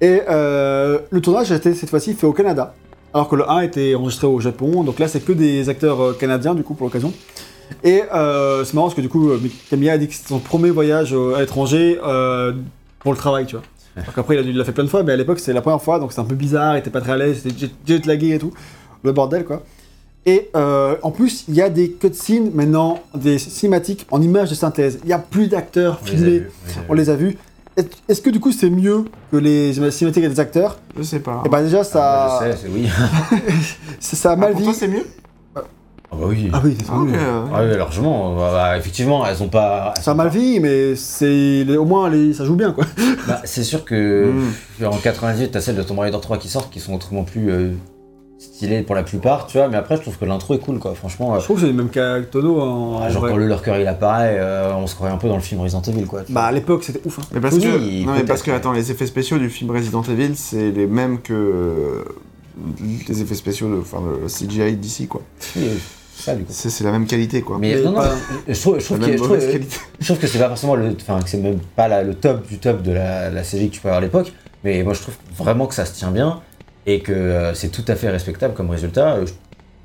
[0.00, 2.74] Et euh, le tournage a été cette fois-ci fait au Canada,
[3.12, 6.12] alors que le 1 était enregistré au Japon, donc là c'est que des acteurs euh,
[6.18, 7.12] canadiens du coup pour l'occasion.
[7.84, 9.30] Et euh, c'est marrant parce que du coup,
[9.70, 12.52] Camilla a dit que c'était son premier voyage à l'étranger euh,
[12.98, 13.64] pour le travail, tu vois.
[13.96, 15.60] Alors qu'après il a dû- l'a fait plein de fois, mais à l'époque c'était la
[15.62, 18.06] première fois, donc c'était un peu bizarre, il était pas très à l'aise, c'était jet,
[18.06, 18.52] lagué et tout,
[19.02, 19.62] le bordel quoi.
[20.26, 24.54] Et euh, en plus, il y a des cutscenes maintenant, des cinématiques en images de
[24.54, 24.98] synthèse.
[25.04, 26.44] Il y a plus d'acteurs filmés,
[26.88, 27.36] on les a vus.
[27.76, 30.78] Est- Est-ce que du coup c'est mieux que les cinématiques des acteurs?
[30.96, 31.42] Je sais pas.
[31.44, 31.84] Et bah déjà vus.
[31.84, 32.88] ça, Ah, je sais, c'est oui.
[34.00, 34.64] ça, ça a Ah, mal pour vie.
[34.66, 35.04] toi, c'est mieux?
[36.14, 36.50] Ah bah oui.
[36.52, 37.08] Ah oui, c'est Ah, ok.
[37.08, 37.18] mieux.
[37.54, 38.36] Ah oui, largement.
[38.36, 39.92] Bah, bah, effectivement, elles ont pas.
[39.96, 42.72] elles Ça a sont mal pas- vie, mais c'est au moins les- ça joue bien
[42.72, 42.84] quoi.
[43.26, 44.30] Bah, c'est sûr que
[44.80, 44.84] Mm.
[44.86, 47.70] en 98, t'as celle de Tomb Raider 3 qui sortent, qui sont autrement plus euh,
[48.38, 49.68] stylées pour la plupart, tu vois.
[49.68, 50.94] Mais après, je trouve que l'intro est cool, quoi.
[50.94, 53.22] Franchement, euh, Je trouve que c'est le même cas que Tono en, ah, en genre
[53.22, 53.30] vrai.
[53.32, 55.60] quand le leur cœur il apparaît, euh, on se croirait un peu dans le film
[55.62, 56.22] Resident Evil, quoi.
[56.28, 57.18] Bah à l'époque c'était ouf.
[57.18, 57.22] Hein.
[57.32, 60.02] Mais parce Oui, que, non, mais parce que, attends, les effets spéciaux du film Resident
[60.02, 62.04] Evil, c'est les mêmes que euh,
[63.08, 65.22] les effets spéciaux de, enfin, le CGI d'ici, quoi.
[65.56, 65.62] Oui,
[66.16, 66.52] ça, du coup.
[66.52, 67.58] C'est la même qualité, quoi.
[67.58, 68.00] Mais, Mais non, non,
[68.48, 69.76] je trouve, je trouve la que, je trouve- mauvaise qualité.
[70.00, 72.46] je trouve que c'est pas forcément le, enfin que c'est même pas la- le top
[72.46, 75.00] du top de la, la CG que tu peux avoir à l'époque, mais moi je
[75.02, 76.40] trouve vraiment que ça se tient bien
[76.86, 79.14] et que euh, c'est tout à fait respectable comme résultat.
[79.14, 79.32] Euh, Je,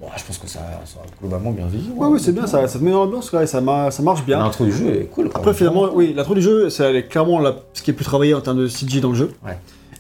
[0.01, 1.89] bon, je pense que ça, ça a globalement bien vieilli.
[1.95, 4.39] Ouais, ouais, c'est bien, ça, ça te met dans l'ambiance, ça, ça marche bien.
[4.39, 5.30] L'intro du jeu est cool.
[5.30, 5.39] quoi.
[5.39, 8.05] Après, finalement, oui, l'intro du jeu, c'est elle est clairement la- ce qui est plus
[8.05, 9.32] travaillé en termes de CG dans le jeu.
[9.45, 9.57] Ouais.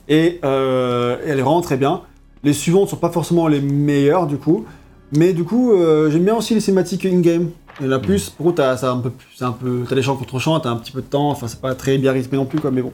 [0.07, 2.01] Et, euh, et elle est vraiment très bien.
[2.43, 4.65] Les suivantes sont pas forcément les meilleures, du coup.
[5.11, 7.49] Mais du coup, euh, j'aime bien aussi les cinématiques in-game.
[7.79, 8.29] Il y en a plus.
[8.29, 11.01] Pour t'as un peu, un peu, t'as des champs contre champs, t'as un petit peu
[11.01, 11.29] de temps.
[11.29, 12.91] Enfin, c'est pas très bien rythmé non plus, quoi, mais bon.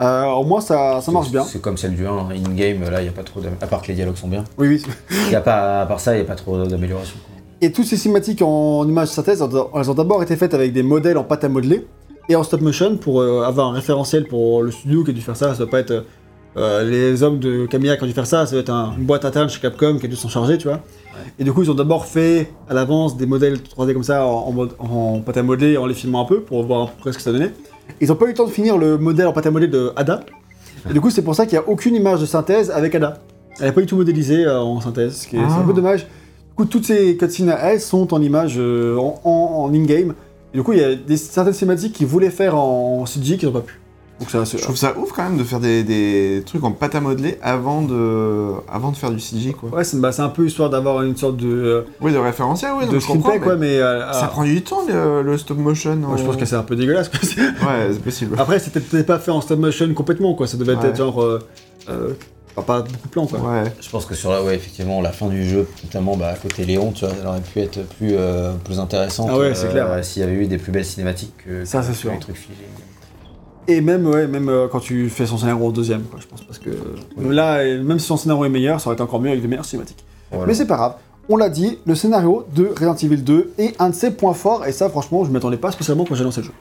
[0.00, 1.44] Euh, au moins, ça, ça marche bien.
[1.44, 2.26] C'est comme celle du 1, hein.
[2.32, 4.44] in-game, là, il n'y a pas trop À part que les dialogues sont bien.
[4.58, 4.82] Oui, oui.
[5.30, 7.16] Y a pas, à part ça, il n'y a pas trop d'amélioration.
[7.60, 9.42] Et toutes ces cinématiques en images synthèse,
[9.74, 11.86] elles ont d'abord été faites avec des modèles en pâte à modeler
[12.28, 15.20] et en stop motion pour euh, avoir un référentiel pour le studio qui a dû
[15.22, 15.52] faire ça.
[15.52, 16.04] Ça doit pas être
[16.58, 19.04] euh, les hommes de Camilla qui ont dû faire ça, ça doit être un- une
[19.04, 20.80] boîte interne chez Capcom qui a dû s'en charger, tu vois.
[21.38, 24.48] Et du coup, ils ont d'abord fait à l'avance des modèles 3D comme ça en,
[24.48, 26.92] en mode, en pâte à modeler en les filmant un peu pour voir à peu
[26.98, 27.52] près ce que ça donnait.
[28.00, 29.92] Ils ont pas eu le temps de finir le modèle en pâte à modeler de
[29.96, 30.20] Ada.
[30.88, 33.18] Et du coup, c'est pour ça qu'il n'y a aucune image de synthèse avec Ada.
[33.58, 35.64] Elle n'est pas du tout modélisée euh, en synthèse, ce qui est c'est un Ah.
[35.66, 36.02] peu dommage.
[36.04, 40.14] Du coup, toutes ces cutscenes à elle sont en image euh, en, en- en in-game.
[40.54, 43.48] Et du coup, il y a des, certaines cinématiques qu'ils voulaient faire en CG qu'ils
[43.48, 43.80] n'ont pas pu.
[44.18, 46.94] Donc ça, Je trouve ça ouf quand même de faire des, des trucs en pâte
[46.94, 49.68] à modeler avant de, avant de faire du CG quoi.
[49.68, 52.70] Ouais, c'est bah, c'est un peu histoire d'avoir une sorte de, euh, Oui, de référentiel,
[52.78, 53.78] oui, de screenplay, quoi, mais mais...
[53.78, 55.96] euh, Ça ah, prend du temps le, le stop motion.
[55.96, 57.10] moi, je pense en- que c'est un peu dégueulasse.
[57.10, 57.18] quoi.
[57.68, 58.36] Ouais, c'est possible.
[58.38, 60.46] Après, c'était peut-être pas fait en stop motion complètement, quoi.
[60.46, 60.86] Ça devait Ouais.
[60.86, 61.22] être genre...
[61.22, 61.38] euh,
[61.90, 62.14] euh,
[62.56, 63.38] enfin, pas beaucoup de plans, quoi.
[63.40, 63.64] Ouais.
[63.82, 66.64] Je pense que sur la, ouais, effectivement, la fin du jeu, notamment bah, à côté
[66.64, 69.28] Léon, tu vois, elle aurait pu être plus, euh, plus intéressante.
[69.30, 70.02] Ah ouais, c'est clair.
[70.02, 72.12] S'il y avait eu des plus belles cinématiques que, Ça, c'est sûr.
[72.12, 72.54] les trucs figés.
[73.68, 76.42] Et même, ouais, même euh, quand tu fais son scénario au deuxième, quoi, je pense.
[76.42, 76.70] Parce que
[77.20, 79.64] là, même si son scénario est meilleur, ça aurait été encore mieux avec de meilleures
[79.64, 80.04] cinématiques.
[80.30, 80.46] Voilà.
[80.46, 80.94] Mais c'est pas grave.
[81.28, 84.64] On l'a dit, le scénario de Resident Evil 2 est un de ses points forts,
[84.66, 86.52] et ça, franchement, je m'attendais pas spécialement quand j'ai lancé le jeu.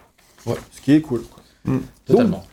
[0.47, 0.55] Ouais.
[0.71, 1.21] Ce qui est cool.
[2.05, 2.43] Totalement.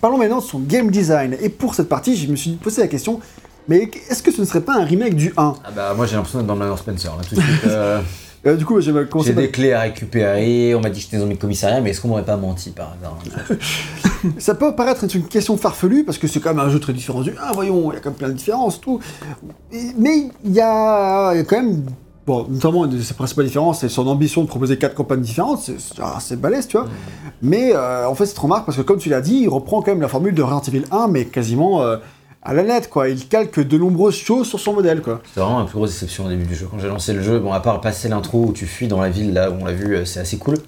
[0.00, 1.36] Parlons maintenant de son game design.
[1.40, 3.20] Et pour cette partie, je me suis posé la question,
[3.68, 6.16] mais est-ce que ce ne serait pas un remake du 1 Ah bah, moi j'ai
[6.16, 7.60] l'impression d'être dans Manoir Spencer là tout de suite.
[7.66, 8.00] euh,
[8.46, 9.42] Euh, Du coup, commencer j'ai par...
[9.42, 12.08] des clés à récupérer, on m'a dit que j'étais dans mes commissariats, mais est-ce qu'on
[12.08, 13.56] m'aurait pas menti par hein
[14.38, 16.92] Ça peut paraître être une question farfelue, parce que c'est quand même un jeu très
[16.92, 19.00] différent du 1, voyons, il y a quand même plein de différences, tout.
[19.98, 21.84] Mais il y a, il y a quand même...
[22.26, 25.60] Bon, notamment, une de ses principales différences, c'est son ambition de proposer quatre campagnes différentes,
[25.62, 26.86] c'est assez balèze, tu vois.
[27.42, 29.82] Mais euh, en fait, c'est trop remarque, parce que comme tu l'as dit, il reprend
[29.82, 31.96] quand même la formule de Resident Evil 1, mais quasiment euh,
[32.42, 33.08] à la lettre, quoi.
[33.08, 35.20] Il calque de nombreuses choses sur son modèle, quoi.
[35.26, 36.66] C'était vraiment la plus grosse déception au début du jeu.
[36.70, 39.10] Quand j'ai lancé le jeu, bon, à part passer l'intro où tu fuis dans la
[39.10, 40.58] ville, là où on l'a vu, euh, c'est assez cool.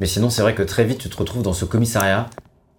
[0.00, 2.28] Mais sinon, c'est vrai que très vite, tu te retrouves dans ce commissariat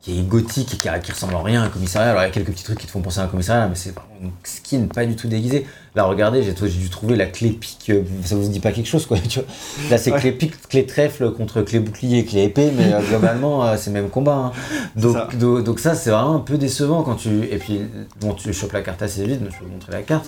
[0.01, 2.11] qui est gothique et qui, ressemble en rien à un commissariat.
[2.11, 3.75] Alors, il y a quelques petits trucs qui te font penser à un commissariat, mais
[3.75, 5.65] c'est une skin pas du tout déguisée.
[5.97, 7.89] Là, regardez, j'ai dû trouver la clé pique.
[7.89, 9.47] euh, Ça vous dit pas quelque chose, quoi, tu vois.
[9.89, 10.19] Là, c'est Ouais.
[10.19, 13.95] clé pique, clé trèfle contre clé bouclier, clé épée, mais euh, globalement, euh, c'est le
[13.95, 14.35] même combat.
[14.35, 14.51] hein.
[14.95, 15.27] Donc, ça.
[15.33, 17.45] do- donc, ça, c'est vraiment un peu décevant quand tu.
[17.49, 17.81] Et puis,
[18.21, 20.27] bon, tu chopes la carte assez vite, mais je vais vous montrer la carte.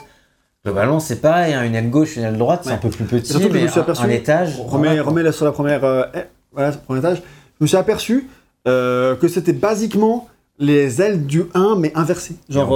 [0.66, 2.76] Globalement, c'est pareil, hein, une aile gauche, une aile droite, c'est Ouais.
[2.76, 4.60] un peu plus petit, surtout que je mais me suis un, aperçu- un étage.
[4.60, 6.20] Remets-la sur la première, euh, eh,
[6.52, 7.22] voilà, sur le premier étage.
[7.60, 8.28] Je me suis aperçu
[8.66, 12.36] que c'était basiquement les ailes du 1, mais inversées.
[12.50, 12.76] Genre,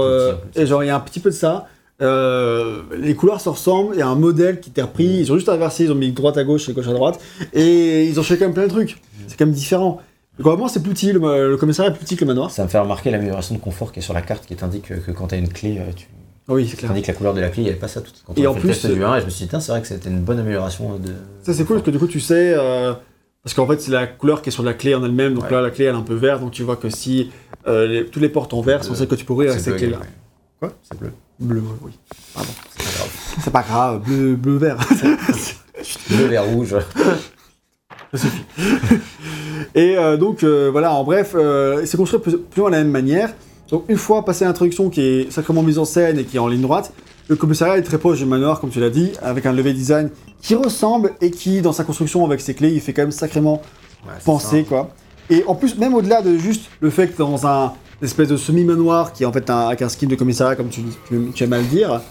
[0.55, 1.67] Et et genre, il y a un petit peu de ça.
[2.03, 5.35] Euh, les couleurs se ressemblent, il y a un modèle qui était repris, ils ont
[5.35, 7.19] juste inversé, ils ont mis droite à gauche et gauche à droite,
[7.53, 8.97] et ils ont fait quand même plein de trucs.
[9.27, 10.01] C'est quand même différent.
[10.39, 12.51] Globalement, c'est plus petit, le, le commissariat est plus petit que le manoir.
[12.51, 14.93] Ça me fait remarquer l'amélioration de confort qui est sur la carte qui t'indique que,
[14.95, 16.07] que quand t'as une clé, euh, tu
[16.49, 16.89] oui, c'est clair.
[16.89, 18.51] t'indiques la couleur de la clé, il n'y avait pas ça tout Quand Et on
[18.51, 19.87] en fait plus, le test du 1, et je me suis dit, c'est vrai que
[19.87, 21.09] c'était une bonne amélioration de.
[21.43, 22.91] Ça c'est cool parce que du coup tu sais euh,
[23.43, 25.51] parce qu'en fait c'est la couleur qui est sur la clé en elle-même donc Ouais.
[25.51, 27.31] là la clé elle est un peu verte donc tu vois que si
[27.67, 29.61] euh, les- toutes les portes en vert sont Euh, celles que tu peux ouvrir avec
[29.61, 29.99] C'est cette bleu, clé là.
[30.01, 30.07] ouais.
[30.59, 30.73] Quoi?
[30.81, 31.11] C'est bleu.
[31.39, 31.91] Bleu oui.
[32.33, 32.51] Pardon.
[33.43, 34.01] C'est pas grave.
[34.03, 34.77] Bleu bleu vert.
[36.09, 36.75] Bleu, vert, rouge.
[39.75, 42.75] Et euh, donc euh, voilà en bref euh, c'est construit plus, plus ou moins de
[42.75, 43.33] la même manière.
[43.69, 46.47] Donc une fois passé l'introduction qui est sacrément mise en scène et qui est en
[46.47, 46.93] ligne droite,
[47.27, 50.09] le commissariat est très proche du manoir comme tu l'as dit avec un level design
[50.41, 53.61] qui ressemble et qui dans sa construction avec ses clés il fait quand même sacrément
[54.05, 54.89] Ouais, penser quoi.
[55.29, 57.73] Et en plus, même au-delà de juste le fait que dans un
[58.05, 60.81] espèce de semi-manoir qui est en fait un, avec un skin de commissariat, comme tu,
[61.07, 62.01] tu, tu aimes à le dire,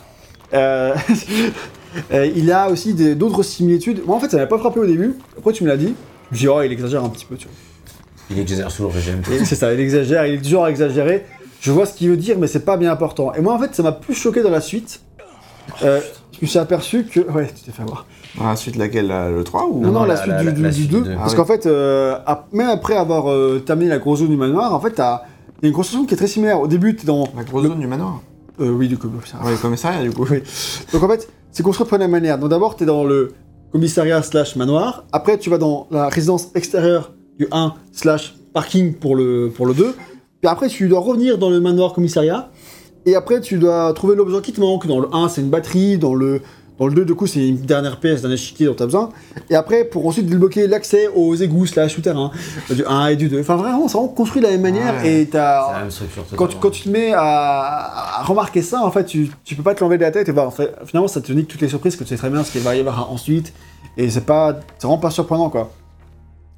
[0.55, 0.95] euh,
[2.13, 4.03] euh, il a aussi des- d'autres similitudes.
[4.07, 5.15] Moi en fait, ça m'a pas frappé au début.
[5.39, 5.95] Après, tu me l'as dit.
[6.31, 7.55] Je me dis, oh, il exagère un petit peu, tu vois.
[8.31, 9.21] Il exagère toujours, j'aime.
[9.31, 11.27] Et C'est ça, il exagère, il est toujours à exagérer.
[11.61, 13.33] Je vois ce qu'il veut dire, mais c'est pas bien important.
[13.35, 15.01] Et moi, en fait, ça m'a plus choqué dans la suite.
[15.83, 16.01] Euh,
[16.33, 17.21] je me suis aperçu que.
[17.21, 18.07] Ouais, tu t'es fait avoir.
[18.39, 20.47] Dans la suite laquelle Le 3 ou Non, non, non, la, la- suite la- du,
[20.47, 21.03] la- du- la du suite 2.
[21.03, 21.15] du deux.
[21.17, 22.17] Parce Ah qu'en fait, euh,
[22.53, 25.23] même après avoir euh, terminé la grosse zone du manoir, en fait, t'as
[25.63, 26.61] il y a une construction qui est très similaire.
[26.61, 27.29] Au début, t'es dans.
[27.37, 28.21] La grosse zone du manoir
[28.61, 29.47] Euh, oui, du commissariat.
[29.47, 30.27] Ouais, le commissariat du coup.
[30.29, 30.43] Oui.
[30.93, 32.37] Donc en fait, c'est construit de la même manière.
[32.37, 33.33] Donc d'abord, t'es dans le
[33.71, 35.05] commissariat slash manoir.
[35.13, 39.75] Après, tu vas dans la résidence extérieure du 1 slash parking pour le, pour le
[39.75, 39.95] 2.
[40.41, 42.51] Puis après, tu dois revenir dans le manoir commissariat.
[43.07, 44.89] Et après, tu dois trouver l'objet qui te manque.
[44.89, 45.97] Dans le 1, c'est une batterie.
[45.97, 46.41] Dans le,
[46.79, 49.11] dans le 2, du coup, c'est une dernière pièce d'un échiquier dont tu as besoin.
[49.51, 52.31] Et après, pour ensuite débloquer l'accès aux égouts slash souterrains
[52.71, 53.41] du 1 et du 2.
[53.41, 54.95] Enfin, vraiment, c'est vraiment construit de la même manière.
[55.03, 55.21] Ouais.
[55.21, 55.81] Et t'as...
[55.81, 56.25] Même structure.
[56.35, 57.21] Quand tu, quand tu te mets à,
[58.21, 60.33] à remarquer ça, en fait, tu, tu peux pas te l'enlever de la tête et
[60.33, 60.49] voir.
[60.49, 62.51] En fait, finalement, ça te nique toutes les surprises que tu sais très bien ce
[62.51, 63.53] qu'il va y avoir ensuite.
[63.97, 65.71] Et c'est pas, c'est vraiment pas surprenant, quoi.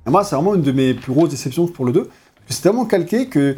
[0.07, 2.03] Et moi, c'est vraiment une de mes plus grosses déceptions pour le 2.
[2.03, 2.13] Parce
[2.49, 3.57] que c'est tellement calqué que,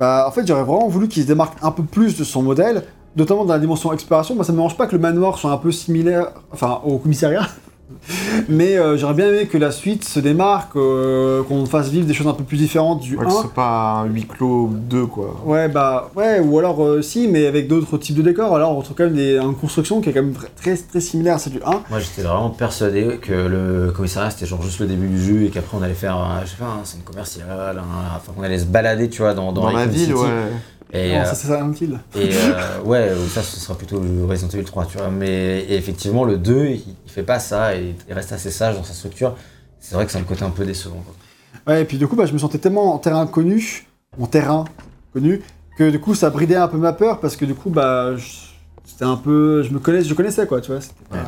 [0.00, 2.84] bah, en fait, j'aurais vraiment voulu qu'il se démarque un peu plus de son modèle,
[3.16, 4.34] notamment dans la dimension exploration.
[4.34, 7.46] Moi, ça me dérange pas que le manoir soit un peu similaire, enfin, au commissariat.
[8.50, 12.12] Mais euh, j'aurais bien aimé que la suite se démarque, euh, qu'on fasse vivre des
[12.12, 13.26] choses un peu plus différentes du Ouais, 1.
[13.26, 15.40] que ce soit pas un huis clos 2 quoi.
[15.46, 18.54] Ouais, bah, ouais, ou alors euh, si, mais avec d'autres types de décors.
[18.54, 21.00] Alors, on retrouve quand même des, une construction qui est quand même très, très, très
[21.00, 21.70] similaire à celle du 1.
[21.88, 25.48] Moi j'étais vraiment persuadé que le commissariat c'était genre juste le début du jeu et
[25.48, 27.48] qu'après on allait faire, un- je sais pas, un centre commercial,
[27.78, 30.12] un- enfin qu'on allait se balader tu vois dans, dans, Dans la ville, City.
[30.12, 30.28] ouais.
[30.92, 31.98] Et, Non, euh, ça, c'est Silent Hill.
[32.16, 35.10] et euh, ouais, ou ça, ce sera plutôt le Resident Evil 3, tu vois.
[35.10, 36.74] Mais effectivement, le 2, il,
[37.06, 39.34] il fait pas ça et il reste assez sage dans sa structure.
[39.80, 41.02] C'est vrai que c'est un côté un peu décevant.
[41.04, 41.14] Quoi.
[41.74, 43.86] Ouais, et puis du coup, bah, je me sentais tellement en terrain connu,
[44.18, 44.64] en terrain
[45.12, 45.42] connu,
[45.76, 48.24] que du coup, ça bridait un peu ma peur parce que du coup, bah, je-
[48.86, 50.80] c'était un peu, je me connais, je connaissais quoi, tu vois.
[50.80, 51.22] c'était pas- Ouais.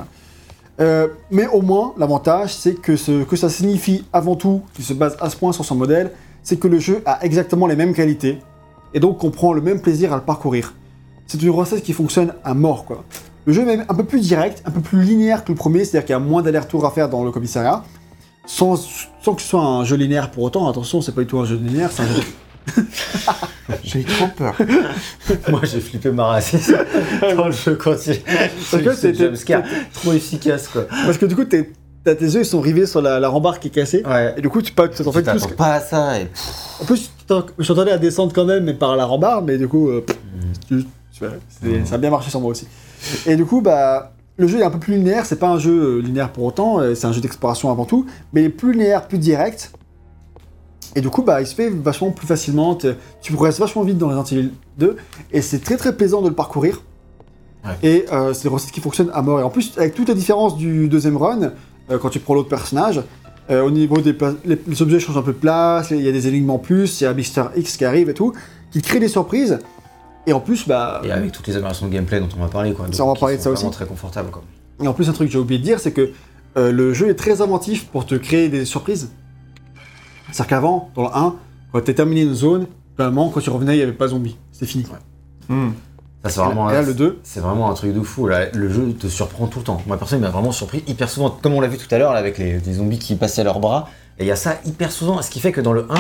[0.81, 4.95] Euh, mais au moins, l'avantage, c'est que ce que ça signifie avant tout, qui se
[4.95, 6.11] base à ce point sur son modèle,
[6.43, 8.39] c'est que le jeu a exactement les mêmes qualités
[8.95, 10.75] et donc qu'on prend le même plaisir à le parcourir.
[11.27, 13.05] C'est une recette qui fonctionne à mort quoi.
[13.47, 15.85] Le jeu est même un peu plus direct, un peu plus linéaire que le premier,
[15.85, 17.83] c'est-à-dire qu'il y a moins d'allers-retours à faire dans le commissariat,
[18.47, 18.77] sans,
[19.23, 20.69] sans que ce soit un jeu linéaire pour autant.
[20.69, 22.23] Attention, c'est pas du tout un jeu linéaire, c'est un jeu
[23.85, 24.55] J'ai eu trop peur.
[25.49, 26.55] Moi, j'ai flippé ma race
[27.37, 28.19] dans le jeu quand il
[28.83, 29.63] que jumpscare
[29.95, 30.87] trop efficace, quoi.
[31.07, 31.71] Parce que du coup, t'es-
[32.05, 34.03] t'as tes yeux, ils sont rivés sur la, la rambarde qui est cassée.
[34.07, 34.35] Ouais.
[34.37, 35.23] Et du coup, tu pas, Tu fait plus.
[35.23, 36.21] t'attends pas à ça.
[36.21, 36.29] Et...
[36.81, 37.11] En plus,
[37.59, 40.85] je t'entendais à descendre quand même, mais par la rambarde, mais du coup, euh, pff,
[41.11, 42.67] c'est- ça a bien marché sur moi aussi.
[43.27, 45.27] Et du coup, bah, le jeu est un peu plus linéaire.
[45.27, 46.81] C'est pas un jeu euh, linéaire pour autant.
[46.81, 49.73] euh, C'est un jeu d'exploration avant tout, mais il est plus linéaire, plus direct.
[50.97, 52.77] Et du coup, bah, il se fait vachement plus facilement.
[53.23, 54.97] Tu progresses vachement vite dans Resident Evil 2,
[55.33, 56.83] et c'est très très plaisant de le parcourir.
[57.65, 57.71] Ouais.
[57.83, 59.39] Et euh, c'est des recettes qui fonctionnent à mort.
[59.41, 61.53] Et en plus, avec toutes les différences du deuxième run,
[61.91, 63.03] euh, quand tu prends l'autre personnage,
[63.51, 66.13] euh, au niveau des les, les objets changent un peu de place, il y a
[66.13, 68.33] des énigmes en plus, il y a Mister X qui arrive et tout,
[68.71, 69.59] qui crée des surprises.
[70.27, 72.73] Et en plus, bah, Et avec toutes les améliorations de gameplay dont on va parler,
[72.73, 72.87] quoi.
[72.93, 73.63] Ça, on va parler de ça aussi.
[73.63, 74.43] vraiment très confortable, quoi.
[74.83, 76.11] et en plus un truc que j'ai oublié de dire, c'est que
[76.57, 79.11] euh, le jeu est très inventif pour te créer des surprises.
[80.27, 81.37] C'est-à-dire qu'avant, dans le 1,
[81.73, 82.67] quand tu terminé une zone,
[82.99, 84.37] vraiment, quand tu revenais, il n'y avait pas de zombies.
[84.53, 84.85] C'était fini.
[85.49, 85.71] Hmm.
[86.25, 88.27] Ça, c'est vraiment, là, un- le 2, c'est vraiment un truc de fou.
[88.27, 88.51] Là.
[88.53, 89.81] Le jeu te surprend tout le temps.
[89.87, 91.31] Moi, personne, il m'a vraiment surpris hyper souvent.
[91.31, 93.89] Comme on l'a vu tout à l'heure, avec les, les zombies qui passaient leurs bras.
[94.19, 95.23] Et il y a ça hyper souvent.
[95.23, 95.95] Ce qui fait que dans le 1,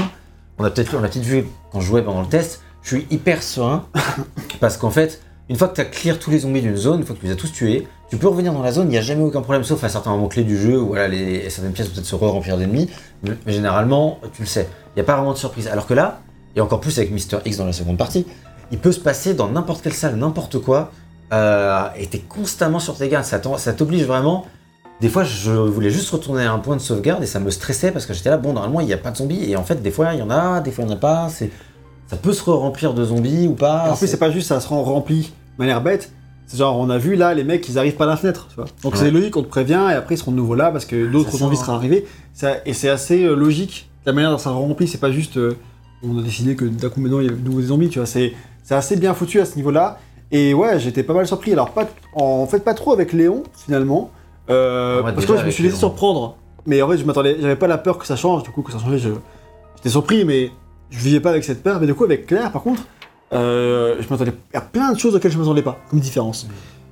[0.58, 3.86] on a peut-être peut-être vu quand je jouais pendant le test, je suis hyper serein.
[4.60, 7.06] parce qu'en fait, une fois que tu as clear tous les zombies d'une zone, une
[7.06, 8.98] fois que tu les as tous tués, tu peux revenir dans la zone, il n'y
[8.98, 11.72] a jamais aucun problème, sauf à certains moments clés du jeu où voilà, les, certaines
[11.72, 12.90] pièces vont peut-être se re-remplir d'ennemis.
[13.22, 15.66] Mais, mais généralement, tu le sais, il n'y a pas vraiment de surprise.
[15.68, 16.20] Alors que là,
[16.56, 18.26] et encore plus avec Mister X dans la seconde partie,
[18.70, 20.92] il peut se passer dans n'importe quelle salle, n'importe quoi,
[21.32, 23.24] euh, et t'es constamment sur tes gardes.
[23.24, 24.46] Ça t'oblige vraiment.
[25.00, 27.90] Des fois, je voulais juste retourner à un point de sauvegarde et ça me stressait
[27.90, 29.50] parce que j'étais là, bon, normalement, il n'y a pas de zombies.
[29.50, 31.00] Et en fait, des fois, il y en a, des fois, il n'y en a
[31.00, 31.28] pas.
[31.30, 33.90] Ça peut se remplir de zombies ou pas.
[33.92, 36.12] en plus, c'est pas juste, ça se rend rempli de manière bête.
[36.46, 38.56] C'est genre, on a vu là, les mecs, ils arrivent pas à la fenêtre, tu
[38.56, 38.64] vois.
[38.82, 38.98] Donc Ouais.
[38.98, 41.30] c'est logique, on te prévient, et après, ils seront de nouveau là parce que d'autres
[41.30, 42.04] Ça zombies seront arrivés.
[42.34, 45.56] Ça- et c'est assez euh, logique, la manière dont ça remplit, c'est pas juste, euh,
[46.02, 48.00] on a décidé que d'un coup, maintenant, il y a de nouveau des zombies, tu
[48.00, 48.06] vois.
[48.06, 48.32] C'est,
[48.70, 49.98] c'est assez bien foutu à ce niveau-là.
[50.30, 51.52] Et ouais, j'étais pas mal surpris.
[51.52, 54.12] Alors, pas, en fait, pas trop avec Léon, finalement.
[54.48, 55.80] Euh, Ouais, parce que moi, je me suis laissé Léon.
[55.80, 56.36] surprendre.
[56.66, 58.44] Mais en fait, je m'attendais, j'avais pas la peur que ça change.
[58.44, 59.08] Du coup, que ça changeait, je-
[59.74, 60.52] j'étais surpris, mais
[60.90, 61.80] je vivais pas avec cette peur.
[61.80, 62.82] Mais du coup, avec Claire, par contre,
[63.32, 64.32] euh, je m'attendais.
[64.54, 66.46] A plein de choses auxquelles je m'attendais pas, comme différence.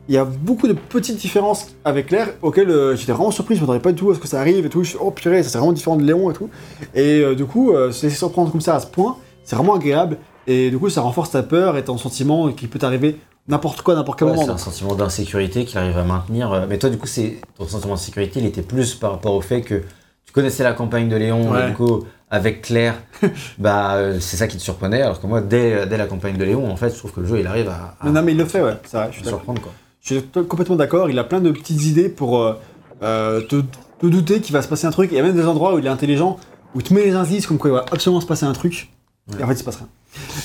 [0.09, 3.55] Il y a beaucoup de petites différences avec Claire auxquelles euh, j'étais vraiment surpris.
[3.55, 4.83] Je m'attendais pas du tout à ce que ça arrive et tout.
[4.83, 6.51] Je suis, oh purée, ça c'est vraiment différent de Léon et tout.
[6.97, 10.17] Et du coup, se laisser surprendre comme ça à ce point, c'est vraiment agréable.
[10.49, 13.17] Et du coup, ça renforce ta peur et ton sentiment qui peut t'arriver
[13.49, 14.47] n'importe quoi, n'importe quel Ouais, moment.
[14.47, 16.51] c'est un sentiment d'insécurité qu'il arrive à maintenir.
[16.53, 19.41] Euh, Mais toi, du coup, c'est ton sentiment d'insécurité, il était plus par rapport au
[19.43, 19.83] fait que
[20.25, 21.65] tu connaissais la campagne de Léon, Ouais.
[21.67, 22.95] et du coup, avec Claire,
[23.59, 25.03] bah, euh, c'est ça qui te surprenait.
[25.03, 27.27] Alors que moi, dès, dès la campagne de Léon, en fait, je trouve que le
[27.27, 28.75] jeu, il arrive à, non, mais il le fait, ouais.
[28.85, 29.73] C'est vrai, je suis surprendre, quoi.
[30.01, 31.11] Je suis complètement d'accord.
[31.11, 32.55] Il a plein de petites idées pour euh,
[33.03, 33.57] euh, te,
[34.01, 35.11] te douter qu'il va se passer un truc.
[35.13, 36.39] Il y a même des endroits où il est intelligent,
[36.75, 38.91] où il te met les indices comme quoi il va absolument se passer un truc.
[39.39, 39.89] Et en fait, il se passe rien.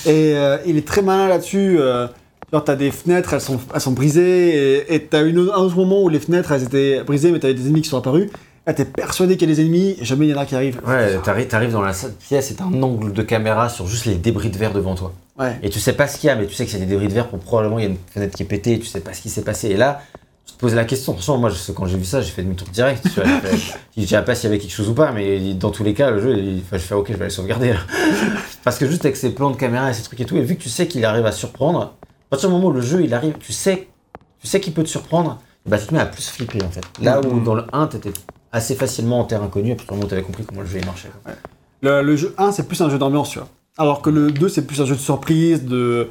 [0.05, 1.77] Et euh, il est très malin là-dessus.
[1.79, 2.07] euh,
[2.51, 4.93] genre, t'as des fenêtres, elles sont, elles sont brisées.
[4.93, 7.65] Et t'as une- un autre moment où les fenêtres, elles étaient brisées, mais t'avais des
[7.67, 8.29] ennemis qui sont apparus.
[8.65, 10.55] Là, t'es persuadé qu'il y a des ennemis, et jamais il y en a qui
[10.55, 10.79] arrivent.
[10.87, 11.91] Ouais, t'arrives, t'arrives dans la
[12.27, 15.11] pièce et t'as un angle de caméra sur juste les débris de verre devant toi.
[15.37, 15.57] Ouais.
[15.63, 17.07] Et tu sais pas ce qu'il y a, mais tu sais que c'est des débris
[17.09, 19.01] de verre pour probablement il y a une fenêtre qui est pétée et tu sais
[19.01, 19.67] pas ce qui s'est passé.
[19.69, 20.01] Et là,
[20.45, 21.11] tu te poses la question.
[21.13, 23.03] Franchement, moi, je- quand j'ai vu ça, j'ai fait demi-tour direct.
[23.03, 23.25] Tu vois,
[23.97, 26.11] je savais pas s'il y avait quelque chose ou pas, mais dans tous les cas,
[26.11, 27.73] le jeu, il, je fais ok, je vais aller sauvegarder.
[27.73, 27.79] là.
[28.63, 30.55] Parce que juste avec ses plans de caméra et ces trucs et tout, et vu
[30.55, 33.13] que tu sais qu'il arrive à surprendre, à partir du moment où le jeu il
[33.13, 33.87] arrive, tu sais,
[34.39, 36.81] tu sais qu'il peut te surprendre, bah tu te mets à plus flipper en fait.
[37.01, 37.43] Là où Mhm.
[37.43, 38.13] dans le 1, t'étais
[38.51, 40.79] assez facilement en terrain inconnu, à partir du moment où t'avais compris comment le jeu
[40.79, 41.09] il marchait.
[41.81, 43.47] Le, le jeu 1, c'est plus un jeu d'ambiance, tu vois.
[43.77, 46.09] Alors que le 2, c'est plus un jeu de surprise, de.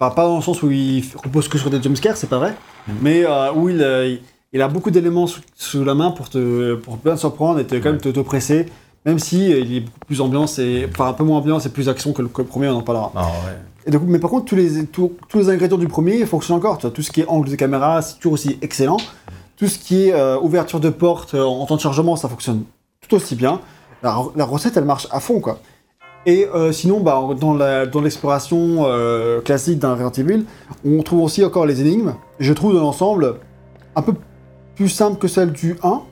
[0.00, 2.54] Enfin, pas dans le sens où il repose que sur des jumpscares, c'est pas vrai,
[3.00, 4.20] mais euh, où il, euh, il-
[4.52, 7.66] il a beaucoup d'éléments sous, sous la main pour te pour bien te surprendre et
[7.66, 8.66] te, quand même te, te presser,
[9.06, 10.86] même si euh, il est beaucoup plus ambiance et.
[10.90, 12.82] Enfin, un peu moins ambiance et plus action que le, que le premier, on en
[12.82, 13.12] parlera.
[13.14, 13.56] Ah ouais.
[13.86, 16.78] Et mais par contre, tous les, tous, tous les ingrédients du premier fonctionnent encore.
[16.78, 18.96] Tu vois, tout ce qui est angle de caméra, c'est toujours aussi excellent.
[19.56, 22.64] Tout ce qui est euh, ouverture de porte euh, en temps de chargement, ça fonctionne
[23.00, 23.60] tout aussi bien.
[24.02, 25.60] La, la recette, elle marche à fond, quoi.
[26.26, 28.84] Et euh, sinon, bah, dans l'exploration
[29.44, 30.44] classique d'un Resident Evil,
[30.84, 32.14] on trouve aussi encore les énigmes.
[32.40, 33.36] Je trouve dans l'ensemble
[33.94, 34.14] un peu
[34.74, 36.02] plus simple que celle du 1,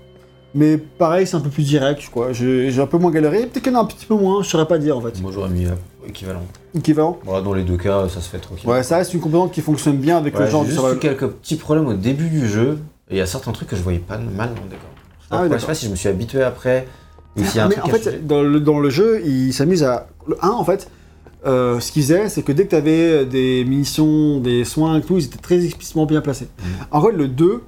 [0.54, 2.32] mais pareil, c'est un peu plus direct, quoi.
[2.32, 4.42] J'ai j'ai un peu moins galéré, peut-être qu'il y en a un petit peu moins,
[4.42, 5.20] je saurais pas dire en fait.
[5.20, 5.66] Moi j'aurais mis
[6.08, 6.42] équivalent.
[6.76, 7.18] Équivalent.
[7.26, 8.68] Dans les deux cas, ça se fait tranquille.
[8.68, 10.96] Ouais, ça reste une composante qui fonctionne bien avec Ouais, le genre j'ai juste survival.
[10.96, 12.78] eu quelques petits problèmes au début du jeu.
[13.10, 14.88] Et il y a certains trucs que je voyais pas mal dans le décor.
[15.20, 16.86] Je Ah oui, je sais pas si je me suis habitué après.
[17.36, 19.52] Ou s'il y a un Mais truc en fait, dans le, dans le jeu, il
[19.52, 20.06] s'amuse à.
[20.26, 20.88] Le 1, en fait,
[21.46, 25.02] euh, ce qu'il faisait, c'est que dès que tu avais des munitions, des soins et
[25.02, 26.48] tout, ils étaient très explicitement bien placés.
[26.58, 26.66] Mhm.
[26.92, 27.62] En fait, le 2,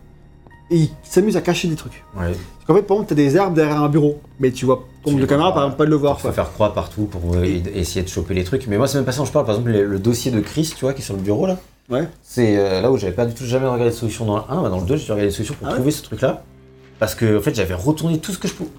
[0.71, 2.05] il s'amuse à cacher des trucs.
[2.17, 2.33] Ouais.
[2.33, 4.85] Parce qu'en fait, par exemple, tu as des arbres derrière un bureau, mais tu vois
[5.05, 6.17] ton de caméra, par exemple, pas de le voir.
[6.19, 8.67] Il faut faire croix partout pour euh, essayer de choper les trucs.
[8.67, 9.45] Mais moi, c'est même pas ça dont je parle.
[9.47, 11.57] Par exemple, le, le dossier de Chris, tu vois, qui est sur le bureau là.
[11.89, 12.09] Ouais.
[12.23, 14.63] C'est euh, là où j'avais pas du tout jamais regardé de solution dans le 1.
[14.63, 16.21] Bah, dans le 2, j'ai dû regarder des solutions pour Ah ouais trouver ce truc
[16.21, 16.43] là.
[16.99, 18.71] Parce que, en fait, j'avais retourné tout ce que je pouvais.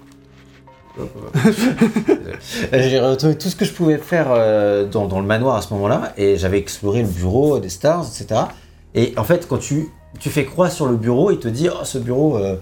[2.72, 5.72] J'ai retourné tout ce que je pouvais faire euh, dans, dans le manoir à ce
[5.74, 8.40] moment-là et j'avais exploré le bureau des stars, etc.
[8.94, 11.84] Et en fait, quand tu, tu fais croix sur le bureau, il te dit Oh,
[11.84, 12.56] ce bureau euh,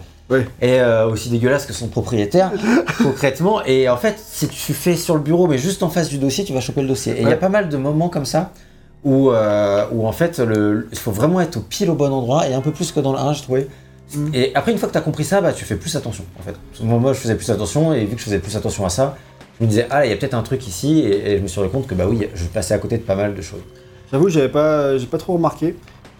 [0.60, 2.52] est euh, aussi dégueulasse que son propriétaire,
[2.98, 3.64] concrètement.
[3.64, 6.44] Et en fait, si tu fais sur le bureau, mais juste en face du dossier,
[6.44, 7.14] tu vas choper le dossier.
[7.14, 8.52] Et il y a pas mal de moments comme ça
[9.04, 10.40] où, euh, où en fait,
[10.92, 13.12] il faut vraiment être au pile au bon endroit et un peu plus que dans
[13.12, 13.68] le 1, je trouvais.
[14.14, 14.34] Mm.
[14.34, 16.42] Et après, une fois que tu as compris ça, bah, tu fais plus attention en
[16.42, 16.54] fait.
[16.82, 19.16] Moi, moi, je faisais plus attention et vu que je faisais plus attention à ça,
[19.58, 21.48] je me disais, ah, il y a peut-être un truc ici et, et je me
[21.48, 23.62] suis rendu compte que bah oui, je passais à côté de pas mal de choses.
[24.12, 25.74] J'avoue, j'avais pas, j'ai pas trop remarqué.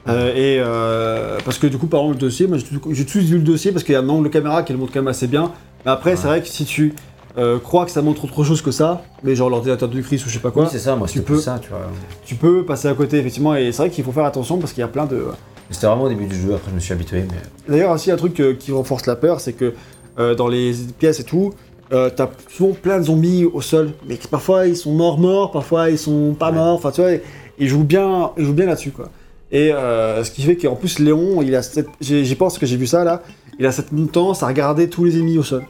[0.09, 3.39] Euh, et euh, parce que du coup, par exemple, le dossier, moi j'ai tout- vu
[3.39, 5.09] le dossier parce qu'il y a un angle de caméra qui le montre quand même
[5.09, 5.51] assez bien.
[5.85, 6.95] Mais après, c'est vrai que si tu
[7.39, 10.29] euh, crois que ça montre autre chose que ça, mais genre l'ordinateur de Chris ou
[10.29, 11.81] je sais pas quoi, oui, c'est ça, moi, tu peux- ça, tu vois.
[12.25, 13.55] tu peux passer à côté effectivement.
[13.55, 15.17] Et c'est vrai qu'il faut faire attention parce qu'il y a plein de.
[15.17, 17.37] Mais C'était vraiment au début du jeu, après, je me suis habitué, mais.
[17.69, 19.75] D'ailleurs, aussi un truc euh, qui renforce la peur, c'est que
[20.19, 21.53] euh, dans les pièces et tout,
[21.93, 25.91] euh, t'as souvent plein de zombies au sol, mais parfois ils sont morts morts, parfois
[25.91, 26.75] ils sont pas morts.
[26.77, 27.11] Enfin, tu vois,
[27.59, 29.11] ils jouent bien, ils jouent bien là-dessus, quoi.
[29.53, 31.89] Et euh, ce qui fait qu'en plus Léon, il a cette...
[32.01, 33.23] j'y pense que j'ai vu ça là,
[33.59, 35.65] il a cette tendance à regarder tous les ennemis au sol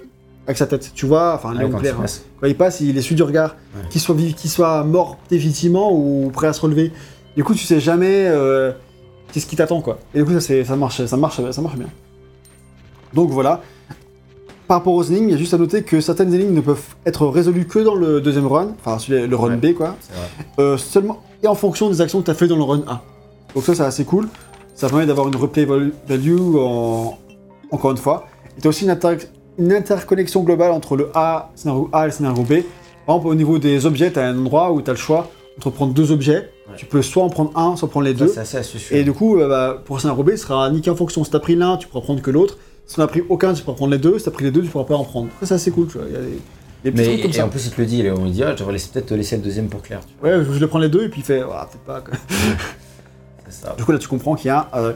[0.46, 0.92] avec sa tête.
[0.94, 2.22] Tu vois, enfin Léon quand Claire, tu hein.
[2.40, 3.82] quand il passe, il est suivi du regard, Ouais.
[3.90, 4.16] qu'il soit
[4.46, 6.92] soit mort définitivement ou prêt à se relever.
[7.36, 8.72] Du coup, tu sais jamais euh,
[9.32, 9.98] qu'est-ce qui t'attend quoi.
[10.14, 11.88] Et du coup, ça, marche, ça marche, ça marche bien.
[13.12, 13.60] Donc voilà.
[14.66, 16.82] Par rapport aux énigmes, il y a juste à noter que certaines énigmes ne peuvent
[17.04, 19.72] être résolues que dans le deuxième run, enfin le run Ouais.
[19.72, 19.96] B quoi,
[20.58, 23.02] euh, seulement et en fonction des actions que tu as fait dans le run A.
[23.56, 24.28] Donc ça c'est assez cool,
[24.76, 27.18] ça permet d'avoir une replay val- value en...
[27.72, 28.26] encore une fois.
[28.56, 29.16] Et tu as aussi une, inter-
[29.58, 32.48] une interconnexion globale entre le A, scénario A et le scénario B.
[33.06, 35.30] Par exemple au niveau des objets, tu as un endroit où tu as le choix
[35.56, 36.74] entre prendre deux objets, Ouais.
[36.76, 38.38] tu peux soit en prendre un, soit prendre les Ça, deux.
[38.40, 38.58] Assez.
[38.90, 41.22] Et du coup, euh, bah, pour un scénario B, il sera niqué en fonction.
[41.24, 42.58] Si t'as pris l'un, tu pourras prendre que l'autre.
[42.86, 44.18] Si t'en as pris aucun, tu pourras prendre les deux.
[44.18, 45.28] Si t'as pris les deux, tu pourras pas en prendre.
[45.40, 46.08] Ça, c'est assez cool, tu vois.
[46.08, 48.54] Y a des, Mais et en plus, il te le dit, Léon, il dit, ah,
[48.70, 50.00] laisser- peut-être te laisser le deuxième pour Claire.
[50.00, 50.36] Tu vois.
[50.38, 52.00] Ouais, je je le prends les deux, et puis il fait, ah, peut-être pas.
[52.00, 52.14] quoi.
[53.48, 53.74] Ça.
[53.76, 54.92] Du coup, là, tu comprends qu'il y a euh,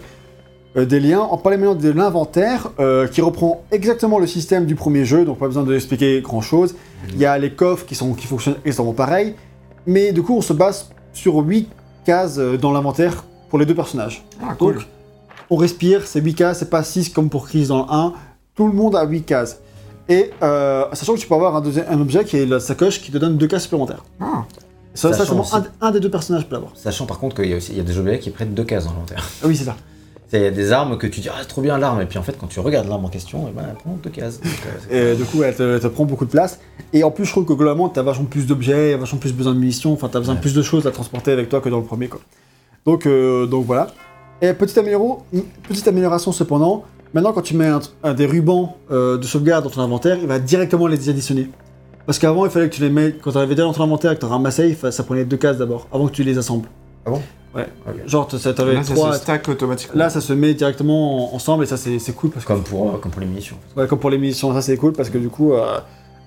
[0.77, 1.28] euh, des liens.
[1.43, 5.47] Parlait maintenant de l'inventaire, euh, qui reprend exactement le système du premier jeu, donc pas
[5.47, 6.74] besoin de expliquer grand-chose.
[7.09, 9.35] Il y a les coffres qui, sont, qui fonctionnent exactement pareil,
[9.86, 11.68] mais du coup, on se base sur 8
[12.05, 14.24] cases dans l'inventaire pour les deux personnages.
[14.43, 14.74] Ah, cool.
[14.74, 14.85] Donc,
[15.51, 18.12] on respire, c'est 8 cases, c'est pas 6 comme pour Chris dans le 1.
[18.55, 19.60] Tout le monde a 8 cases.
[20.09, 23.18] Et euh, sachant que tu peux avoir un, objet qui est la sacoche qui te
[23.18, 24.05] donne 2 cases supplémentaires.
[24.20, 24.44] Ah,
[24.94, 25.46] Ça, ça seulement
[25.80, 26.72] un, des deux personnages peut l'avoir.
[26.76, 28.64] Sachant par contre qu'il y a aussi il y a des objets qui prennent deux
[28.64, 29.24] cases dans l'inventaire.
[29.42, 29.76] Ah oui, c'est ça.
[30.32, 32.16] Il y a des armes que tu dis, ah, c'est trop bien l'arme, et puis
[32.16, 34.40] en fait, quand tu regardes l'arme en question, eh ben, elle prend deux cases.
[34.40, 34.52] Donc,
[34.92, 36.60] euh, Et du coup, elle te, prend beaucoup de place.
[36.92, 39.58] Et en plus, je trouve que globalement, t'as vachement plus d'objets, vachement plus besoin de
[39.58, 41.84] munitions, enfin, t'as besoin de plus de choses à transporter avec toi que dans le
[41.84, 42.20] premier, quoi.
[42.86, 43.88] Donc, euh, donc voilà.
[44.40, 44.78] Et petite,
[45.88, 49.80] amélioration cependant, maintenant, quand tu mets un- un des rubans euh, de sauvegarde dans ton
[49.80, 51.50] inventaire, il va directement les additionner.
[52.06, 54.12] Parce qu'avant, il fallait que tu les mettes, quand tu avais déjà dans ton inventaire
[54.12, 56.68] et que tu ramassais, ça prenait deux cases d'abord, avant que tu les assembles.
[57.06, 57.22] Ah bon?
[57.55, 57.66] Ouais.
[57.89, 57.94] Ok.
[58.06, 59.12] Genre, tu avais là, ça trois.
[59.14, 59.98] se stack automatiquement.
[59.98, 62.62] Là, ça se met directement en- ensemble et ça, c'est c'est cool parce que Comme
[62.62, 63.56] pour, euh, comme pour les munitions.
[63.77, 65.78] Ouais, comme pour les munitions, ça c'est cool parce que du coup, euh,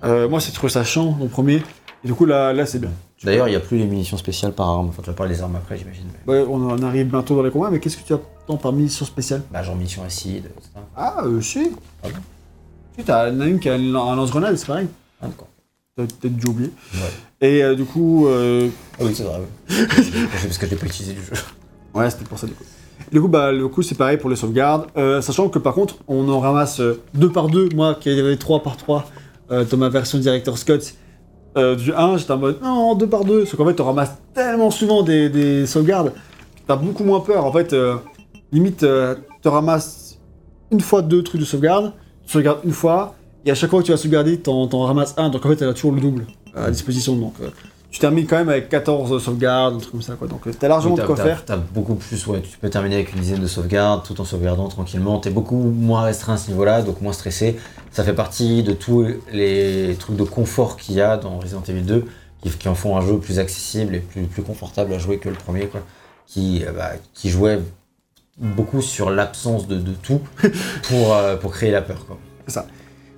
[0.04, 1.64] euh, moi c'est trouvé ça chiant le premier.
[2.04, 2.90] Et du coup, là, là c'est bien.
[3.24, 4.90] D'ailleurs, il n'y a plus les munitions spéciales par arme.
[4.90, 6.04] Enfin, tu vas parler des armes après, j'imagine.
[6.28, 8.74] mais- Ouais, on en arrive bientôt dans les combats, mais qu'est-ce que tu attends par
[8.74, 9.44] munitions spéciales?
[9.50, 10.72] Bah, genre munitions acide, etc.
[10.98, 11.72] Ah, euh, si.
[12.04, 12.20] Ah bon?
[13.00, 14.88] Si, t'as une, qui a un un lance-grenade, c'est pareil.
[15.22, 15.48] Ah, d'accord.
[15.95, 16.72] T'as peut-être dû oublier.
[16.95, 17.48] Ouais.
[17.48, 18.68] Et euh, du coup, euh,
[18.99, 19.41] Ah oui, c'est vrai.
[19.68, 21.34] parce que je l'ai pas utilisé du jeu.
[21.94, 22.64] ouais, c'était pour ça du coup.
[23.11, 24.88] Du coup, bah, le coup, c'est pareil pour les sauvegardes.
[24.98, 26.82] Euh, sachant que par contre, on en ramasse
[27.14, 27.70] deux par deux.
[27.76, 29.06] Moi, qui avait trois par trois
[29.52, 30.95] euh, dans ma version Director Scott
[31.56, 33.44] du 1, j'étais en mode non, deux par deux.
[33.44, 36.14] Parce qu'en fait, on ramasse tellement souvent des, des sauvegardes.
[36.65, 37.45] T'as beaucoup moins peur.
[37.45, 37.76] En fait,
[38.52, 38.84] limite,
[39.44, 40.18] tu ramasses
[40.72, 41.94] une fois deux trucs de sauvegarde.
[42.26, 43.14] Tu sauvegardes une fois.
[43.45, 45.30] Et à chaque fois que tu vas sauvegarder, t'en, t'en ramasses un.
[45.30, 46.26] Donc en fait, elle a toujours le double
[46.56, 47.15] à disposition.
[47.15, 47.49] Donc euh,
[47.91, 50.28] tu termines quand même avec 14 sauvegardes, un truc comme ça, quoi.
[50.28, 51.45] Donc, euh, t'as largement Oui, de t'as- quoi t'as- faire.
[51.45, 54.68] T'as beaucoup plus, ouais, tu peux terminer avec une dizaine de sauvegardes tout en sauvegardant
[54.68, 55.20] tranquillement.
[55.20, 57.56] T'es beaucoup moins restreint à ce niveau-là, donc moins stressé.
[57.91, 61.82] Ça fait partie de tous les trucs de confort qu'il y a dans Resident Evil
[61.84, 62.06] 2
[62.41, 65.30] qui, qui en font un jeu plus accessible et plus, plus confortable à jouer que
[65.30, 65.82] le premier, quoi.
[66.26, 67.60] Qui, euh, bah, qui jouait
[68.40, 70.20] beaucoup sur l'absence de, de tout
[70.90, 72.18] pour, euh, pour créer la peur, quoi.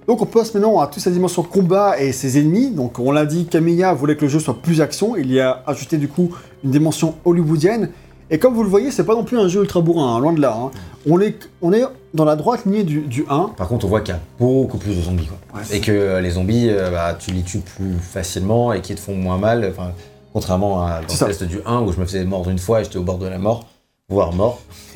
[0.07, 2.69] Donc on passe maintenant à toute sa dimension combat et ses ennemis.
[2.71, 5.15] Donc on l'a dit, Camilla voulait que le jeu soit plus action.
[5.15, 6.29] Il y a ajouté du coup
[6.63, 7.89] une dimension hollywoodienne.
[8.31, 10.33] Et comme vous le voyez, c'est pas non plus un jeu ultra bourrin, hein, loin
[10.33, 10.57] de là.
[10.59, 10.71] hein.
[11.07, 11.83] On, est, on est
[12.15, 13.51] dans la droite lignée du, du 1.
[13.55, 15.27] Par contre, on voit qu'il y a beaucoup plus de zombies.
[15.27, 15.37] Quoi.
[15.59, 18.81] Ouais, c'est- et que euh, les zombies, euh, bah, tu les tues plus facilement et
[18.81, 19.67] qu'ils te font moins mal.
[19.71, 19.91] Enfin,
[20.33, 22.83] contrairement à dans le test du 1 où je me faisais mordre une fois et
[22.83, 23.67] j'étais au bord de la mort,
[24.09, 24.59] voire mort.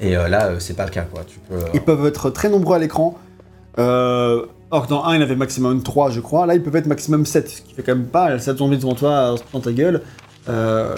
[0.00, 1.02] et euh, là, euh, c'est pas le cas.
[1.02, 1.22] Quoi.
[1.26, 3.14] Tu peux, Ils peuvent être très nombreux à l'écran.
[3.78, 6.46] Euh, or que dans 1, il avait maximum 3, je crois.
[6.46, 8.94] Là, ils peuvent être maximum 7, ce qui fait quand même pas 7 zombies devant
[8.94, 10.02] toi, dans ta gueule.
[10.48, 10.94] Euh...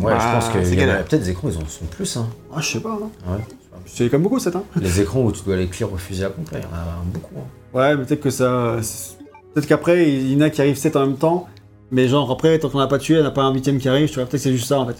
[0.00, 2.16] ouais, je Ah, pense que y en a- peut-être des écrans, ils en sont plus.
[2.16, 2.26] Hein.
[2.54, 2.98] Ah, je sais pas.
[3.00, 3.30] Hein.
[3.32, 3.38] Ouais.
[3.84, 4.56] C'est quand même beaucoup 7.
[4.56, 4.64] Hein.
[4.80, 7.02] Les écrans où tu dois les clear au fusil à pompe, il y en a
[7.04, 7.34] beaucoup.
[7.38, 7.78] hein.
[7.78, 8.76] Ouais, mais peut-être que ça.
[9.54, 11.46] Peut-être qu'après, il y en a qui arrivent 7 en même temps.
[11.92, 13.78] Mais genre, après, tant qu'on n'a pas tué, il n'y en a pas un huitième
[13.78, 14.08] qui arrive.
[14.08, 14.96] Vois, peut-être que c'est juste ça en fait.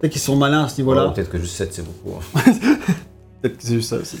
[0.00, 1.08] Peut-être qu'ils sont malins à ce niveau-là.
[1.08, 2.16] Ouais, peut-être que juste 7 c'est beaucoup.
[2.18, 2.40] hein.
[3.42, 4.18] Peut-être que c'est juste ça aussi.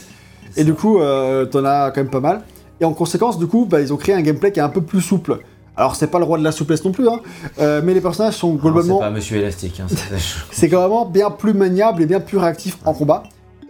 [0.56, 2.42] Et du coup, euh, t'en as quand même pas mal.
[2.80, 4.80] Et en conséquence, du coup, bah, ils ont créé un gameplay qui est un peu
[4.80, 5.38] plus souple.
[5.76, 7.20] Alors, c'est pas le roi de la souplesse non plus, hein,
[7.58, 8.98] euh, mais les personnages sont globalement.
[8.98, 9.80] C'est pas Monsieur Élastique.
[9.80, 9.86] Hein,
[10.50, 13.22] c'est- vraiment bien plus maniable et bien plus réactif en combat.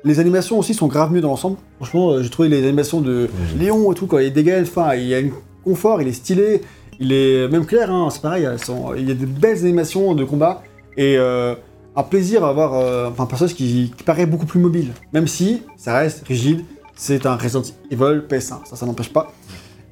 [0.02, 1.56] Les animations aussi sont grave mieux dans l'ensemble.
[1.76, 3.58] Franchement, euh, j'ai trouvé les animations de Oui.
[3.60, 5.28] Léon et tout, quand il dégaine, enfin, il y a un
[5.62, 6.62] confort, il est stylé,
[6.98, 10.24] il est même clair, hein, c'est pareil, sont- il y a de belles animations de
[10.24, 10.62] combat
[10.96, 11.54] et euh,
[12.00, 14.92] un plaisir à avoir euh, enfin, un personnage qui, qui paraît beaucoup plus mobile.
[15.12, 16.64] Même si ça reste rigide,
[16.96, 19.32] c'est un Resident Evil PS1, ça, ça n'empêche pas.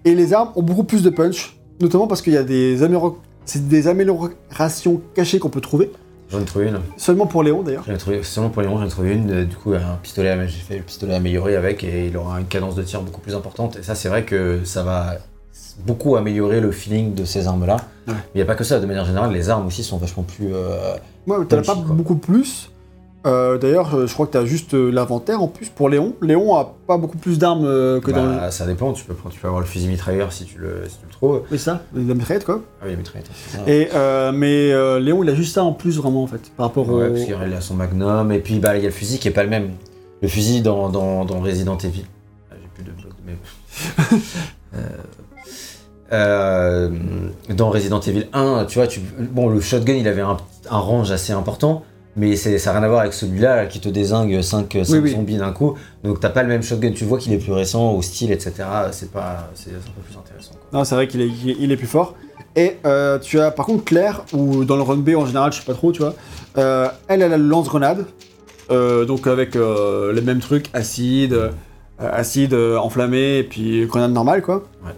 [0.05, 2.79] Et les armes ont beaucoup plus de punch, notamment parce qu'il y a des,
[3.45, 5.91] c'est des améliorations cachées qu'on peut trouver,
[6.31, 6.79] J'en ai trouvé une.
[6.99, 7.85] seulement pour Léon d'ailleurs.
[7.87, 9.31] J'en ai trouvé, seulement pour ronds, j'en ai trouvé une.
[9.31, 12.47] euh, Du coup, un pistolet, j'ai fait le pistolet amélioré avec et il aura une
[12.47, 13.77] cadence de tir beaucoup plus importante.
[13.79, 15.15] Et ça, c'est vrai que ça va
[15.87, 17.77] beaucoup améliorer le feeling de ces armes-là.
[18.07, 18.15] Ouais.
[18.15, 20.23] Mais il n'y a pas que ça, de manière générale, les armes aussi sont vachement
[20.23, 20.49] plus.
[20.53, 20.95] euh,
[21.27, 21.95] Ouais, t'en as pas quoi.
[21.95, 22.71] beaucoup plus.
[23.27, 26.15] Euh, D'ailleurs, je je crois que t'as juste euh, l'inventaire en plus pour Léon.
[26.23, 28.37] Léon a pas beaucoup plus d'armes euh, que dans le.
[28.37, 30.85] bah, Ça dépend, tu peux, prendre- tu peux avoir le fusil mitrailleur si tu le,
[30.89, 31.43] si tu le trouves.
[31.51, 32.63] Oui, ça, la mitraillette quoi.
[32.81, 33.29] Ah oui, la mitraillette.
[33.67, 36.67] Et, euh, mais euh, Léon, il a juste ça en plus vraiment en fait, par
[36.67, 37.13] rapport Ouais, au.
[37.13, 39.33] parce qu'il a son magnum, et puis bah, il y a le fusil qui est
[39.33, 39.71] pas le même.
[40.23, 42.05] Le fusil dans, dans, dans Resident Evil.
[42.51, 44.23] Ah, J'ai plus de bloc de mes.
[46.13, 46.89] Euh,
[47.51, 50.39] dans Resident Evil 1, tu vois, tu, bon, le shotgun il avait un,
[50.71, 51.83] un range assez important,
[52.17, 55.11] mais ça n'a rien à voir avec celui-là là, qui te désingue 5, Oui, oui.
[55.13, 55.75] zombies d'un coup.
[56.05, 58.55] Donc t'as pas le même shotgun, tu vois qu'il est plus récent, au style, etc.
[58.91, 60.53] C'est pas, c'est un peu plus intéressant.
[60.53, 60.79] quoi.
[60.79, 61.29] Non, c'est vrai qu'il est,
[61.61, 62.15] il est- plus fort.
[62.57, 65.59] Et euh, tu as par contre Claire, ou dans le run B en général, je
[65.59, 66.15] sais pas trop, tu vois.
[66.57, 68.07] euh, elle, elle a le lance-grenade.
[68.71, 71.37] donc avec les mêmes trucs, acide,
[71.99, 74.65] acide enflammé, et puis grenade normale, quoi.
[74.85, 74.93] Ouais.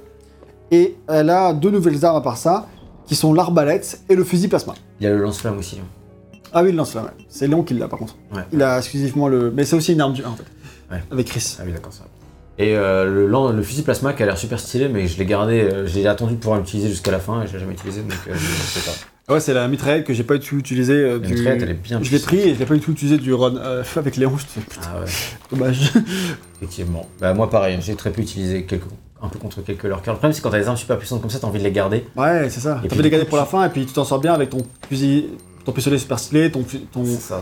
[0.71, 2.69] Et elle a deux nouvelles armes à part ça,
[3.07, 4.75] qui sont l'arbalète et le fusil plasma.
[5.01, 5.81] Il y a le lance-flamme aussi.
[6.53, 8.17] Ah oui, le lance-flamme, c'est Léon qui l'a par contre.
[8.35, 8.43] Ouais.
[8.53, 9.51] Il a exclusivement le.
[9.51, 10.45] Mais c'est aussi une arme du 1 en fait.
[10.93, 11.03] Ouais.
[11.11, 11.57] Avec Chris.
[11.59, 12.05] Ah oui, d'accord, ça.
[12.59, 15.61] Et euh, le, le fusil plasma qui a l'air super stylé, mais je l'ai gardé,
[15.63, 18.13] euh, j'ai attendu de pouvoir l'utiliser jusqu'à la fin et je l'ai jamais utilisé, donc
[18.29, 18.97] euh, je sais pas.
[19.29, 20.93] Ah Ouais, c'est la mitraillette que j'ai pas du tout utilisée.
[20.95, 21.35] euh, La du...
[21.35, 23.33] mitraillette, elle est bien Je l'ai pris et je l'ai pas du tout utilisé du
[23.33, 23.55] run
[23.97, 24.37] avec Léon.
[24.37, 25.07] Je te fais, putain, Ah ouais,
[25.51, 25.93] dommage.
[26.57, 27.07] effectivement.
[27.21, 28.85] Bah, moi, pareil, j'ai très peu utilisé quelques,
[29.23, 30.15] un peu contre quelques leurs cœurs.
[30.15, 31.73] Le problème, c'est quand t'as des armes super puissantes comme ça, t'as envie de les
[31.73, 32.07] garder.
[32.17, 32.79] Ouais, c'est ça.
[32.83, 34.51] T'as puis, fait les garder pour la fin et puis tu t'en sors bien avec
[34.51, 35.29] ton fusil,
[35.65, 36.65] ton pistolet super stylé, ton,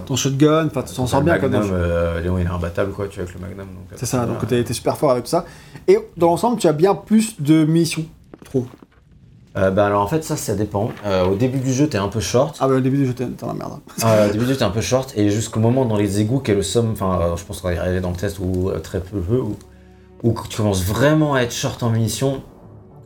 [0.06, 0.66] ton, shotgun.
[0.66, 1.70] Enfin, tu t'en sors bien le jeu.
[1.72, 3.58] euh, Léon, il est imbattable, quoi, tu vois, avec le Magnum.
[3.58, 4.64] donc, euh, C'est ça, donc voilà.
[4.64, 5.44] t'es super fort avec tout ça.
[5.86, 8.04] Et dans l'ensemble, tu as bien plus de missions,
[8.40, 8.66] je trouve.
[9.56, 10.90] Euh, bah, alors, en fait, ça, ça dépend.
[11.04, 12.56] Euh, au début du jeu, t'es un peu short.
[12.60, 13.72] Ah bah au début du jeu, t'es dans la merde.
[13.74, 14.06] hein.
[14.06, 16.38] Euh, au début du jeu, t'es un peu short, et jusqu'au moment dans les égouts,
[16.40, 18.38] qui est le somme, enfin, euh, je pense qu'on va y arriver dans le test,
[18.40, 19.18] ou euh, très peu,
[20.22, 22.42] où, où tu commences vraiment à être short en munitions,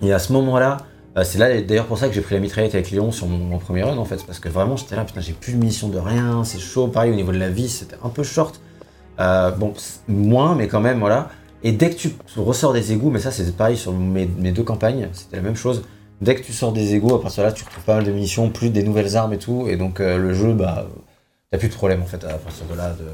[0.00, 0.78] et à ce moment-là,
[1.16, 3.58] euh, c'est là d'ailleurs pour ça que j'ai pris la mitraillette avec Léon sur mon,
[3.58, 5.98] premier run en fait, parce que vraiment j'étais là, putain, j'ai plus de munitions de
[5.98, 8.60] rien, c'est chaud, pareil au niveau de la vie, c'était un peu short.
[9.20, 9.74] Euh, bon,
[10.08, 11.28] moins, mais quand même, voilà.
[11.62, 15.08] Et dès que tu ressors des égouts, mais ça c'est pareil sur mes, deux campagnes,
[15.12, 15.82] c'était la même chose.
[16.20, 18.12] Dès que tu sors des égouts, à partir de là, tu retrouves pas mal de
[18.12, 20.86] munitions, plus des nouvelles armes et tout, et donc euh, le jeu, bah,
[21.50, 22.90] t'as plus de problème en fait à partir de là.
[22.90, 23.04] De...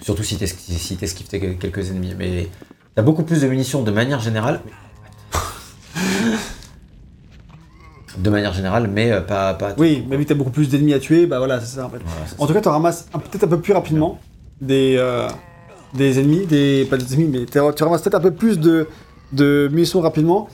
[0.00, 2.14] Surtout si t'es si t'esquives tes- quelques ennemis.
[2.18, 2.48] Mais
[2.94, 4.60] t'as beaucoup plus de munitions de manière générale.
[8.18, 9.54] De manière générale, mais euh, pas.
[9.54, 11.86] pas Oui, mais vu que t'as beaucoup plus d'ennemis à tuer, bah voilà, c'est ça
[11.86, 11.98] en fait.
[12.04, 14.20] Voilà, c'est En tout cas, tu ramasses un- peut-être un peu plus rapidement
[14.60, 15.26] des, euh,
[15.94, 18.86] des ennemis, des, pas des ennemis, mais tu ramasses peut-être un peu plus de,
[19.32, 20.48] de munitions rapidement.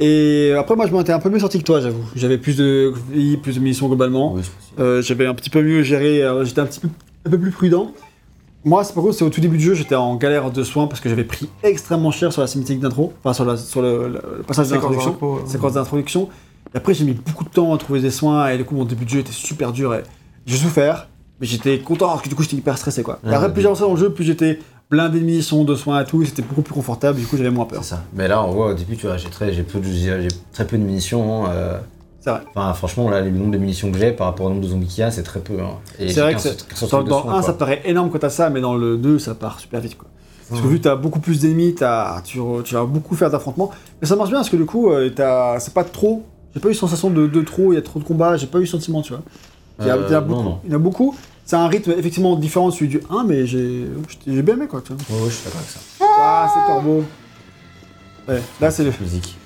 [0.00, 2.02] Et après, moi, je m'en étais un peu mieux sorti que toi, j'avoue.
[2.16, 4.32] J'avais plus de vie, plus de munitions globalement.
[4.32, 4.80] Oui, c'est possible.
[4.82, 6.88] Euh, j'avais un petit peu mieux géré, euh, j'étais un petit peu,
[7.26, 7.92] un peu plus prudent.
[8.64, 10.86] Moi, c'est par contre, c'est au tout début du jeu, j'étais en galère de soins
[10.86, 14.08] parce que j'avais pris extrêmement cher sur la cinématique d'intro, enfin sur, la, sur le,
[14.08, 15.42] le- le passage d'introduction, d'intro, ouais.
[15.46, 16.28] séquence d'introduction.
[16.74, 18.84] Et après, j'ai mis beaucoup de temps à trouver des soins et du coup, mon
[18.84, 20.02] début de jeu était super dur et
[20.46, 21.08] j'ai souffert,
[21.40, 23.18] mais j'étais content parce que du coup, j'étais hyper stressé quoi.
[23.24, 24.58] Et Ah, après, ouais, plus j'avançais dans le jeu, plus j'étais
[24.90, 27.50] blindé de munitions, de soins et tout, et c'était beaucoup plus confortable, du coup, j'avais
[27.50, 27.82] moins peur.
[27.82, 28.02] C'est ça.
[28.12, 30.28] Mais là, on voit au début, tu vois, j'ai très, j'ai peu de, j'ai j'ai
[30.52, 31.44] très peu de munitions.
[31.48, 31.78] euh,
[32.20, 32.40] C'est vrai.
[32.54, 34.86] Enfin, franchement, là, le nombre de munitions que j'ai par rapport au nombre de zombies
[34.86, 35.58] qu'il y a, c'est très peu.
[35.60, 35.78] hein.
[35.98, 37.42] C'est vrai que dans, dans soin, le 1, quoi.
[37.42, 40.08] ça paraît énorme quand t'as ça, mais dans le 2, ça part super vite quoi.
[40.50, 41.76] Parce que vu que t'as beaucoup plus d'ennemis,
[42.24, 43.70] tu, tu vas beaucoup faire d'affrontements.
[44.02, 45.08] Mais ça marche bien parce que du coup, euh,
[45.60, 46.24] c'est pas trop.
[46.52, 48.58] J'ai pas eu sensation de, de trop, il y a trop de combats, j'ai pas
[48.58, 49.22] eu sentiment, tu vois.
[49.78, 50.42] Il y, a, Euh, il y a beaucoup.
[50.42, 50.58] non.
[50.64, 51.14] Il y en a beaucoup.
[51.46, 53.86] C'est un rythme effectivement différent de celui du 1, mais j'ai
[54.26, 55.16] bien aimé quoi, tu vois.
[55.16, 55.80] Ouais, ouais, je suis d'accord avec ça.
[56.20, 57.04] Ah, c'est corbeau.
[58.28, 58.92] Ouais, là c'est le.
[59.00, 59.36] Musique.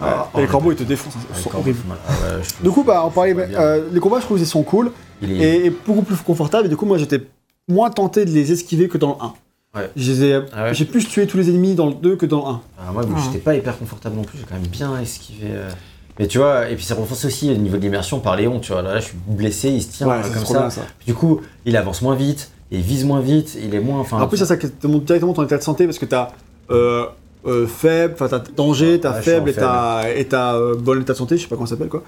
[0.00, 1.78] Ouais, Ah, et les corbeaux ils te défoncent, Ah, ils sont horribles.
[1.90, 3.34] Ah ouais, Du coup, bah, on parlait.
[3.38, 4.90] Euh, les combats, je trouve qu'ils sont cool
[5.22, 5.26] est.
[5.30, 6.66] et, et beaucoup plus confortables.
[6.66, 7.20] Et du coup, moi j'étais
[7.68, 9.80] moins tenté de les esquiver que dans le 1.
[9.80, 9.90] Ouais.
[9.96, 10.74] Je les ai- Ah ouais.
[10.74, 12.60] J'ai plus tué tous les ennemis dans le 2 que dans le 1.
[12.78, 13.20] Ah, moi, bon, Ah.
[13.24, 15.46] j'étais pas hyper confortable non plus, j'ai quand même bien esquivé.
[15.50, 15.70] euh.
[16.18, 18.70] Mais tu vois, et puis c'est renforcé aussi au niveau de l'immersion par Léon, tu
[18.72, 18.82] vois.
[18.82, 20.58] Là, je suis blessé, il se tient comme ça.
[20.60, 20.82] bien, ça.
[20.98, 23.98] Puis du coup, il avance moins vite, il vise moins vite, il est moins.
[23.98, 26.30] Enfin, En plus, ça, ça te monte directement ton état de santé parce que t'as
[26.70, 27.06] euh,
[27.46, 31.12] euh, faible, enfin t'as danger, t'as Ouais, faible et t'as et t'as euh, bon état
[31.12, 32.02] de santé, je sais pas comment ça s'appelle quoi.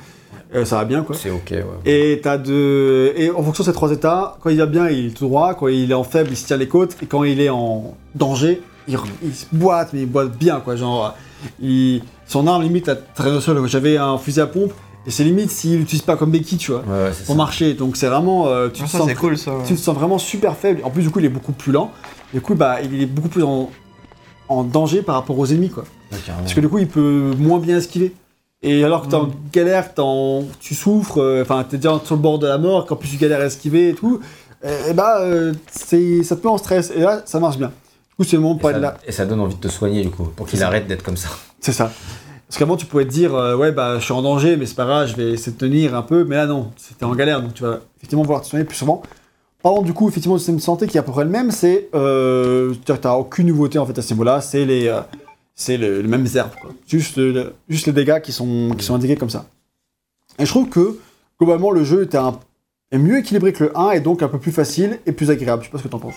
[0.55, 1.17] Euh, ça va bien quoi.
[1.17, 1.65] c'est ok, ouais.
[1.85, 5.07] Et t'as de et en fonction de ces trois états, quand il va bien, il
[5.07, 7.25] est tout droit, quand il est en faible, il se tient les côtes, et quand
[7.25, 11.15] il est en danger, il, il se boite, mais il boite bien quoi, genre
[11.61, 13.67] il, son arme limite la traîne au sol.
[13.69, 14.73] J'avais un fusil à pompe
[15.07, 17.35] et c'est limite s'il l'utilise pas comme béquille, tu vois, Ouais, pour ça.
[17.35, 17.75] marcher.
[17.75, 19.53] Donc c'est vraiment euh, tu Ah, te ça, sens c'est cool, ça.
[19.53, 19.63] ouais.
[19.67, 20.81] tu te sens vraiment super faible.
[20.85, 21.93] En plus, du coup, il est beaucoup plus lent.
[22.33, 23.71] Du coup, bah, il est beaucoup plus en,
[24.48, 25.85] en danger par rapport aux ennemis, quoi.
[26.10, 28.14] Parce que du coup, il peut moins bien esquiver.
[28.62, 32.16] Et alors que t'es en galère, t'es en- tu souffres, euh, enfin, t'es déjà sur
[32.16, 34.20] le bord de la mort, qu'en plus tu galères à esquiver et tout,
[34.64, 36.90] et, bah, euh, ça te met en stress.
[36.97, 37.68] Et là, ça marche bien.
[37.68, 38.97] Du coup, c'est le moment ça, de là.
[39.06, 41.28] et ça donne envie de te soigner, du coup, pour qu'il arrête d'être comme ça.
[41.60, 41.93] C'est ça.
[42.48, 44.74] Parce qu'avant, tu pouvais te dire, euh, ouais, bah, je suis en danger, mais c'est
[44.77, 46.24] pas grave, je vais essayer de tenir un peu.
[46.24, 49.02] Mais là, non, c'était en galère, donc tu vas effectivement vouloir te soigner plus souvent.
[49.67, 51.51] Parlons du coup, effectivement, du système de santé qui est à peu près le même.
[51.51, 54.41] C'est, euh, tu n'as aucune nouveauté en fait à ce niveau-là.
[54.41, 55.01] C'est les, euh,
[55.57, 56.51] c'est le- les mêmes herbes.
[56.87, 57.19] Juste,
[57.69, 59.47] juste les dégâts qui sont, qui sont indiqués comme ça.
[60.39, 60.97] Et je trouve que
[61.41, 62.39] globalement, le jeu était un-
[62.93, 65.63] est mieux équilibré que le 1 et donc un peu plus facile et plus agréable.
[65.65, 66.15] Je sais pas ce que t'en penses.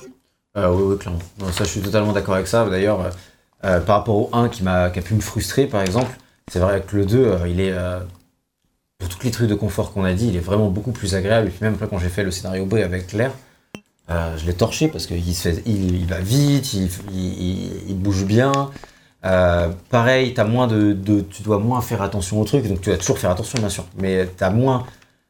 [0.55, 1.17] Euh, oui, oui, clairement.
[1.51, 2.69] Ça, je suis totalement d'accord avec ça.
[2.69, 3.09] D'ailleurs,
[3.65, 6.15] euh, par rapport au 1 qui, m'a, qui a pu me frustrer, par exemple,
[6.51, 7.73] c'est vrai que le 2, euh, il est.
[8.99, 11.47] pour tous les trucs de confort qu'on a dit, il est vraiment beaucoup plus agréable.
[11.47, 13.31] Et puis même après, quand j'ai fait le scénario B avec Claire,
[14.11, 17.71] euh, je l'ai torché parce qu'il se fait, il, il va vite, il, il- il-
[17.89, 18.51] il bouge bien.
[19.25, 22.89] Euh, pareil, t'as moins de, de- tu dois moins faire attention aux trucs, donc tu
[22.89, 24.85] vas toujours faire attention, bien sûr, mais t'as moins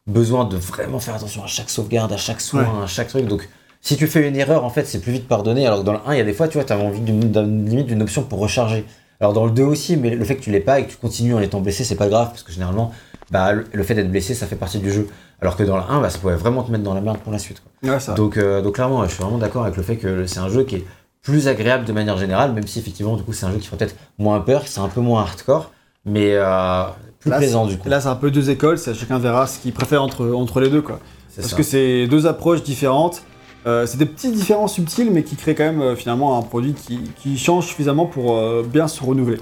[0.08, 3.26] besoin de vraiment faire attention à chaque sauvegarde, à chaque soin, à chaque truc.
[3.28, 3.48] Donc,
[3.82, 5.66] si tu fais une erreur, en fait, c'est plus vite pardonné.
[5.68, 7.00] Alors que dans le 1, il y a des fois, tu vois, tu as envie
[7.02, 8.84] d'une d'une- limite d'une option pour recharger.
[9.20, 10.98] Alors dans le 2 aussi, mais le fait que tu l'aies pas et que tu
[10.98, 12.92] continues en étant blessé, c'est pas grave, parce que généralement,
[13.32, 15.08] bah, le fait d'être blessé, ça fait partie du jeu.
[15.42, 17.32] Alors que dans le 1, bah, ça pourrait vraiment te mettre dans la merde pour
[17.32, 17.62] la suite.
[17.82, 17.94] quoi.
[17.94, 18.14] Ouais, ça.
[18.14, 20.64] Donc, euh, donc clairement, je suis vraiment d'accord avec le fait que c'est un jeu
[20.64, 20.86] qui est
[21.22, 23.78] plus agréable de manière générale, même si effectivement, du coup, c'est un jeu qui ferait
[23.78, 25.72] peut-être moins peur, c'est un peu moins hardcore,
[26.06, 26.84] mais euh,
[27.20, 27.88] plus Là, plaisant du coup.
[27.90, 30.82] Là, c'est un peu deux écoles, chacun verra ce qu'il préfère entre, entre les deux,
[30.82, 31.00] quoi.
[31.30, 31.58] C'est Parce ça.
[31.58, 33.22] que c'est deux approches différentes.
[33.68, 36.74] Euh, c'est des petites différences subtiles, mais qui créent quand même euh, finalement un produit
[36.74, 39.38] qui, qui change suffisamment pour euh, bien se renouveler.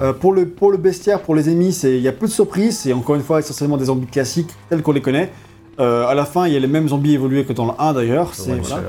[0.00, 2.30] Ouais, pour, le, pour le bestiaire, pour les ennemis, c'est- il y a peu de
[2.32, 2.78] surprises.
[2.78, 5.30] C'est encore une fois essentiellement des zombies classiques tels qu'on les connaît.
[5.78, 8.34] À la fin, il y a les mêmes zombies évolués que dans le 1 d'ailleurs.
[8.34, 8.82] C'est Ouais, voilà.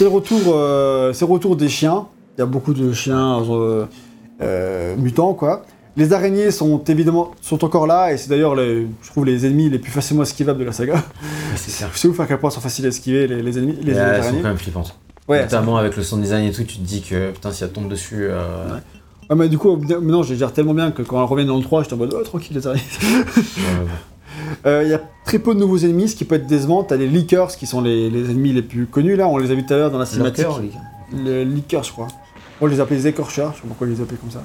[0.00, 2.06] le retour, le retour des chiens.
[2.36, 3.40] Il y a beaucoup de chiens
[4.98, 5.64] mutants, quoi.
[5.96, 9.70] Les araignées sont évidemment sont encore là et c'est d'ailleurs, les- je trouve, les ennemis
[9.70, 11.02] les plus facilement esquivables de la saga.
[11.56, 14.16] C'est ouf à quel point sont faciles à esquiver les, les ennemis, les euh, elles
[14.16, 14.42] sont araignées.
[14.42, 14.98] quand même flippantes.
[15.28, 17.70] Ouais, Notamment avec le sound design et tout, tu te dis que putain, si elle
[17.70, 18.24] tombe dessus.
[18.28, 18.80] euh, Ouais.
[19.30, 21.56] Ah, mais du coup, maintenant, je les gère tellement bien que quand on revient dans
[21.56, 22.82] le 3, j'étais en mode, oh, tranquille, les araignées.
[24.66, 26.82] Euh, Il y a très peu de nouveaux ennemis, ce qui peut être décevant.
[26.82, 29.54] T'as les Leakers qui sont les, les ennemis les plus connus là, on les a
[29.54, 30.44] vus tout à l'heure dans la cinématique.
[31.12, 32.08] Les- Les Leakers, je crois.
[32.60, 34.42] On les appelait les écorcheurs, je sais pas pourquoi ils les appelaient comme ça.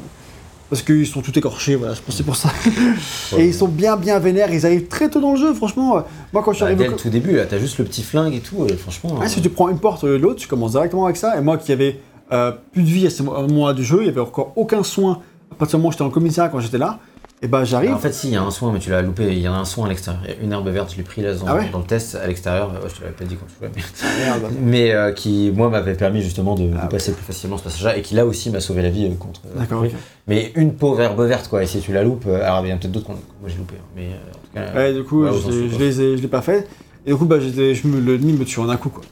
[0.70, 2.50] Parce qu'ils sont tout écorchés, voilà, je pense c'est pour ça.
[3.38, 6.04] Et ils sont bien bien vénères, ils arrivent très tôt dans le jeu, franchement.
[6.32, 6.84] Moi quand je suis Bah, arrivé.
[6.86, 9.16] dès le tout début, là, t'as juste le petit flingue et tout, et franchement.
[9.20, 11.38] Ah, euh, si tu prends une porte ou l'autre, tu commences directement avec ça.
[11.38, 12.00] Et moi qui avais
[12.32, 15.22] euh, plus de vie à ce moment-là du jeu, il n'y avait encore aucun soin
[15.52, 17.00] à partir du moment où j'étais le commissariat quand j'étais là.
[17.42, 17.94] Et bah j'arrive.
[17.94, 19.28] En fait, si, il y a un soin, mais tu l'as loupé.
[19.32, 20.22] Il y en a un soin à l'extérieur.
[20.42, 22.70] Une herbe verte, je l'ai pris là dans, Ah ouais dans le test à l'extérieur.
[22.90, 23.72] Je te l'avais pas dit quand tu jouais.
[23.74, 24.54] Mais, Merde.
[24.62, 28.02] mais, euh, qui, moi, m'avait permis justement de, Ah passer plus facilement ce passage-là et
[28.02, 29.42] qui là aussi m'a sauvé la vie euh, contre.
[29.46, 29.88] euh, D'accord, oui.
[29.88, 29.94] ok.
[30.28, 31.64] Mais une pauvre herbe verte, quoi.
[31.64, 33.48] Et si tu la loupes, alors il y en a peut-être d'autres qu'on- que moi
[33.50, 33.76] j'ai loupé.
[33.78, 33.86] hein.
[33.96, 34.78] Mais en tout cas.
[34.78, 36.68] Ouais, du coup, ouais, je, l'ai- je je pas fait.
[37.06, 39.04] Et du coup, bah, je me, le ennemi me tue en un coup, quoi.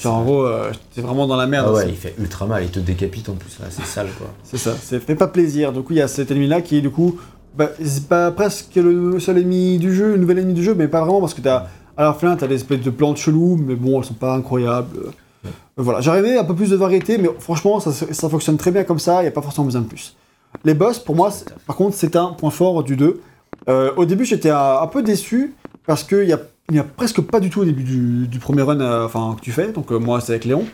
[0.00, 1.66] Genre, en gros, euh, j'étais vraiment dans la merde.
[1.68, 2.64] Ah ouais, il fait ultra mal.
[2.64, 3.66] Il te décapite en plus, là.
[3.68, 4.28] C'est sale, quoi.
[4.42, 5.72] C'est ça, ça fait pas plaisir.
[5.72, 7.18] Du coup, il y a cet ennemi-là qui est, du coup,
[7.56, 10.88] bah, c'est pas presque le seul ennemi du jeu, le nouvel ennemi du jeu, mais
[10.88, 11.66] pas vraiment, parce que t'as,
[11.96, 14.96] à la fin, t'as des espèces de plantes cheloues, mais bon, elles sont pas incroyables.
[14.96, 18.98] Euh, Voilà, j'aurais un peu plus de variété, mais franchement, ça, fonctionne très bien comme
[18.98, 20.16] ça, il y a pas forcément besoin de plus.
[20.64, 21.30] Les boss, pour moi,
[21.66, 23.20] par contre, c'est un point fort du 2.
[23.68, 25.54] Euh, au début, j'étais un, peu déçu,
[25.86, 26.40] parce qu'il y a,
[26.72, 29.52] y a presque pas du tout au début du, premier run euh, enfin, que tu
[29.52, 30.64] fais, donc moi, c'est avec Léon.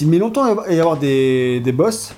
[0.00, 2.14] Il met longtemps à y avoir des, des boss,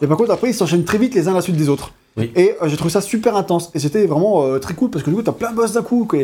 [0.00, 1.92] et par contre, après, ils s'enchaînent très vite les uns à la suite des autres.
[2.16, 2.32] Oui.
[2.34, 3.70] Et euh, j'ai trouvé ça super intense.
[3.74, 5.82] Et c'était vraiment euh, très cool parce que du coup, t'as plein de boss d'un
[5.82, 6.06] coup.
[6.08, 6.18] quoi.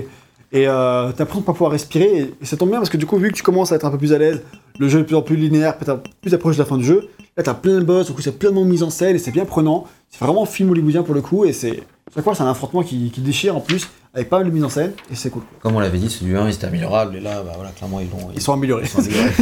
[0.55, 2.19] Et euh, t'as l'impression de pas pouvoir respirer.
[2.19, 3.85] Et, et ça tombe bien parce que du coup, vu que tu commences à être
[3.87, 4.43] un peu plus à l'aise,
[4.79, 6.85] le jeu est de plus en plus linéaire, peut-être plus approche de la fin du
[6.85, 7.09] jeu.
[7.37, 9.45] Là, t'as plein de boss, du coup, c'est pleinement mise en scène et c'est bien
[9.47, 9.87] prenant.
[10.11, 11.45] C'est vraiment film hollywoodien pour le coup.
[11.45, 11.83] Et c'est.
[12.15, 14.65] Chaque fois, c'est un affrontement qui, qui déchire en plus, avec pas mal de mise
[14.65, 14.93] en scène.
[15.11, 15.41] Et c'est cool.
[15.63, 17.17] Comme on l'avait dit, celui du 1, il était améliorable.
[17.17, 18.29] Et là, bah voilà, clairement, ils l'ont.
[18.35, 18.83] Ils sont améliorés.
[18.85, 19.31] ils sont améliorés.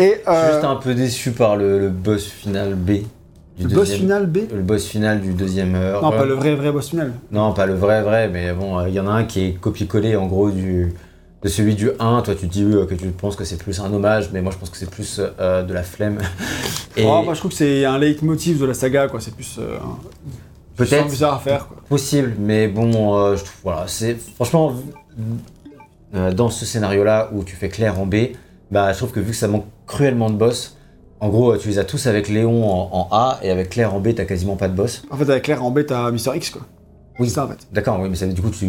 [0.00, 3.02] Et Je suis juste un peu déçu par le, le boss final B.
[3.58, 6.54] Du le boss final B Le boss final du deuxième euh, Non, pas le vrai,
[6.54, 7.12] vrai boss final.
[7.30, 9.52] Non, pas le vrai, vrai, mais bon, euh, il y en a un qui est
[9.60, 10.94] copié-collé en gros du,
[11.42, 12.22] de celui du 1.
[12.22, 14.58] Toi, tu dis euh, que tu penses que c'est plus un hommage, mais moi, je
[14.58, 16.18] pense que c'est plus euh, de la flemme.
[16.96, 19.20] Et Oh, moi, je trouve que c'est un leitmotiv de la saga, quoi.
[19.20, 19.56] C'est plus.
[19.58, 19.98] euh, un-
[20.76, 21.76] peut-être bizarre à faire, quoi.
[21.88, 24.74] possible, mais bon, euh, je trouve, voilà, c'est franchement,
[26.14, 28.14] euh, dans ce scénario-là où tu fais clair en B,
[28.70, 30.76] bah, je trouve que vu que ça manque cruellement de boss,
[31.22, 34.00] en gros, tu les as tous avec Léon en, en A et avec Claire en
[34.00, 35.02] B, t'as quasiment pas de boss.
[35.10, 36.62] En fait, avec Claire en B, t'as Mister X, quoi.
[37.18, 37.30] Oui.
[37.30, 37.58] Ça, en fait.
[37.72, 38.66] D'accord, oui, mais ça, du coup, tu,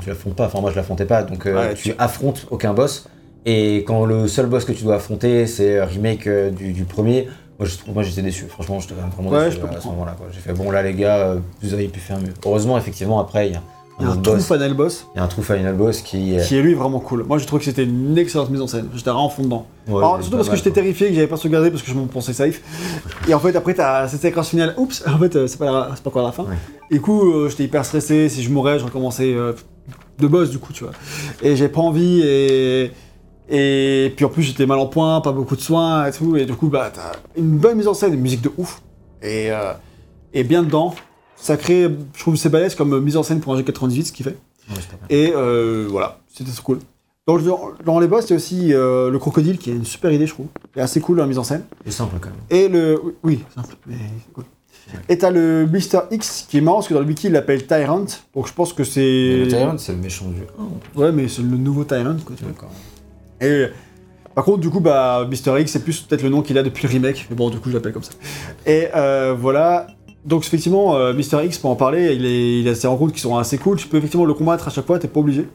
[0.00, 0.46] tu l'affrontes pas.
[0.46, 1.22] Enfin, moi, je l'affrontais pas.
[1.22, 3.06] Donc, euh, Ouais, tu tu- affrontes aucun boss.
[3.46, 6.84] Et quand le seul boss que tu dois affronter, c'est un remake euh, du, du
[6.84, 7.28] premier,
[7.58, 8.46] moi, je moi, j'étais déçu.
[8.46, 10.16] Franchement, j'étais vraiment Ouais, déçu je peux à ce moment-là.
[10.32, 12.32] J'ai fait, bon, là, les gars, euh, vous auriez pu faire mieux.
[12.46, 13.62] Heureusement, effectivement, après, il y a
[14.00, 14.46] Il y a un boss.
[14.46, 16.36] final boss Il y a un true final boss qui.
[16.46, 17.24] qui est lui vraiment cool.
[17.24, 18.88] Moi, j'ai trouvé que c'était une excellente mise en scène.
[18.94, 19.66] J'étais vraiment fond dedans.
[19.88, 22.06] ouais, Alors, surtout parce que j'étais terrifié que j'avais pas sauvegardé parce que je m'en
[22.06, 22.60] pensais safe.
[23.28, 24.74] Et en fait, après, t'as cette séquence finale.
[24.76, 26.44] Oups, en fait, euh, c'est pas, pas encore la fin.
[26.44, 26.56] Ouais.
[26.90, 28.28] Et du coup, euh, j'étais hyper stressé.
[28.28, 29.52] Si je mourais, je recommençais euh,
[30.18, 30.92] de boss, du coup, tu vois.
[31.42, 32.22] Et j'ai pas envie.
[32.22, 32.90] Et.
[33.52, 36.36] Et puis en plus, j'étais mal en point, pas beaucoup de soins et tout.
[36.36, 38.80] Et du coup, bah, t'as une bonne mise en scène, une musique de ouf.
[39.22, 39.72] Et, euh,
[40.32, 40.94] et bien dedans.
[41.40, 44.24] Ça crée, je trouve, c'est balèze comme mise en scène pour un G98, ce qu'il
[44.24, 44.36] fait.
[44.70, 44.76] Ouais.
[45.08, 46.78] Et euh, voilà, c'était trop cool.
[47.26, 49.84] Dans, le- dans les boss, il y a aussi euh, le crocodile qui est une
[49.84, 50.46] super idée, je trouve.
[50.76, 51.62] Est assez cool la mise en scène.
[51.84, 52.38] C'est simple quand même.
[52.50, 53.00] Et le.
[53.22, 53.96] oui, simple, mais
[54.34, 54.44] cool.
[55.08, 56.00] Et t'as le Mr.
[56.10, 58.06] X qui est marrant parce que dans le wiki il l'appelle Tyrant.
[58.34, 59.36] Donc je pense que c'est.
[59.38, 60.40] le Tyrant, c'est le méchant du
[60.96, 61.00] 1.
[61.00, 62.34] Ouais, mais c'est le nouveau Tyrant quoi.
[62.36, 62.52] tu vois.
[62.52, 62.70] D'accord.
[63.40, 63.66] Et
[64.34, 65.60] par contre, du coup, bah, Mr.
[65.60, 67.26] X, c'est plus peut-être le nom qu'il a depuis le remake.
[67.30, 68.12] Mais bon, du coup, je l'appelle comme ça.
[68.66, 69.86] Et euh, voilà.
[70.24, 71.44] Donc, effectivement, euh, Mr.
[71.44, 73.78] X, pour en parler, il, est, il a ses rencontres qui sont assez cool.
[73.78, 75.46] Tu peux effectivement le combattre à chaque fois, t'es pas obligé.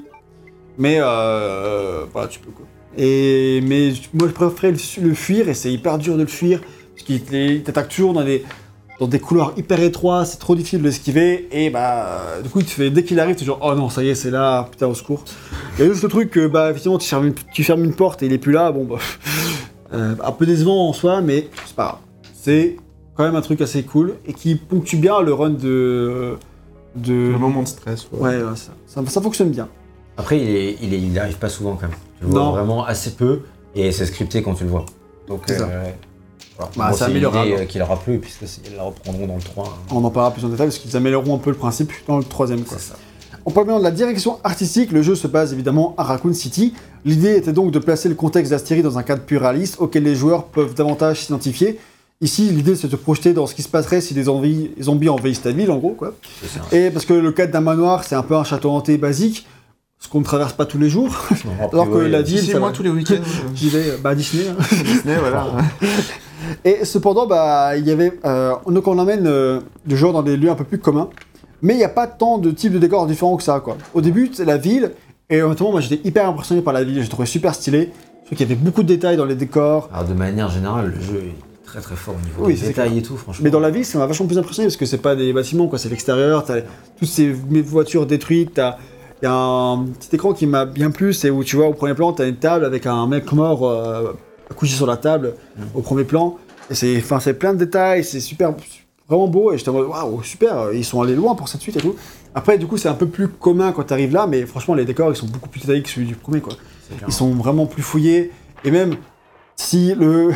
[0.77, 2.65] Mais euh, voilà, tu peux quoi.
[2.97, 6.61] Et, mais moi, je préférais le, fuir et c'est hyper dur de le fuir.
[6.93, 8.43] Parce qu'il t'attaque toujours dans des,
[8.99, 11.47] dans des couloirs hyper étroits, c'est trop difficile de l'esquiver.
[11.51, 13.89] Et bah, euh, du coup, il te fait, dès qu'il arrive, tu genre, oh non,
[13.89, 15.23] ça y est, c'est là, putain, au secours.
[15.77, 18.23] Il y a juste le truc bah, effectivement, tu fermes, une, tu fermes une porte
[18.23, 18.95] et il est plus là, bon, bah,
[19.93, 21.99] euh, un peu décevant en soi, mais c'est pas grave.
[22.33, 22.77] C'est
[23.15, 26.35] quand même un truc assez cool et qui ponctue bien le run de.
[26.95, 27.13] de...
[27.13, 28.07] Le moment de stress.
[28.11, 28.19] ouais.
[28.19, 29.67] Ouais, ouais, ça, ça, ça fonctionne bien.
[30.17, 31.95] Après, il, est, il, est- il arrive pas souvent quand même.
[32.19, 32.51] Tu le vois Non.
[32.51, 33.41] vraiment assez peu
[33.75, 34.85] et c'est scripté quand tu le vois.
[35.27, 35.65] Donc, C'est ça.
[35.65, 35.89] euh,
[36.57, 36.71] voilà.
[36.77, 37.49] Bah, c'est une améliorable.
[37.49, 39.65] idée, euh, qu'il aura plus puisque c'est- ils la reprendront dans le 3.
[39.65, 39.81] hein.
[39.91, 42.23] On en parlera plus en détail parce qu'ils amélioreront un peu le principe dans le
[42.23, 42.61] troisième.
[42.63, 42.77] Quoi.
[42.79, 42.95] C'est ça.
[43.47, 46.73] En parlant de la direction artistique, le jeu se base évidemment à Raccoon City.
[47.03, 50.15] L'idée était donc de placer le contexte d'Astérie dans un cadre plus réaliste auquel les
[50.15, 51.77] joueurs peuvent davantage s'identifier.
[52.21, 55.09] Ici, l'idée c'est de se projeter dans ce qui se passerait si des zombies, zombies
[55.09, 56.13] envahissent ta ville, en gros, quoi.
[56.71, 59.45] Et parce que le cadre d'un manoir, c'est un peu un château hanté basique,
[59.99, 61.13] ce qu'on ne traverse pas tous les jours.
[61.73, 62.73] Alors que la Si, ville, c'est moi va.
[62.75, 63.15] tous les week-ends.
[63.55, 64.45] J'y vais, euh, bah à Disney.
[64.47, 64.55] hein.
[64.59, 65.45] euh, Disney, voilà.
[66.63, 70.37] Et cependant, bah, il y avait, euh, donc on emmène euh, le joueur dans des
[70.37, 71.09] lieux un peu plus communs,
[71.61, 73.77] mais il n'y a pas tant de types de décors différents que ça, quoi.
[73.93, 74.91] Au début, c'est la ville,
[75.29, 77.89] et honnêtement, moi j'étais hyper impressionné par la ville, j'ai trouvé super stylé.
[78.21, 79.89] Je trouve qu'il y avait beaucoup de détails dans les décors.
[79.93, 81.35] Alors, de manière générale, le jeu est
[81.81, 83.43] très très fort au niveau Oui, des détails et tout, franchement.
[83.43, 85.67] Mais dans la ville, ça m'a vachement plus impressionné parce que c'est pas des bâtiments,
[85.67, 86.61] quoi, c'est l'extérieur, t'as
[86.97, 88.77] toutes ces voitures détruites, t'as.
[89.21, 91.73] Il y a un petit écran qui m'a bien plu, c'est où tu vois au
[91.73, 94.13] premier plan, t'as une table avec un mec mort euh,
[94.57, 95.61] couché sur la table Mm.
[95.73, 96.37] au premier plan.
[96.69, 98.53] Et c'est, enfin, c'est plein de détails, c'est super.
[99.07, 101.77] vraiment beau et j'étais en mode waouh, super, ils sont allés loin pour cette suite
[101.77, 101.95] et tout.
[102.33, 104.83] Après, du coup, c'est un peu plus commun quand tu arrives là, mais franchement, les
[104.83, 106.53] décors ils sont beaucoup plus détaillés que celui du premier quoi.
[107.07, 108.31] Ils sont vraiment plus fouillés
[108.65, 108.95] et même
[109.55, 110.31] si le.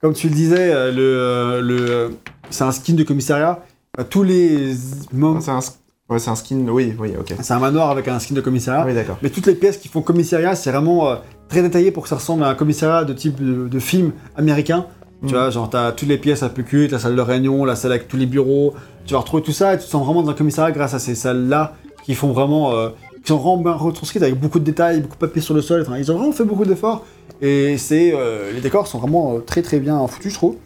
[0.00, 1.02] Comme tu le disais, euh, le.
[1.02, 2.08] euh, le euh,
[2.50, 3.60] c'est un skin de commissariat,
[4.08, 4.74] tous les.
[5.12, 5.60] mom- C'est un,
[6.08, 7.34] ouais, c'est un skin, oui, oui, ok.
[7.40, 8.82] C'est un manoir avec un skin de commissariat.
[8.82, 9.18] Ah oui, d'accord.
[9.22, 11.16] Mais toutes les pièces qui font commissariat, c'est vraiment euh,
[11.48, 14.86] très détaillé pour que ça ressemble à un commissariat de type de, de film américain.
[15.26, 15.36] Tu Mm.
[15.36, 18.08] vois, genre t'as toutes les pièces à PQ, la salle de réunion, la salle avec
[18.08, 18.72] tous les bureaux.
[19.04, 20.98] Tu vas retrouver tout ça et tu te sens vraiment dans un commissariat grâce à
[20.98, 21.74] ces salles-là
[22.04, 22.72] qui font vraiment.
[22.74, 22.88] euh,
[23.22, 25.82] qui sont vraiment bien retranscrites avec beaucoup de détails, beaucoup de papier sur le sol.
[25.82, 27.04] Enfin, ils ont vraiment fait beaucoup d'efforts.
[27.40, 28.12] Et c'est.
[28.14, 30.56] euh, les décors sont vraiment euh, très très bien foutus, je trouve.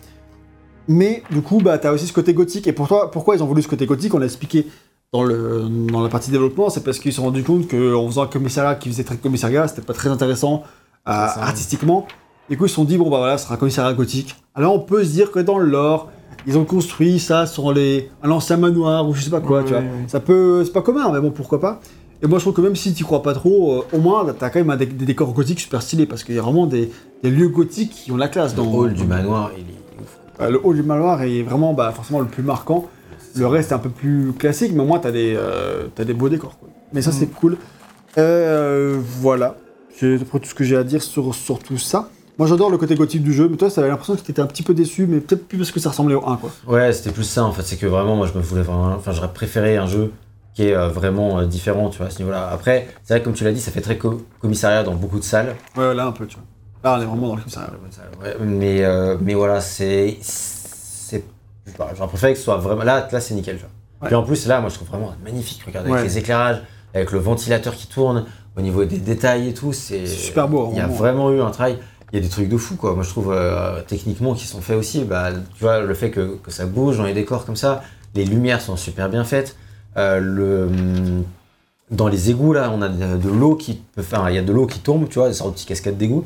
[0.87, 2.67] Mais du coup, bah, t'as aussi ce côté gothique.
[2.67, 4.15] Et pour toi, pourquoi ils ont voulu ce côté gothique?
[4.15, 4.67] On l'a expliqué
[5.13, 8.23] dans, le, dans la partie développement, c'est parce qu'ils se sont rendus compte qu'en faisant
[8.23, 10.65] un commissariat qui faisait très commissariat, c'était pas très intéressant
[11.09, 12.07] euh, artistiquement.
[12.51, 14.35] Du coup, ils se sont dit, bon, bah voilà, ce sera un commissariat gothique.
[14.55, 16.11] Alors, on peut se dire que dans le lore,
[16.47, 19.67] ils ont construit ça sur les, un ancien manoir ou je sais pas quoi, Oui,
[19.67, 19.83] tu vois.
[20.09, 20.63] Ça peut.
[20.65, 21.81] C'est pas commun, mais bon, pourquoi pas.
[22.25, 24.49] Et moi, je trouve que même si tu crois pas trop, euh, au moins, t'as
[24.49, 26.91] quand même un des décors gothiques super stylés parce qu'il y a vraiment des,
[27.23, 30.19] des lieux gothiques qui ont la classe Le dans hall du manoir, il est ouf.
[30.41, 32.87] euh, le hall du manoir est vraiment bah, forcément le plus marquant.
[33.37, 36.15] Le reste est un peu plus classique, mais au moins t'as des, euh, t'as des
[36.15, 36.57] beaux décors.
[36.59, 36.69] Quoi.
[36.95, 37.15] Mais ça, Mm.
[37.15, 37.57] c'est cool.
[38.17, 39.57] Euh, voilà.
[39.97, 42.09] C'est à peu près tout ce que j'ai à dire sur, sur tout ça.
[42.39, 44.47] Moi, j'adore le côté gothique du jeu, mais toi, ça avait l'impression que t'étais un
[44.47, 46.51] petit peu déçu, mais peut-être plus parce que ça ressemblait au 1, quoi.
[46.67, 47.63] Ouais, c'était plus ça en fait.
[47.63, 48.93] C'est que vraiment, moi, je me voulais vraiment.
[48.97, 50.11] Enfin, j'aurais préféré un jeu
[50.55, 52.49] qui est euh, vraiment euh, différent, tu vois, à ce niveau-là.
[52.51, 55.19] Après, c'est vrai que comme tu l'as dit, ça fait très co- commissariat dans beaucoup
[55.19, 55.55] de salles.
[55.77, 56.45] Ouais, là, un peu, tu vois.
[56.93, 57.71] Là, on est vraiment dans le commissariat.
[58.23, 60.19] Ouais, mais, euh, mais voilà, c'est.
[61.97, 62.83] J'aurais préféré que ce soit vraiment.
[62.85, 63.71] Là, là c'est nickel, tu vois.
[64.03, 64.09] Ouais.
[64.09, 65.63] Puis en plus, là, moi, je trouve vraiment magnifique.
[65.67, 66.05] Regarde, avec Ouais.
[66.05, 66.63] les éclairages,
[66.93, 68.27] avec le ventilateur qui tourne,
[68.57, 70.07] au niveau des détails et tout, c'est.
[70.07, 70.99] Super beau, Il y a vraiment.
[70.99, 71.79] vraiment eu un travail.
[72.13, 72.95] Il y a des trucs de fou, quoi.
[72.95, 75.05] Moi, je trouve, euh, techniquement, qui sont faits aussi.
[75.05, 77.83] Bah, tu vois, le fait que, que ça bouge dans les décors comme ça,
[78.15, 79.57] les lumières sont super bien faites.
[79.97, 81.25] Euh, le, hum,
[81.91, 84.29] dans les égouts, là, on a de, l'eau qui faire.
[84.31, 86.25] Il y a de l'eau qui tombe, tu vois, des sortes de petites cascades d'égouts.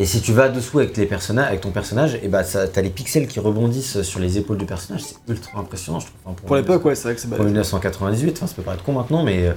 [0.00, 2.82] Et si tu vas dessous avec, les personnages, avec ton personnage, et bah, ça- t'as
[2.82, 5.02] les pixels qui rebondissent sur les épaules du personnage.
[5.02, 6.18] C'est ultra impressionnant, je trouve.
[6.24, 7.52] Enfin, Pour l'époque, ouais, c'est vrai que c'est Pour balèze.
[7.52, 9.54] 1998, enfin, ça peut paraître con maintenant, mais euh,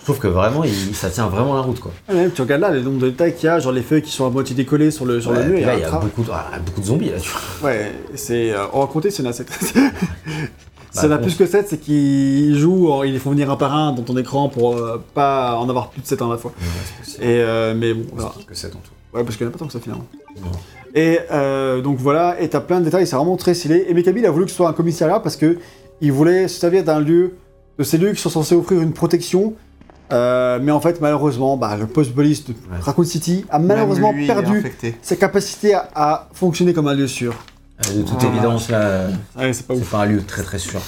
[0.00, 1.92] je trouve que vraiment, il- ça tient vraiment la route, quoi.
[2.08, 4.02] Ouais, même, tu regardes là, les nombres de détails qu'il y a, genre les feuilles
[4.02, 5.58] qui sont à moitié décollées sur le, sur Ouais, le mur.
[5.60, 7.70] il y a tra- beaucoup de, ah, beaucoup de zombies, là, tu vois.
[7.70, 8.50] Ouais, c'est.
[8.52, 9.46] euh, on va compter, c'est une A7.
[10.94, 11.22] Bah, Ça n'a bon.
[11.24, 14.02] plus que 7, c'est qu'ils jouent, en- ils les font venir un par un dans
[14.02, 16.52] ton écran pour euh, pas en avoir plus de 7 à la fois.
[17.20, 18.32] Et euh, mais bon, voilà.
[18.46, 18.90] que 7 en tout.
[19.16, 20.04] Ouais, parce qu'il n'y en a pas tant que ça finalement.
[20.40, 20.50] Non.
[20.94, 23.84] Et euh, donc voilà, et t'as plein de détails, c'est vraiment très stylé.
[23.88, 25.58] Et Mekabi, il a voulu que ce soit un commissariat parce que
[26.00, 27.34] il voulait se servir d'un lieu,
[27.78, 29.54] de ces lieux qui sont censés offrir une protection.
[30.10, 32.78] Euh, mais en fait, malheureusement, bah, le post-police de Ouais.
[32.80, 34.64] Raccoon City a malheureusement perdu
[35.02, 37.34] sa capacité à, à fonctionner comme un lieu sûr.
[37.86, 38.26] Euh, De toute Ah.
[38.26, 40.80] évidence, là, euh, Ouais, c'est pas pas un lieu très très sûr.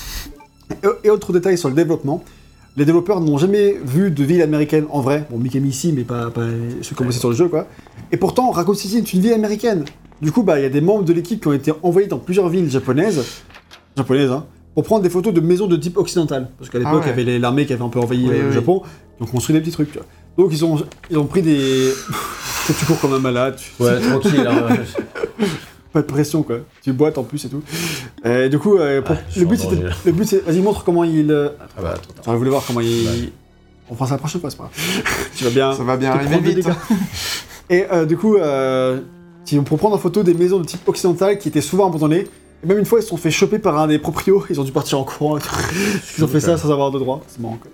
[0.70, 2.24] Et, et autre détail sur le développement,
[2.76, 5.26] les développeurs n'ont jamais vu de ville américaine en vrai.
[5.30, 6.42] Bon, Mikami ici, mais pas, pas
[6.82, 7.66] ceux qui ont bossé sur le jeu, quoi.
[8.12, 9.84] Et pourtant, Raccoon City est une ville américaine.
[10.22, 12.18] Du coup, bah, il y a des membres de l'équipe qui ont été envoyés dans
[12.18, 13.24] plusieurs villes japonaises,
[13.96, 14.44] japonaises, hein,
[14.74, 16.48] pour prendre des photos de maisons de type occidental.
[16.58, 17.12] Parce qu'à l'époque, Ah ouais.
[17.16, 18.54] il y avait l'armée qui avait un peu envahi Oui, euh, le oui.
[18.54, 18.82] Japon,
[19.16, 20.06] qui ont construit des petits trucs, tu vois.
[20.38, 20.76] Donc, ils ont,
[21.10, 21.90] ils ont pris des.
[22.78, 24.46] Tu cours comme un malade, tu- Ouais, tranquille.
[24.46, 24.68] hein.
[25.92, 26.58] pas de pression, quoi.
[26.82, 27.62] Tu boites en plus et tout.
[28.24, 29.82] Et du coup, euh, pour- Ah, le but, c'était.
[30.10, 30.44] Le c'est.
[30.44, 31.30] Vas-y, montre comment il.
[31.30, 31.94] euh, Ah bah.
[32.24, 33.32] J'aurais voulu voir comment il.
[33.90, 35.30] On fera ça la prochaine fois, c'est pas grave.
[35.34, 35.72] tu vas bien.
[35.72, 36.54] Ça va bien arriver vite.
[36.56, 36.74] dégâts.
[37.70, 39.00] Et euh, du coup, euh,
[39.64, 42.26] pour prendre en photo des maisons de type occidental qui étaient souvent abandonnées,
[42.62, 44.64] et même une fois, ils se sont fait choper par un des proprios, ils ont
[44.64, 45.36] dû partir en courant.
[45.38, 45.48] et tout.
[46.18, 47.20] ils ont fait ça sans avoir de droit.
[47.26, 47.70] C'est marrant, quoi.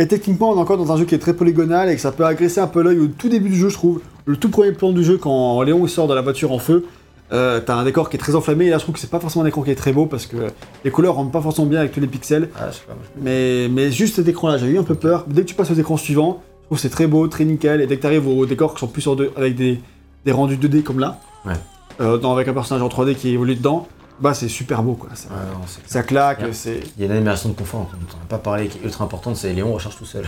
[0.00, 2.12] Et techniquement, on est encore dans un jeu qui est très polygonal et que ça
[2.12, 4.00] peut agresser un peu l'œil au tout début du jeu, je trouve.
[4.26, 6.84] Le tout premier plan du jeu, quand Léon sort de la voiture en feu,
[7.32, 8.66] euh, t'as un décor qui est très enflammé.
[8.66, 10.26] Et là, je trouve que c'est pas forcément un écran qui est très beau parce
[10.26, 10.36] que
[10.84, 12.48] les couleurs rentrent pas forcément bien avec tous les pixels.
[12.56, 12.94] Ah, pas.
[13.20, 15.24] Mais, mais juste cet écran-là, j'ai eu un peu peur.
[15.28, 17.80] Dès que tu passes aux écrans suivants, je trouve que c'est très beau, très nickel.
[17.80, 19.80] Et dès que tu arrives aux décors qui sont plus sur deux, avec des,
[20.24, 21.52] des rendus 2D comme là, Ouais.
[22.00, 23.86] euh, dans- avec un personnage en 3D qui évolue dedans,
[24.20, 25.10] bah c'est super beau quoi.
[25.14, 25.86] Ça, Ouais, non, c'est clair.
[25.92, 26.80] ça claque, c'est.
[26.96, 29.36] Il y a une animation de confort, on n'a pas parlé, qui est ultra importante,
[29.36, 30.24] c'est Léon recharge tout seul.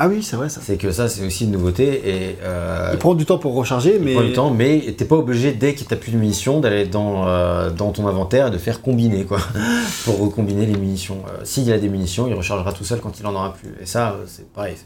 [0.00, 0.60] Ah oui, c'est vrai ça.
[0.62, 2.38] C'est que ça, c'est aussi une nouveauté et.
[2.42, 4.14] Euh, Il prend du temps pour recharger, il mais.
[4.14, 7.26] prend du temps, mais t'es pas obligé dès que t'as plus de munitions d'aller dans,
[7.26, 9.38] euh, dans ton inventaire et de faire combiner quoi,
[10.04, 11.18] pour recombiner les munitions.
[11.28, 13.74] Euh, S'il a des munitions, il rechargera tout seul quand il en aura plus.
[13.80, 14.76] Et ça, c'est pareil,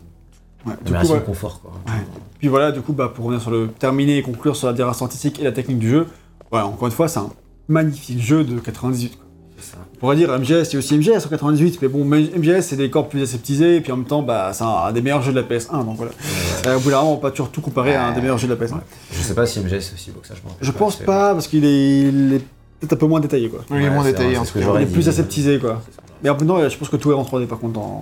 [0.65, 1.73] Ouais, du coup, confort quoi.
[1.89, 2.01] Ouais.
[2.39, 5.05] Puis voilà, du coup, bah, pour revenir sur le terminer et conclure sur la direction
[5.07, 6.07] artistique et la technique du jeu,
[6.53, 7.31] voilà, encore une fois, c'est un
[7.69, 9.17] magnifique jeu de 98.
[9.17, 9.25] quoi.
[9.59, 9.79] C'est ça.
[10.03, 13.09] On pourrait dire MGS, c'est aussi MGS en 98, mais bon, MGS c'est des corps
[13.09, 15.39] plus aseptisés, et puis en même temps, bah, c'est un, un des meilleurs jeux de
[15.41, 16.11] la PS1, donc voilà.
[16.11, 18.21] Ouais, Euh, au bout d'un moment, on peut pas toujours tout comparer à un des
[18.21, 18.73] meilleurs jeux de la PS1.
[18.75, 18.81] ouais.
[19.13, 20.97] Je sais pas si MGS c'est aussi beau que ça, je rappelle Je pas, pense
[20.97, 22.39] pas, parce qu'il est, il est
[22.81, 23.61] peut-être un peu moins détaillé quoi.
[23.71, 24.73] Il est moins détaillé en ce tout que cas.
[24.75, 25.81] Il est plus aseptisé quoi.
[26.25, 28.01] Mais en non, je pense que tout est en 3D par contre dans,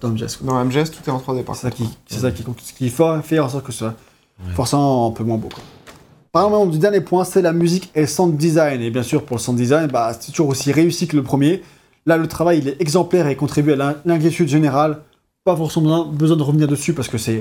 [0.00, 0.36] dans MGS.
[0.38, 0.46] quoi.
[0.46, 1.82] Dans MGS, tout est en 3D par C'est ça contre.
[1.90, 2.60] qui, c'est ça qui compte.
[2.62, 3.94] Ce qui fait en sorte que ça
[4.54, 5.48] forcément un peu moins beau.
[5.52, 5.62] Quoi.
[6.32, 8.80] Parlons du dernier point, c'est la musique et le sound design.
[8.80, 11.62] Et bien sûr, pour le sound design, bah, c'est toujours aussi réussi que le premier.
[12.06, 15.00] Là, le travail, il est exemplaire et contribue à l'in- l'inquiétude générale.
[15.44, 17.40] Pas forcément besoin, de revenir dessus parce que c'est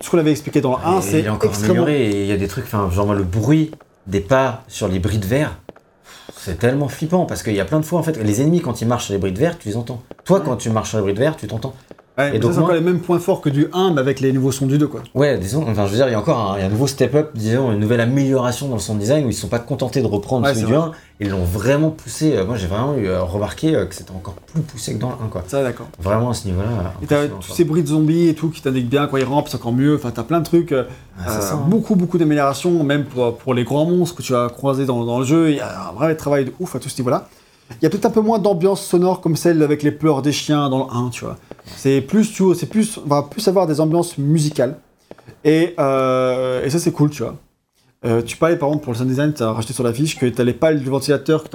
[0.00, 1.86] ce qu'on avait expliqué dans le 1, Et c'est il est encore extrêmement...
[1.86, 3.72] il y a des trucs, enfin, genre le bruit
[4.06, 5.58] des pas sur les bris de verre,
[6.34, 8.80] c'est tellement flippant parce qu'il y a plein de fois en fait, les ennemis quand
[8.80, 10.02] ils marchent sur les bris de verre, tu les entends.
[10.24, 11.74] Toi, quand tu marches sur les bris de verre, tu t'entends.
[12.20, 14.32] Ouais, Et donc c'est encore les mêmes points forts que du 1, mais avec les
[14.32, 15.02] nouveaux sons du 2, quoi.
[15.14, 16.70] Ouais, disons, enfin, je veux dire, il y a encore un, il y a un
[16.70, 19.58] nouveau step-up, disons, une nouvelle amélioration dans le sound design où ils se sont pas
[19.58, 20.88] contentés de reprendre Ouais, celui du vrai.
[20.88, 22.34] 1, ils l'ont vraiment poussé.
[22.36, 25.08] Euh, Moi, j'ai vraiment eu, euh, remarqué euh, que c'était encore plus poussé que dans
[25.10, 25.44] le 1, quoi.
[25.46, 25.88] Ça, d'accord.
[26.00, 26.94] Vraiment à ce niveau-là.
[27.02, 29.48] Et t'as tous ces bruits de zombies et tout qui t'indiquent bien quand ils rampent,
[29.48, 29.94] c'est encore mieux.
[29.96, 30.72] Enfin, t'as plein de trucs.
[30.72, 30.84] Ah,
[31.28, 31.64] euh, ça, hein.
[31.68, 35.18] Beaucoup, beaucoup d'améliorations, même pour, pour les grands monstres que tu vas croiser dans, dans
[35.18, 35.50] le jeu.
[35.50, 37.28] Il y a un vrai travail de ouf à tout ce niveau-là.
[37.80, 40.32] Il y a peut-être un peu moins d'ambiance sonore comme celle avec les pleurs des
[40.32, 41.36] chiens dans le 1, tu vois.
[41.76, 44.76] C'est plus, tu vois, c'est plus, on va plus avoir des ambiances musicales.
[45.44, 47.36] Et, euh, et ça, c'est cool, tu vois.
[48.04, 50.18] Euh, tu parlais, par exemple, pour le sound design, tu as rajouté sur la fiche
[50.18, 51.48] que tu as les pales du ventilateur, que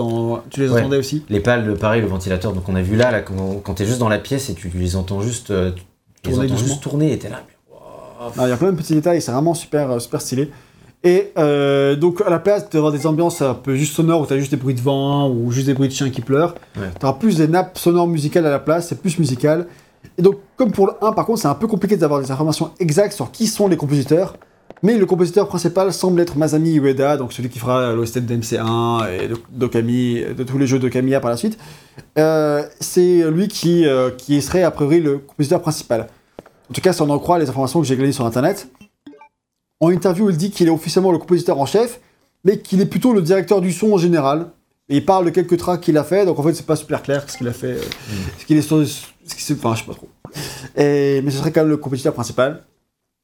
[0.50, 0.80] tu les Ouais.
[0.82, 1.24] entendais aussi.
[1.30, 3.86] Les pales, le- pareil, le ventilateur, donc on a vu là, là quand, quand t'es
[3.86, 5.72] juste dans la pièce et tu, tu les entends juste, euh,
[6.22, 7.42] tu les Tourner entends juste tourner et t'es là.
[7.72, 7.78] wow.
[8.38, 10.52] Ah, Il y a plein de petits détails, c'est vraiment super, super stylé.
[11.06, 14.34] Et euh, donc à la place d'avoir des ambiances un peu juste sonores où tu
[14.34, 16.88] as juste des bruits de vent ou juste des bruits de chiens qui pleurent, Ouais.
[17.00, 19.68] tu auras plus des nappes sonores musicales à la place, c'est plus musical.
[20.18, 22.72] Et donc comme pour le 1 par contre c'est un peu compliqué d'avoir des informations
[22.80, 24.36] exactes sur qui sont les compositeurs.
[24.82, 29.08] Mais le compositeur principal semble être Masami Ueda, donc celui qui fera l'OST de DMC1
[29.10, 31.58] et de, d'Okami, de tous les jeux de Kamiya par la suite.
[32.18, 36.08] Euh, c'est lui qui, euh, qui serait a priori le compositeur principal.
[36.70, 38.68] En tout cas, si on en croit les informations que j'ai glanées sur internet.
[39.86, 42.00] En interview, il dit qu'il est officiellement le compositeur en chef,
[42.44, 44.48] mais qu'il est plutôt le directeur du son en général.
[44.90, 47.04] Et il parle de quelques tracks qu'il a fait, donc en fait, c'est pas super
[47.04, 47.74] clair ce qu'il a fait.
[47.74, 47.82] euh,
[48.40, 48.84] Ce qu'il est sur.
[48.86, 50.10] Ce qu'il enfin, je sais pas trop.
[50.76, 52.64] Et- mais ce serait quand même le compositeur principal.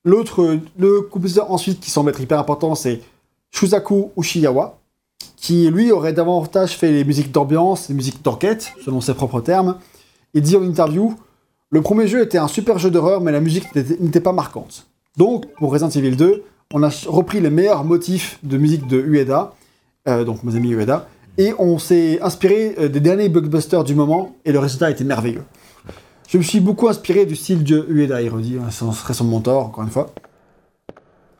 [0.05, 3.01] L'autre, euh, le compositeur ensuite qui semble être hyper important, c'est
[3.51, 4.79] Shusaku Ushiyawa,
[5.35, 9.77] qui lui aurait davantage fait les musiques d'ambiance, les musiques d'enquête, selon ses propres termes.
[10.35, 11.15] Il dit en interview
[11.71, 14.85] Le premier jeu était un super jeu d'horreur, mais la musique n'était pas marquante.
[15.17, 16.43] Donc, pour Resident Evil 2,
[16.73, 19.53] on a repris les meilleurs motifs de musique de Ueda,
[20.07, 21.07] euh, donc mes amis Ueda,
[21.37, 25.43] et on s'est inspiré euh, des derniers blockbusters du moment, et le résultat était merveilleux.
[26.27, 29.25] Je me suis beaucoup inspiré du style de Ueda, il redit, hein, ce serait son
[29.25, 30.11] mentor, encore une fois.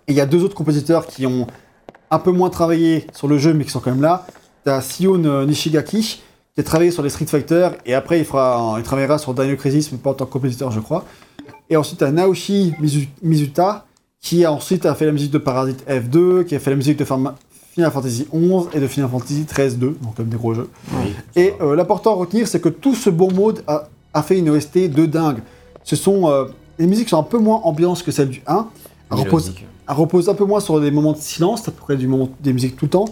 [0.08, 1.48] Et il y a deux autres compositeurs qui ont
[2.10, 4.26] un peu moins travaillé sur le jeu, mais qui sont quand même là.
[4.66, 6.22] T'as Sion euh, Nishigaki,
[6.54, 9.56] qui a travaillé sur les Street Fighter, et après il, fera, il travaillera sur Dino
[9.56, 11.06] Crisis, mais pas en tant que compositeur, je crois.
[11.70, 13.86] Et ensuite, t'as Naoshi Mizu- Mizuta,
[14.22, 16.98] qui a ensuite a fait la musique de Parasite F2, qui a fait la musique
[16.98, 20.70] de Final Fantasy 11 et de Final Fantasy 13-2, donc comme des gros jeux.
[20.94, 24.38] Oui, Et euh, l'important à retenir, c'est que tout ce bon mode a, a fait
[24.38, 25.40] une OST de dingue.
[25.84, 26.46] Ce sont euh,
[26.78, 28.68] les musiques sont un peu moins ambiance que celles du 1.
[29.12, 29.66] Elle repose, Mélodique.
[29.90, 32.30] elle repose un peu moins sur des moments de silence, à peu près du moment,
[32.40, 33.06] des musiques tout le temps.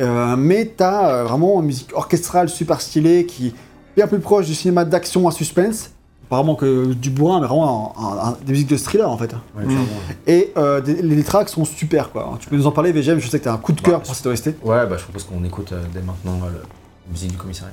[0.00, 3.54] Euh, mais t'as euh, vraiment une musique orchestrale super stylée qui est
[3.96, 5.90] bien plus proche du cinéma d'action à suspense.
[6.28, 9.32] Apparemment que du bourrin, mais vraiment un- un- un- des musiques de thriller en fait.
[9.56, 9.78] Ouais, Mm.
[10.26, 12.36] Et euh, des- les, tracks sont super quoi.
[12.38, 14.04] Tu peux nous en parler, VGM, je sais que t'as un coup de cœur Bah,
[14.04, 14.48] pour cette OST.
[14.62, 17.72] Ouais, bah je propose qu'on écoute euh, dès maintenant euh, la musique du commissariat.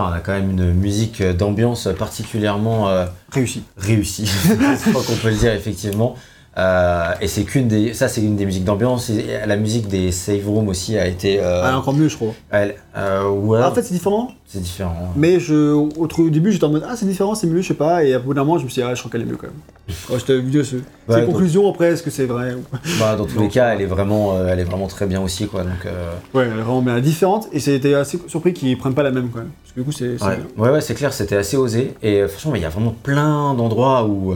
[0.00, 3.62] On a quand même une musique d'ambiance particulièrement euh, Réussi.
[3.76, 4.26] réussie.
[4.44, 6.16] Je crois qu'on peut le dire effectivement.
[6.58, 9.10] Euh, et c'est qu'une des, ça c'est une des musiques d'ambiance.
[9.46, 11.40] La musique des save rooms aussi a été.
[11.40, 12.16] euh, Ah, encore mieux, je
[12.50, 14.28] elle- euh, ouais, Ah, en fait, c'est différent.
[14.46, 15.12] c'est différent.
[15.16, 17.74] Mais je, au, au début, j'étais en mode Ah, c'est différent, c'est mieux, je sais
[17.74, 18.04] pas.
[18.04, 19.36] Et à bout d'un moment, je me suis dit Ah, je crois qu'elle est mieux
[19.38, 19.56] quand même.
[20.08, 22.54] Quand j'étais vieux, c'est Ouais, c'est donc- conclusion après, est-ce que c'est vrai.
[23.00, 25.62] Bah, dans tous les cas, elle est vraiment, elle est vraiment très bien aussi, quoi.
[25.62, 27.48] Donc, euh, Ouais, elle est vraiment bien différente.
[27.52, 29.50] Et c'était assez surpris qu'ils prennent pas la même quand même.
[29.62, 30.22] Parce que du coup, c'est.
[30.22, 31.94] ouais, ouais, ouais, c'est clair, c'était assez osé.
[32.02, 34.34] Et franchement, il y a vraiment plein d'endroits où,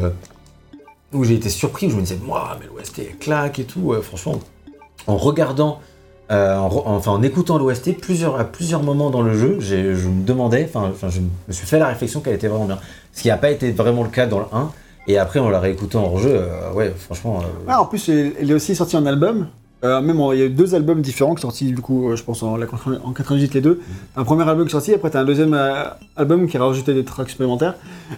[1.16, 3.92] où j'ai été surpris, où je me disais, moi, mais l'OST claque et tout.
[3.92, 4.38] Euh, franchement,
[5.06, 5.80] en regardant,
[6.30, 10.08] euh, en enfin en écoutant l'OST, plusieurs, à plusieurs moments dans le jeu, j'ai- je
[10.08, 12.78] me demandais, enfin, enfin, je me suis fait la réflexion qu'elle était vraiment bien.
[13.12, 14.70] Ce qui n'a pas été vraiment le cas dans le 1.
[15.08, 17.38] Et après, on l'a réécouté en jeu, euh, ouais, franchement.
[17.40, 19.46] euh, Ah, en plus, elle est aussi sortie en album.
[19.84, 22.10] Euh, même en- il y a eu deux albums différents qui sont sortis du coup,
[22.16, 22.66] je pense en, la-
[23.04, 23.80] en 98 les deux.
[24.16, 25.56] Un premier album qui est sorti, après t'as un deuxième
[26.16, 27.74] album qui a rajouté des tracks supplémentaires.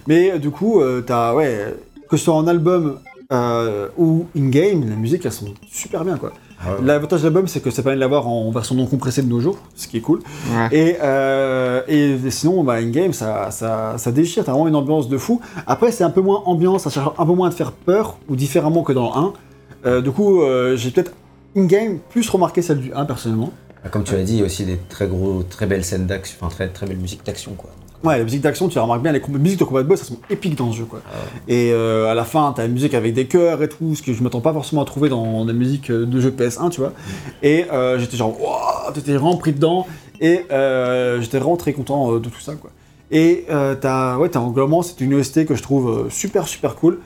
[0.07, 1.75] Mais du coup, t'as ouais,
[2.09, 2.99] que ce soit en album
[3.31, 6.33] euh, ou in-game, la musique elles sont super bien quoi.
[6.61, 6.77] Ah ouais.
[6.83, 9.39] L'avantage de l'album c'est que ça permet de l'avoir en version non compressée de nos
[9.39, 10.19] jours, ce qui est cool.
[10.51, 10.67] Ouais.
[10.71, 15.17] Et, euh, et sinon, bah, in-game, ça, ça, ça déchire, t'as vraiment une ambiance de
[15.17, 15.39] fou.
[15.67, 18.17] Après, c'est un peu moins ambiance, ça cherche un peu moins à te faire peur,
[18.27, 19.33] ou différemment que dans le 1.
[19.85, 21.13] Euh, du coup, euh, j'ai peut-être
[21.55, 23.53] in-game plus remarqué celle du 1 personnellement.
[23.85, 26.05] Ah, Comme tu l'as dit, il y a aussi des très gros, très belles scènes
[26.05, 27.69] d'action, enfin très, très belle musique d'action quoi.
[28.01, 30.07] Ouais, la musique d'action, tu la remarques bien, les, musiques de combat de boss, elles
[30.07, 31.01] sont épiques dans ce jeu, quoi.
[31.49, 34.13] Et euh, à la fin, t'as la musique avec des chœurs et tout, ce que
[34.13, 36.93] je m'attends pas forcément à trouver dans des musiques euh, de jeux PS1, tu vois.
[37.43, 39.85] Et euh, j'étais genre, waouh, t'étais vraiment pris dedans,
[40.21, 42.71] et euh, j'étais vraiment très content de tout ça, quoi.
[43.11, 43.47] Et
[43.81, 46.99] t'as, ouais, t'as globalement, c'est une OST que je trouve super, super cool.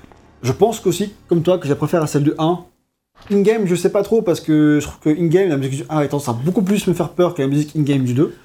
[0.44, 2.60] Je pense qu'aussi, comme toi, que je la préfère à celle du 1.
[3.32, 5.98] In-game, je sais pas trop, parce que je trouve que in-game, la musique du 1
[5.98, 8.36] a tendance à beaucoup plus me faire peur que la musique in-game du 2.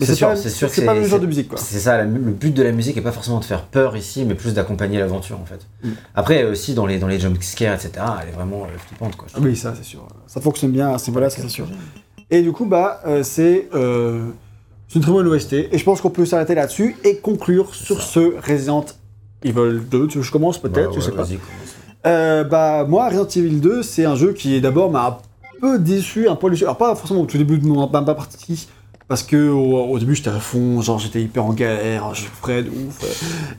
[0.00, 1.58] Mais C'est sûr, c'est sûr c'est pas le même genre de musique, quoi.
[1.58, 4.34] C'est ça, le but de la musique est pas forcément de faire peur ici, mais
[4.34, 5.66] plus d'accompagner l'aventure en fait.
[5.82, 5.92] Mm.
[6.14, 7.90] Après aussi dans les, dans les jumpscares, etc.,
[8.22, 9.26] elle est vraiment euh, flippante quoi.
[9.34, 10.06] Ah oui, ça c'est sûr.
[10.28, 11.66] Ça fonctionne bien à ce niveau-là, c'est sûr.
[12.30, 14.26] Et du coup, bah, euh, c'est euh,
[14.94, 15.52] une très bonne OST.
[15.54, 18.84] Et je pense qu'on peut s'arrêter là-dessus et conclure sur ce Resident
[19.42, 20.06] Evil 2.
[20.06, 20.90] Tu veux que je commence peut-être?
[20.90, 21.26] Ouais, Je sais pas.
[22.06, 25.16] Euh, bah, moi, Resident Evil 2, c'est un jeu qui, d'abord, m'a un
[25.60, 26.64] peu déçu, un peu déçu.
[26.64, 28.68] Alors, pas forcément au tout début de mon ma partie,
[29.08, 32.62] parce que au, au début, j'étais à fond, genre, j'étais hyper en galère, je souffrais
[32.62, 33.02] de ouf.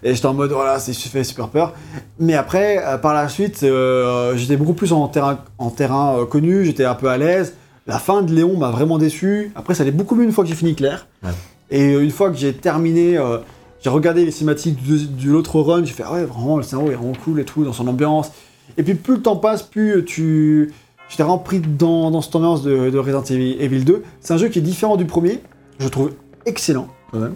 [0.04, 1.74] Et j'étais en mode, voilà, c'est fait super peur.
[2.20, 6.26] Mais après, euh, par la suite, euh, j'étais beaucoup plus en terrain, en terrain euh,
[6.26, 7.56] connu, j'étais un peu à l'aise.
[7.88, 9.52] La fin de Léon m'a vraiment déçu.
[9.56, 11.08] Après, ça allait beaucoup mieux une fois que j'ai fini Claire.
[11.24, 11.32] Ouais.
[11.72, 13.40] Et une fois que j'ai terminé, euh,
[13.82, 16.92] j'ai regardé les cinématiques de, de l'autre run, j'ai fait ah ouais, vraiment, le scénario
[16.92, 18.32] est vraiment cool et tout, dans son ambiance.
[18.78, 20.72] Et puis plus le temps passe, plus tu.
[21.10, 24.04] J'étais vraiment pris dans, dans cette ambiance de, de Resident Evil Evil 2.
[24.22, 25.42] C'est un jeu qui est différent du premier,
[25.80, 26.12] je trouve
[26.46, 27.36] excellent quand même.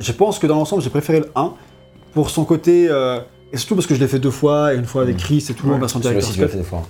[0.00, 1.52] Je pense que dans l'ensemble, j'ai préféré le 1
[2.14, 2.88] pour son côté.
[2.88, 3.20] euh,
[3.52, 5.20] et surtout parce que je l'ai fait deux fois, et une fois avec Mm.
[5.20, 6.22] Chris et tout, Ouais, en version tu l'as cut.
[6.48, 6.82] fait des fois.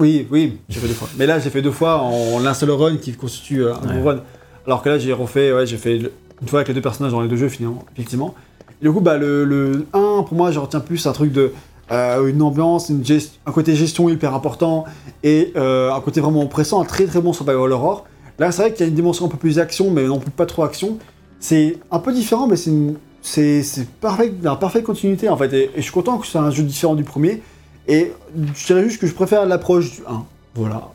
[0.00, 1.08] Oui, oui, j'ai fait deux fois.
[1.16, 4.02] Mais là, j'ai fait deux fois en l'un seul run qui constitue euh, un Ouais.
[4.02, 4.20] run.
[4.66, 6.12] Alors que là, j'ai refait, ouais, j'ai fait le-
[6.42, 8.34] une fois avec les deux personnages dans les deux jeux, finalement, effectivement.
[8.82, 11.52] Et du coup, bah, le, le 1, pour moi, je retiens plus un truc de.
[11.92, 13.02] Euh, une ambiance, une
[13.46, 14.84] un côté gestion hyper important
[15.22, 18.04] et euh, un côté vraiment oppressant, un très très bon survival horror.
[18.38, 20.30] Là, c'est vrai qu'il y a une dimension un peu plus action, mais non plus
[20.30, 20.98] pas trop action.
[21.40, 25.52] C'est un peu différent, mais c'est une- c'est c'est parfait, la parfaite continuité en fait.
[25.52, 27.42] Et, et je suis content que ce soit un jeu différent du premier.
[27.86, 28.12] Et
[28.54, 30.24] je dirais juste que je préfère l'approche du 1.
[30.54, 30.90] Voilà.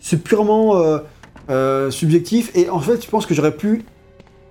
[0.00, 0.76] C'est purement
[1.50, 2.50] euh, subjectif.
[2.56, 3.84] Et en fait, je pense que j'aurais pu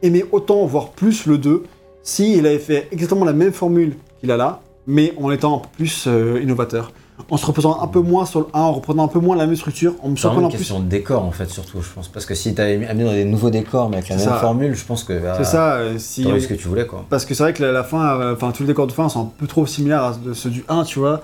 [0.02, 1.64] aimer autant, voire plus le 2,
[2.03, 5.68] s'il avait fait exactement la même formule qu'il a là, mais en étant un peu
[5.78, 6.91] plus euh, innovateur.
[7.30, 9.45] En se reposant un peu moins sur le 1, en reprenant un peu moins la
[9.45, 10.57] même structure, en me C'est vraiment surprenant une plus.
[10.60, 12.07] question de décor en fait surtout, je pense.
[12.07, 14.40] Parce que si t'avais amené dans des nouveaux décors mais avec la C'est même ça.
[14.40, 17.06] formule, je pense que bah, C'est ça, euh, si ce que tu voulais quoi.
[17.10, 19.10] Parce que c'est vrai que la, la fin, euh, enfin tous les décors de fin
[19.10, 21.22] sont un peu trop similaires à ceux du 1, tu vois.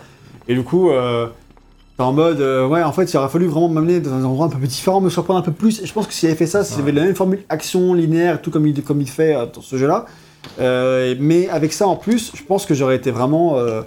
[0.49, 1.27] Et du coup, euh,
[1.97, 4.47] t'es en mode, euh, ouais, en fait, il aurait fallu vraiment m'amener dans un endroit
[4.47, 5.81] un peu plus différent, me surprendre un peu plus.
[5.81, 6.81] Et je pense que s'il avait fait ça, s'il Ouais.
[6.83, 9.77] avait la même formule action, linéaire, tout comme il, comme il fait euh, dans ce
[9.77, 10.05] jeu-là,
[10.59, 13.81] euh, mais avec ça en plus, je pense que j'aurais été vraiment euh,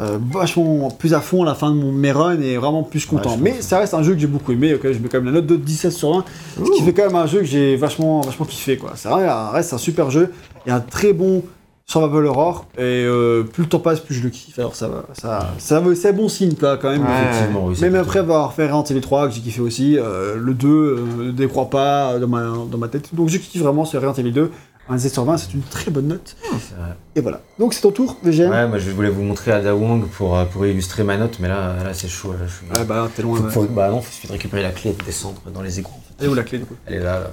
[0.00, 3.06] euh, vachement plus à fond à la fin de mon, mes runs et vraiment plus
[3.06, 3.32] content.
[3.32, 5.26] Ouais, mais ça reste un jeu que j'ai beaucoup aimé, ok, je mets quand même
[5.26, 6.24] la note de 17 sur 20,
[6.64, 8.76] ce qui fait quand même un jeu que j'ai vachement, vachement kiffé.
[8.76, 8.92] quoi.
[8.96, 10.32] Ça reste un super jeu
[10.66, 11.42] et un très bon
[11.86, 12.66] survival horror.
[12.78, 13.06] Et
[13.52, 14.58] plus le temps passe, plus je le kiffe.
[14.58, 17.02] Alors ça va, ça, ça c'est bon signe quoi, quand même.
[17.02, 17.08] Ouais.
[17.30, 17.76] Effectivement, oui.
[17.80, 21.30] Même après avoir fait Resident Evil 3 que j'ai kiffé aussi, le 2 euh, ne
[21.30, 23.14] décroît pas dans ma, dans ma tête.
[23.14, 24.50] Donc je kiffe vraiment ce Resident Evil 2.
[24.88, 26.36] Un 17 sur 20, c'est une très bonne note.
[26.50, 26.60] vrai.
[27.16, 27.40] Et voilà.
[27.58, 28.50] Donc c'est ton tour, VGM.
[28.50, 31.48] Ouais, moi je voulais vous montrer Ada Wong pour, euh, pour illustrer ma note, mais
[31.48, 32.32] là, là c'est chaud.
[32.32, 32.84] Là, je suis...
[32.86, 33.38] bah t'es loin.
[33.38, 35.78] Faut- faut- bah non, faut suffit de récupérer la clé et de descendre dans les
[35.78, 35.90] égouts.
[35.90, 36.14] En fait.
[36.20, 36.76] Elle est où la clé du coup?
[36.86, 37.30] Elle est là, là.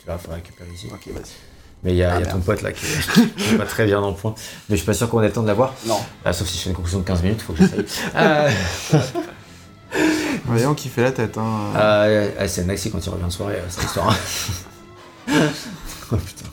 [0.00, 0.88] Tu vas la récupérer ici.
[0.92, 1.22] Ok, vas-y.
[1.84, 2.84] Mais il y a, Ah, il y a ton pote là qui
[3.36, 4.34] qui est pas très bien dans le point.
[4.68, 5.74] Mais je suis pas sûr qu'on ait le temps de l'avoir.
[5.86, 5.98] Non.
[6.24, 7.84] Ah, sauf si je fais une conclusion de 15 minutes, faut que j'essaye.
[8.16, 8.50] euh,
[10.46, 11.38] Voyons qui fait la tête.
[11.38, 11.72] Hein.
[11.76, 14.16] euh, ah, c'est Naxi quand il revient de soirée, euh, cette histoire.
[15.30, 16.46] oh putain.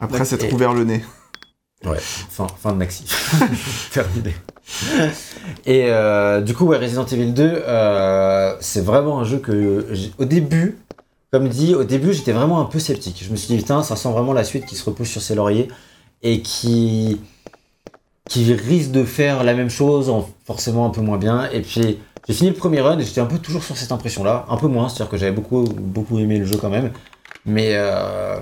[0.00, 1.04] Après, c'est et- ouvert le nez.
[1.84, 3.04] Ouais, fin, fin de Naxi.
[3.92, 4.34] Terminé.
[5.66, 9.86] Et euh, du coup, ouais, Resident Evil 2, euh, c'est vraiment un jeu que,
[10.18, 10.78] au début,
[11.30, 13.22] comme dit, au début, j'étais vraiment un peu sceptique.
[13.24, 15.34] Je me suis dit, putain, ça sent vraiment la suite qui se repousse sur ses
[15.36, 15.68] lauriers
[16.22, 17.20] et qui,
[18.28, 21.48] qui risque de faire la même chose en forcément un peu moins bien.
[21.52, 24.46] Et puis, j'ai fini le premier run et j'étais un peu toujours sur cette impression-là,
[24.48, 26.90] un peu moins, c'est-à-dire que j'avais beaucoup, beaucoup aimé le jeu quand même.
[27.46, 28.40] Mais, euh,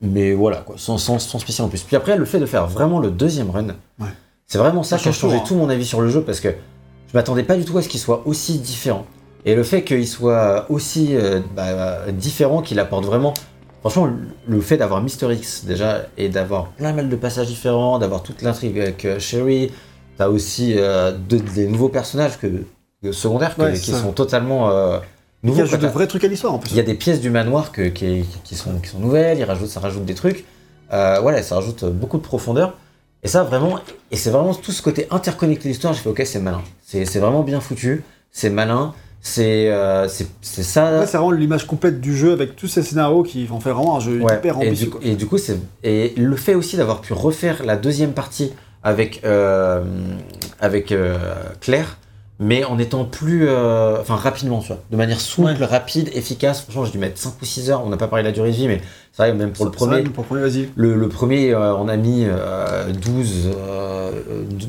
[0.00, 1.82] mais voilà, quoi, sans, sans, sans spécial en plus.
[1.82, 3.68] Puis après, le fait de faire vraiment le deuxième run,
[3.98, 4.06] Ouais.
[4.46, 6.48] c'est vraiment ça Ça qui a changé tout, mon avis sur le jeu parce que
[6.50, 9.06] je m'attendais pas du tout à ce qu'il soit aussi différent.
[9.44, 13.32] Et le fait qu'il soit aussi euh, bah, différent, qu'il apporte vraiment.
[13.80, 14.08] Franchement,
[14.48, 18.42] le fait d'avoir Mister X déjà et d'avoir plein mal de passages différents, d'avoir toute
[18.42, 19.70] l'intrigue avec euh, Sherry,
[20.18, 22.48] t'as aussi euh, de- des nouveaux personnages que,
[23.02, 24.00] que secondaires que- Ouais, qui ça.
[24.00, 24.68] sont totalement
[25.46, 26.70] Il y a de vrais trucs à l'histoire en plus.
[26.72, 29.44] Il y a des pièces du manoir que- qui, qui sont, qui sont nouvelles, il
[29.44, 30.44] rajoute, ça rajoute des trucs.
[30.92, 32.74] Euh, voilà, ça rajoute beaucoup de profondeur.
[33.22, 33.78] Et ça, vraiment,
[34.10, 35.92] et c'est vraiment tout ce côté interconnecté de l'histoire.
[35.94, 36.62] J'ai fait, ok, c'est malin.
[36.84, 40.06] C'est vraiment bien foutu, c'est malin, c'est euh,
[40.42, 41.00] ça.
[41.00, 43.96] Ouais, c'est vraiment l'image complète du jeu avec tous ces scénarios qui vont faire vraiment
[43.96, 44.90] un jeu Ouais, hyper et, ambitieux.
[45.02, 48.52] et du coup, c'est et le fait aussi d'avoir pu refaire la deuxième partie
[48.84, 49.82] avec euh,
[50.60, 51.18] avec euh,
[51.60, 51.98] Claire,
[52.38, 55.64] mais en étant plus, euh, enfin rapidement, tu vois, de manière souple, Ouais.
[55.64, 56.60] rapide, efficace.
[56.62, 57.82] Franchement, j'ai dû mettre 5 ou 6 heures.
[57.84, 58.80] On n'a pas parlé de la durée de vie, mais
[59.12, 60.68] c'est vrai, même pour le premier, Pour le premier, vas-y.
[60.76, 64.10] le, le premier, euh, on a mis euh, 12, euh,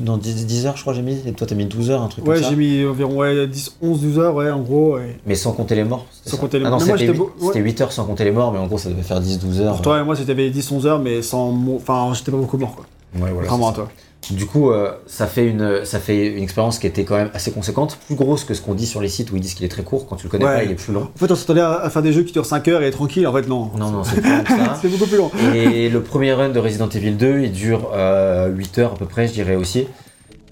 [0.00, 1.20] non, 10, 10 heures, je crois, j'ai mis.
[1.26, 2.50] Et toi, t'as mis 12 heures, un truc Ouais, comme ça.
[2.50, 4.94] j'ai mis environ ouais, 10, 11, 12 heures, ouais, en gros.
[4.94, 5.18] ouais.
[5.26, 6.06] Mais sans compter les morts.
[6.24, 6.84] Sans ça compter les Ah non, morts.
[6.86, 7.46] C'était j'étais 8, beau- ouais.
[7.48, 9.72] c'était 8 heures sans compter les morts, mais en gros, ça devait faire 10-12 heures.
[9.74, 11.54] Pour toi et moi, c'était 10, 11 heures, mais sans.
[11.76, 12.86] Enfin, j'étais pas beaucoup mort, quoi.
[13.22, 13.88] Ouais, voilà, Vraiment ça.
[14.30, 17.50] Du coup, euh, ça, fait une, ça fait une expérience qui était quand même assez
[17.50, 19.68] conséquente, plus grosse que ce qu'on dit sur les sites où ils disent qu'il est
[19.70, 20.06] très court.
[20.06, 20.56] Quand tu le connais Ouais.
[20.56, 21.08] pas, il est plus long.
[21.14, 22.94] En fait, on s'attendait à, à faire des jeux qui durent 5 heures et être
[22.96, 23.26] tranquille.
[23.26, 23.70] En fait, non.
[23.76, 24.20] Non, non, c'est.
[24.82, 25.30] C'est beaucoup plus long.
[25.54, 29.06] Et le premier run de Resident Evil 2, il dure euh, 8 heures à peu
[29.06, 29.86] près, je dirais aussi.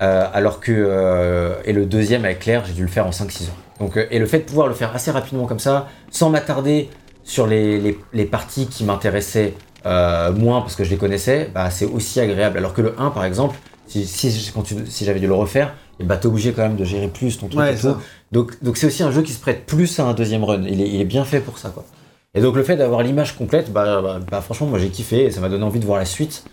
[0.02, 0.72] Euh, alors que.
[0.72, 3.56] euh, et le deuxième avec Claire, j'ai dû le faire en 5-6 heures.
[3.80, 6.88] Donc, euh, et le fait de pouvoir le faire assez rapidement comme ça, sans m'attarder
[7.24, 9.54] sur les, les, les parties qui m'intéressaient
[9.86, 12.58] euh, moins parce que je les connaissais, bah, c'est aussi agréable.
[12.58, 13.56] Alors que le 1, par exemple,
[13.86, 16.76] si, si, quand tu- si j'avais dû le refaire, et bah, t'es obligé quand même
[16.76, 17.96] de gérer plus ton truc Ouais, et tout.
[18.32, 20.62] Donc, donc c'est aussi un jeu qui se prête plus à un deuxième run.
[20.66, 21.84] Il est, il est bien fait pour ça, quoi.
[22.34, 25.30] Et donc le fait d'avoir l'image complète, bah, bah, bah, franchement, moi j'ai kiffé et
[25.30, 26.44] ça m'a donné envie de voir la suite.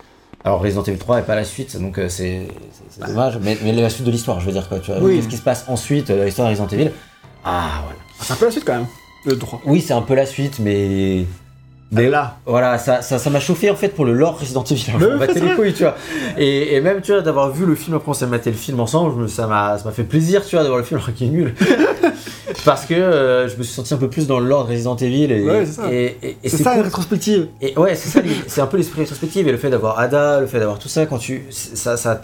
[0.45, 2.47] Alors Resident Evil 3 n'est pas la suite, donc euh, c'est
[3.05, 3.37] dommage.
[3.41, 4.79] Mais, mais la suite de l'histoire, je veux dire quoi.
[4.79, 5.15] Tu vois, Oui.
[5.17, 6.91] Qu'est-ce qui se passe ensuite euh, l'histoire de Resident Evil?
[7.43, 7.97] Ah voilà.
[8.19, 8.87] Ah, C'est un peu la suite quand même.
[9.25, 9.61] Le 3.
[9.65, 11.25] Oui, c'est un peu la suite, mais.
[11.93, 12.37] Mais là.
[12.45, 14.91] Voilà, ça ça ça m'a chauffé en fait pour le lore Resident Evil.
[15.13, 15.95] On battait les couilles, tu vois.
[16.37, 18.79] Et, et même, tu vois, d'avoir vu le film, après on s'est maté le film
[18.79, 21.31] ensemble, ça m'a ça m'a fait plaisir, tu vois, d'avoir le film alors qu'il est
[21.31, 21.53] nul.
[22.65, 24.95] Parce que euh, je me suis senti un peu plus dans le lore de Resident
[24.95, 25.31] Evil.
[25.31, 26.63] Et, Ouais, c'est ça.
[26.63, 26.83] ça, cool.
[26.83, 27.47] rétrospective.
[27.61, 30.47] Et ouais, c'est ça, c'est un peu l'esprit rétrospectif et le fait d'avoir Ada, le
[30.47, 31.43] fait d'avoir tout ça, quand tu.
[31.49, 32.21] Ça, ça,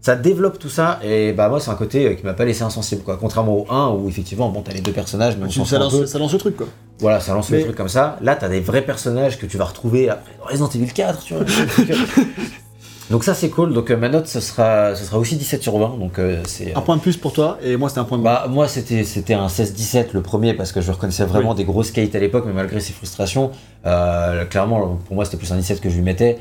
[0.00, 2.62] ça développe tout ça, et bah moi, c'est un côté euh, qui m'a pas laissé
[2.62, 3.18] insensible, quoi.
[3.20, 6.18] Contrairement au 1 où effectivement, bon, t'as les deux personnages, mais on ça, lance, ça
[6.18, 6.66] lance le truc, quoi.
[7.00, 8.18] Voilà, ça lance le truc comme ça.
[8.22, 11.34] Là, t'as des vrais personnages que tu vas retrouver après dans Resident Evil 4, tu
[11.34, 11.44] vois.
[13.10, 13.74] donc ça, c'est cool.
[13.74, 16.74] Donc euh, ma note, ce sera, ce sera aussi 17 sur 20, donc euh, c'est.
[16.74, 18.32] Un point de plus pour toi, et moi, c'était un point de moins.
[18.32, 21.90] Bah, moi, c'était, c'était un 16-17 le premier parce que je reconnaissais vraiment des grosses
[21.90, 23.50] qualités à l'époque, mais malgré ses frustrations,
[23.82, 26.38] clairement, pour moi, c'était plus un 17 que je lui mettais.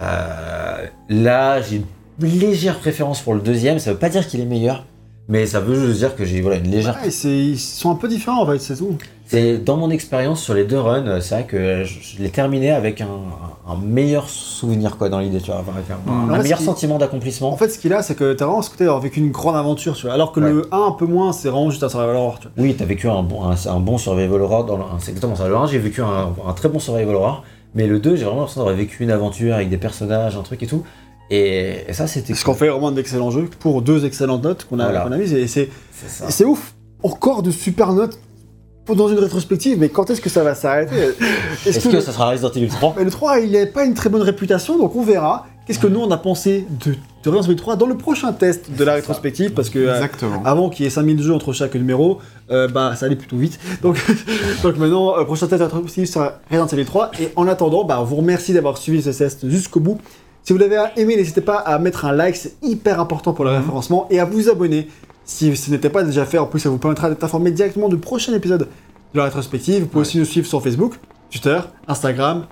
[0.00, 1.82] Là, j'ai
[2.26, 3.78] légère préférence pour le deuxième.
[3.78, 4.84] Ça veut pas dire qu'il est meilleur,
[5.28, 6.98] mais ça veut juste dire que j'ai voilà, une légère.
[7.02, 8.96] Ouais, c'est- ils sont un peu différents, en fait, c'est tout.
[9.26, 12.72] C'est dans mon expérience sur les deux runs, c'est vrai que je, je l'ai terminé
[12.72, 13.06] avec un,
[13.68, 16.62] un meilleur souvenir quoi dans l'idée, tu vois, avec un, un En fait, meilleur ce
[16.64, 17.52] qui- sentiment d'accomplissement.
[17.52, 19.54] En fait, ce qu'il a, c'est que t'as vraiment ce côté d'avoir vécu une grande
[19.54, 20.14] aventure, tu vois.
[20.14, 20.50] Alors que Ouais.
[20.50, 22.52] le 1, un peu moins, c'est vraiment juste un survival horror, tu vois.
[22.66, 24.98] Oui, t'as vécu un bon, un, un bon survival horror dans le 1.
[24.98, 25.46] C'est exactement ça.
[25.46, 27.44] Le 1, j'ai vécu un, un très bon survival horror.
[27.76, 30.60] Mais le 2, j'ai vraiment l'impression d'avoir vécu une aventure avec des personnages, un truc
[30.64, 30.82] et tout.
[31.30, 32.34] Et, et ça, c'était.
[32.34, 35.00] Ce qu'on fait vraiment d'excellents jeux pour deux excellentes notes qu'on a, Voilà.
[35.02, 35.32] qu'on a mises.
[35.32, 35.68] Et c'est
[36.08, 36.44] ça.
[36.46, 36.74] ouf.
[37.02, 38.18] Encore de super notes
[38.84, 40.94] pour- dans une rétrospective, mais quand est-ce que ça va s'arrêter?
[41.66, 44.10] Est-ce que, ça sera Resident Evil 3 Mais le 3, il n'a pas une très
[44.10, 45.46] bonne réputation, donc on verra.
[45.66, 48.70] Qu'est-ce que nous, on a pensé de, de Resident Evil 3 dans le prochain test
[48.76, 48.96] de la ça.
[48.96, 49.52] rétrospective?
[49.52, 50.42] Parce que euh, Exactement.
[50.44, 52.18] avant qu'il y ait 5000 jeux entre chaque numéro,
[52.50, 53.60] euh, bah ça allait plutôt vite.
[53.80, 53.96] Donc,
[54.64, 57.12] donc maintenant, euh, prochain test de la rétrospective sera Resident Evil 3.
[57.20, 59.98] Et en attendant, bah, on vous remercie d'avoir suivi ce test jusqu'au bout.
[60.42, 63.50] Si vous l'avez aimé, n'hésitez pas à mettre un like, c'est hyper important pour le
[63.52, 64.88] référencement, et à vous abonner
[65.24, 66.38] si ce n'était pas déjà fait.
[66.38, 68.62] En plus, ça vous permettra d'être informé directement du prochain épisode
[69.14, 69.80] de la rétrospective.
[69.82, 70.08] Vous pouvez Ouais.
[70.08, 70.94] aussi nous suivre sur Facebook,
[71.30, 72.46] Twitter, Instagram,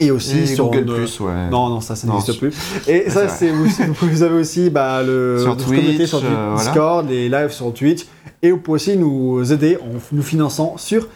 [0.00, 1.48] et aussi Et sur Google nos- Plus, ouais.
[1.50, 2.54] non, non, ça, ça n'existe plus.
[2.86, 6.56] Et ça, c'est aussi, vous avez aussi bah, le Sur Twitch, sur euh, voilà.
[6.56, 8.06] Discord, les lives sur Twitch.
[8.42, 11.08] Et vous pouvez aussi nous aider en nous finançant sur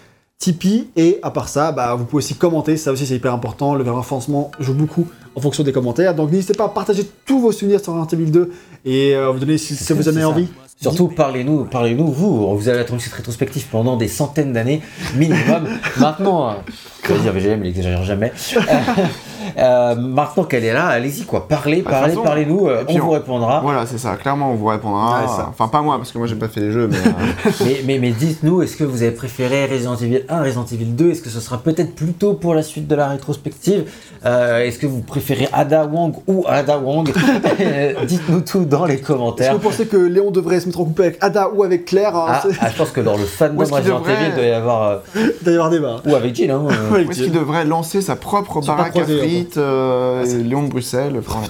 [0.42, 0.88] Tipeee.
[0.96, 2.76] Et à part ça, bah, vous pouvez aussi commenter.
[2.76, 3.74] Ça aussi, c'est hyper important.
[3.74, 5.06] Le référencement joue beaucoup
[5.36, 6.14] en fonction des commentaires.
[6.16, 8.52] Donc n'hésitez pas à partager tous vos souvenirs sur Resident Evil 2
[8.84, 10.28] et euh, vous donner si ça vous C'est a donné ça.
[10.28, 10.48] envie.
[10.80, 12.56] Surtout, parlez-nous, parlez-nous, vous.
[12.56, 14.82] Vous avez attendu cette rétrospective pendant des centaines d'années,
[15.14, 15.68] minimum.
[15.98, 16.56] Maintenant,
[17.04, 18.32] je vais dire VGM, il exagère jamais.
[19.58, 23.06] Euh, maintenant qu'elle est là, allez-y quoi, parlez, Bah, parlez, façon, parlez-nous, euh, on vous
[23.08, 23.60] on- répondra.
[23.62, 24.16] Voilà, c'est ça.
[24.16, 25.20] Clairement, on vous répondra.
[25.20, 25.46] Ouais, ça.
[25.50, 26.96] Enfin, pas moi, parce que moi, j'ai pas fait les jeux, mais.
[26.98, 30.84] euh, mais mais, mais dites-nous, est-ce que vous avez préféré Resident Evil 1, Resident Evil
[30.86, 33.84] 2 Est-ce que ce sera peut-être plutôt pour la suite de la rétrospective?
[34.24, 37.12] Euh, Est-ce que vous préférez Ada Wong ou Ada Wong?
[38.06, 39.52] Dites-nous tout dans les Est-ce que commentaires.
[39.54, 42.26] vous pensez que Léon devrait se mettre en couple avec Ada ou avec Claire hein,
[42.28, 44.82] Ah, ah, je pense que dans le fandom Resident devrait- Evil, il doit y avoir.
[44.82, 44.96] euh,
[45.42, 45.96] D'ailleurs, débat.
[46.06, 46.62] ou avec Jill, hein.
[46.70, 46.90] euh.
[47.06, 51.16] Où est-ce qu'il devrait lancer sa propre baraque à délire, euh, Ah, Léon de Bruxelles,
[51.18, 51.42] enfin.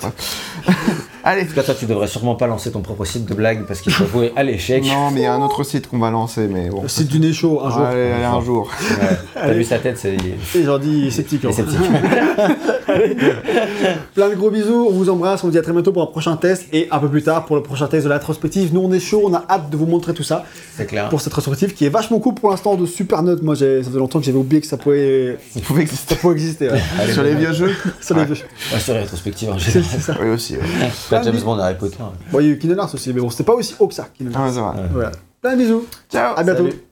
[1.25, 1.43] Allez.
[1.43, 3.81] En tout cas, toi, tu devrais sûrement pas lancer ton propre site de blague parce
[3.81, 4.83] qu'il faut vouer à l'échec.
[4.85, 6.83] Non, mais il y a un autre site qu'on va lancer, mais bon.
[6.83, 7.81] Le site du nez chaud, un jour.
[7.83, 8.71] Allez, allez, un jour.
[9.01, 9.09] Ouais.
[9.35, 10.15] T'as vu sa tête, c'est.
[10.15, 11.45] Et j'en dis sceptique.
[11.45, 11.53] Hein.
[11.53, 11.79] sceptique.
[14.15, 16.07] Plein de gros bisous, on vous embrasse, on vous dit à très bientôt pour un
[16.07, 18.75] prochain test et un peu plus tard pour le prochain test de la rétrospective.
[18.75, 20.45] Nous on est chaud, on a hâte de vous montrer tout ça
[20.77, 21.09] C'est clair.
[21.09, 23.43] pour cette rétrospective qui est vachement cool pour l'instant de super notes.
[23.43, 26.15] Moi j'ai- ça fait longtemps que j'avais oublié que ça pouvait, Il pouvait exister.
[26.15, 26.71] ça pouvait exister.
[26.71, 26.81] ouais.
[27.01, 28.35] Allez, Sur les vieux jeux Sur les deux.
[28.73, 29.85] Ouais, sur les rétrospectives en général.
[29.91, 30.17] c'est ça.
[30.23, 30.57] Oui, aussi.
[31.13, 31.19] ouais.
[31.19, 31.97] Pas James Bond et Harry Potter.
[32.31, 33.95] Bon, il y a eu Kingdom Hearts aussi, mais bon, c'était pas aussi haut que
[33.95, 34.07] ça.
[34.17, 34.49] Kingdom Ah, Hearts.
[34.49, 34.83] ouais, c'est vrai.
[34.83, 34.89] Ouais.
[34.93, 35.11] Voilà.
[35.41, 36.65] Plein de bisous, Ciao à bientôt.
[36.67, 36.83] Salut.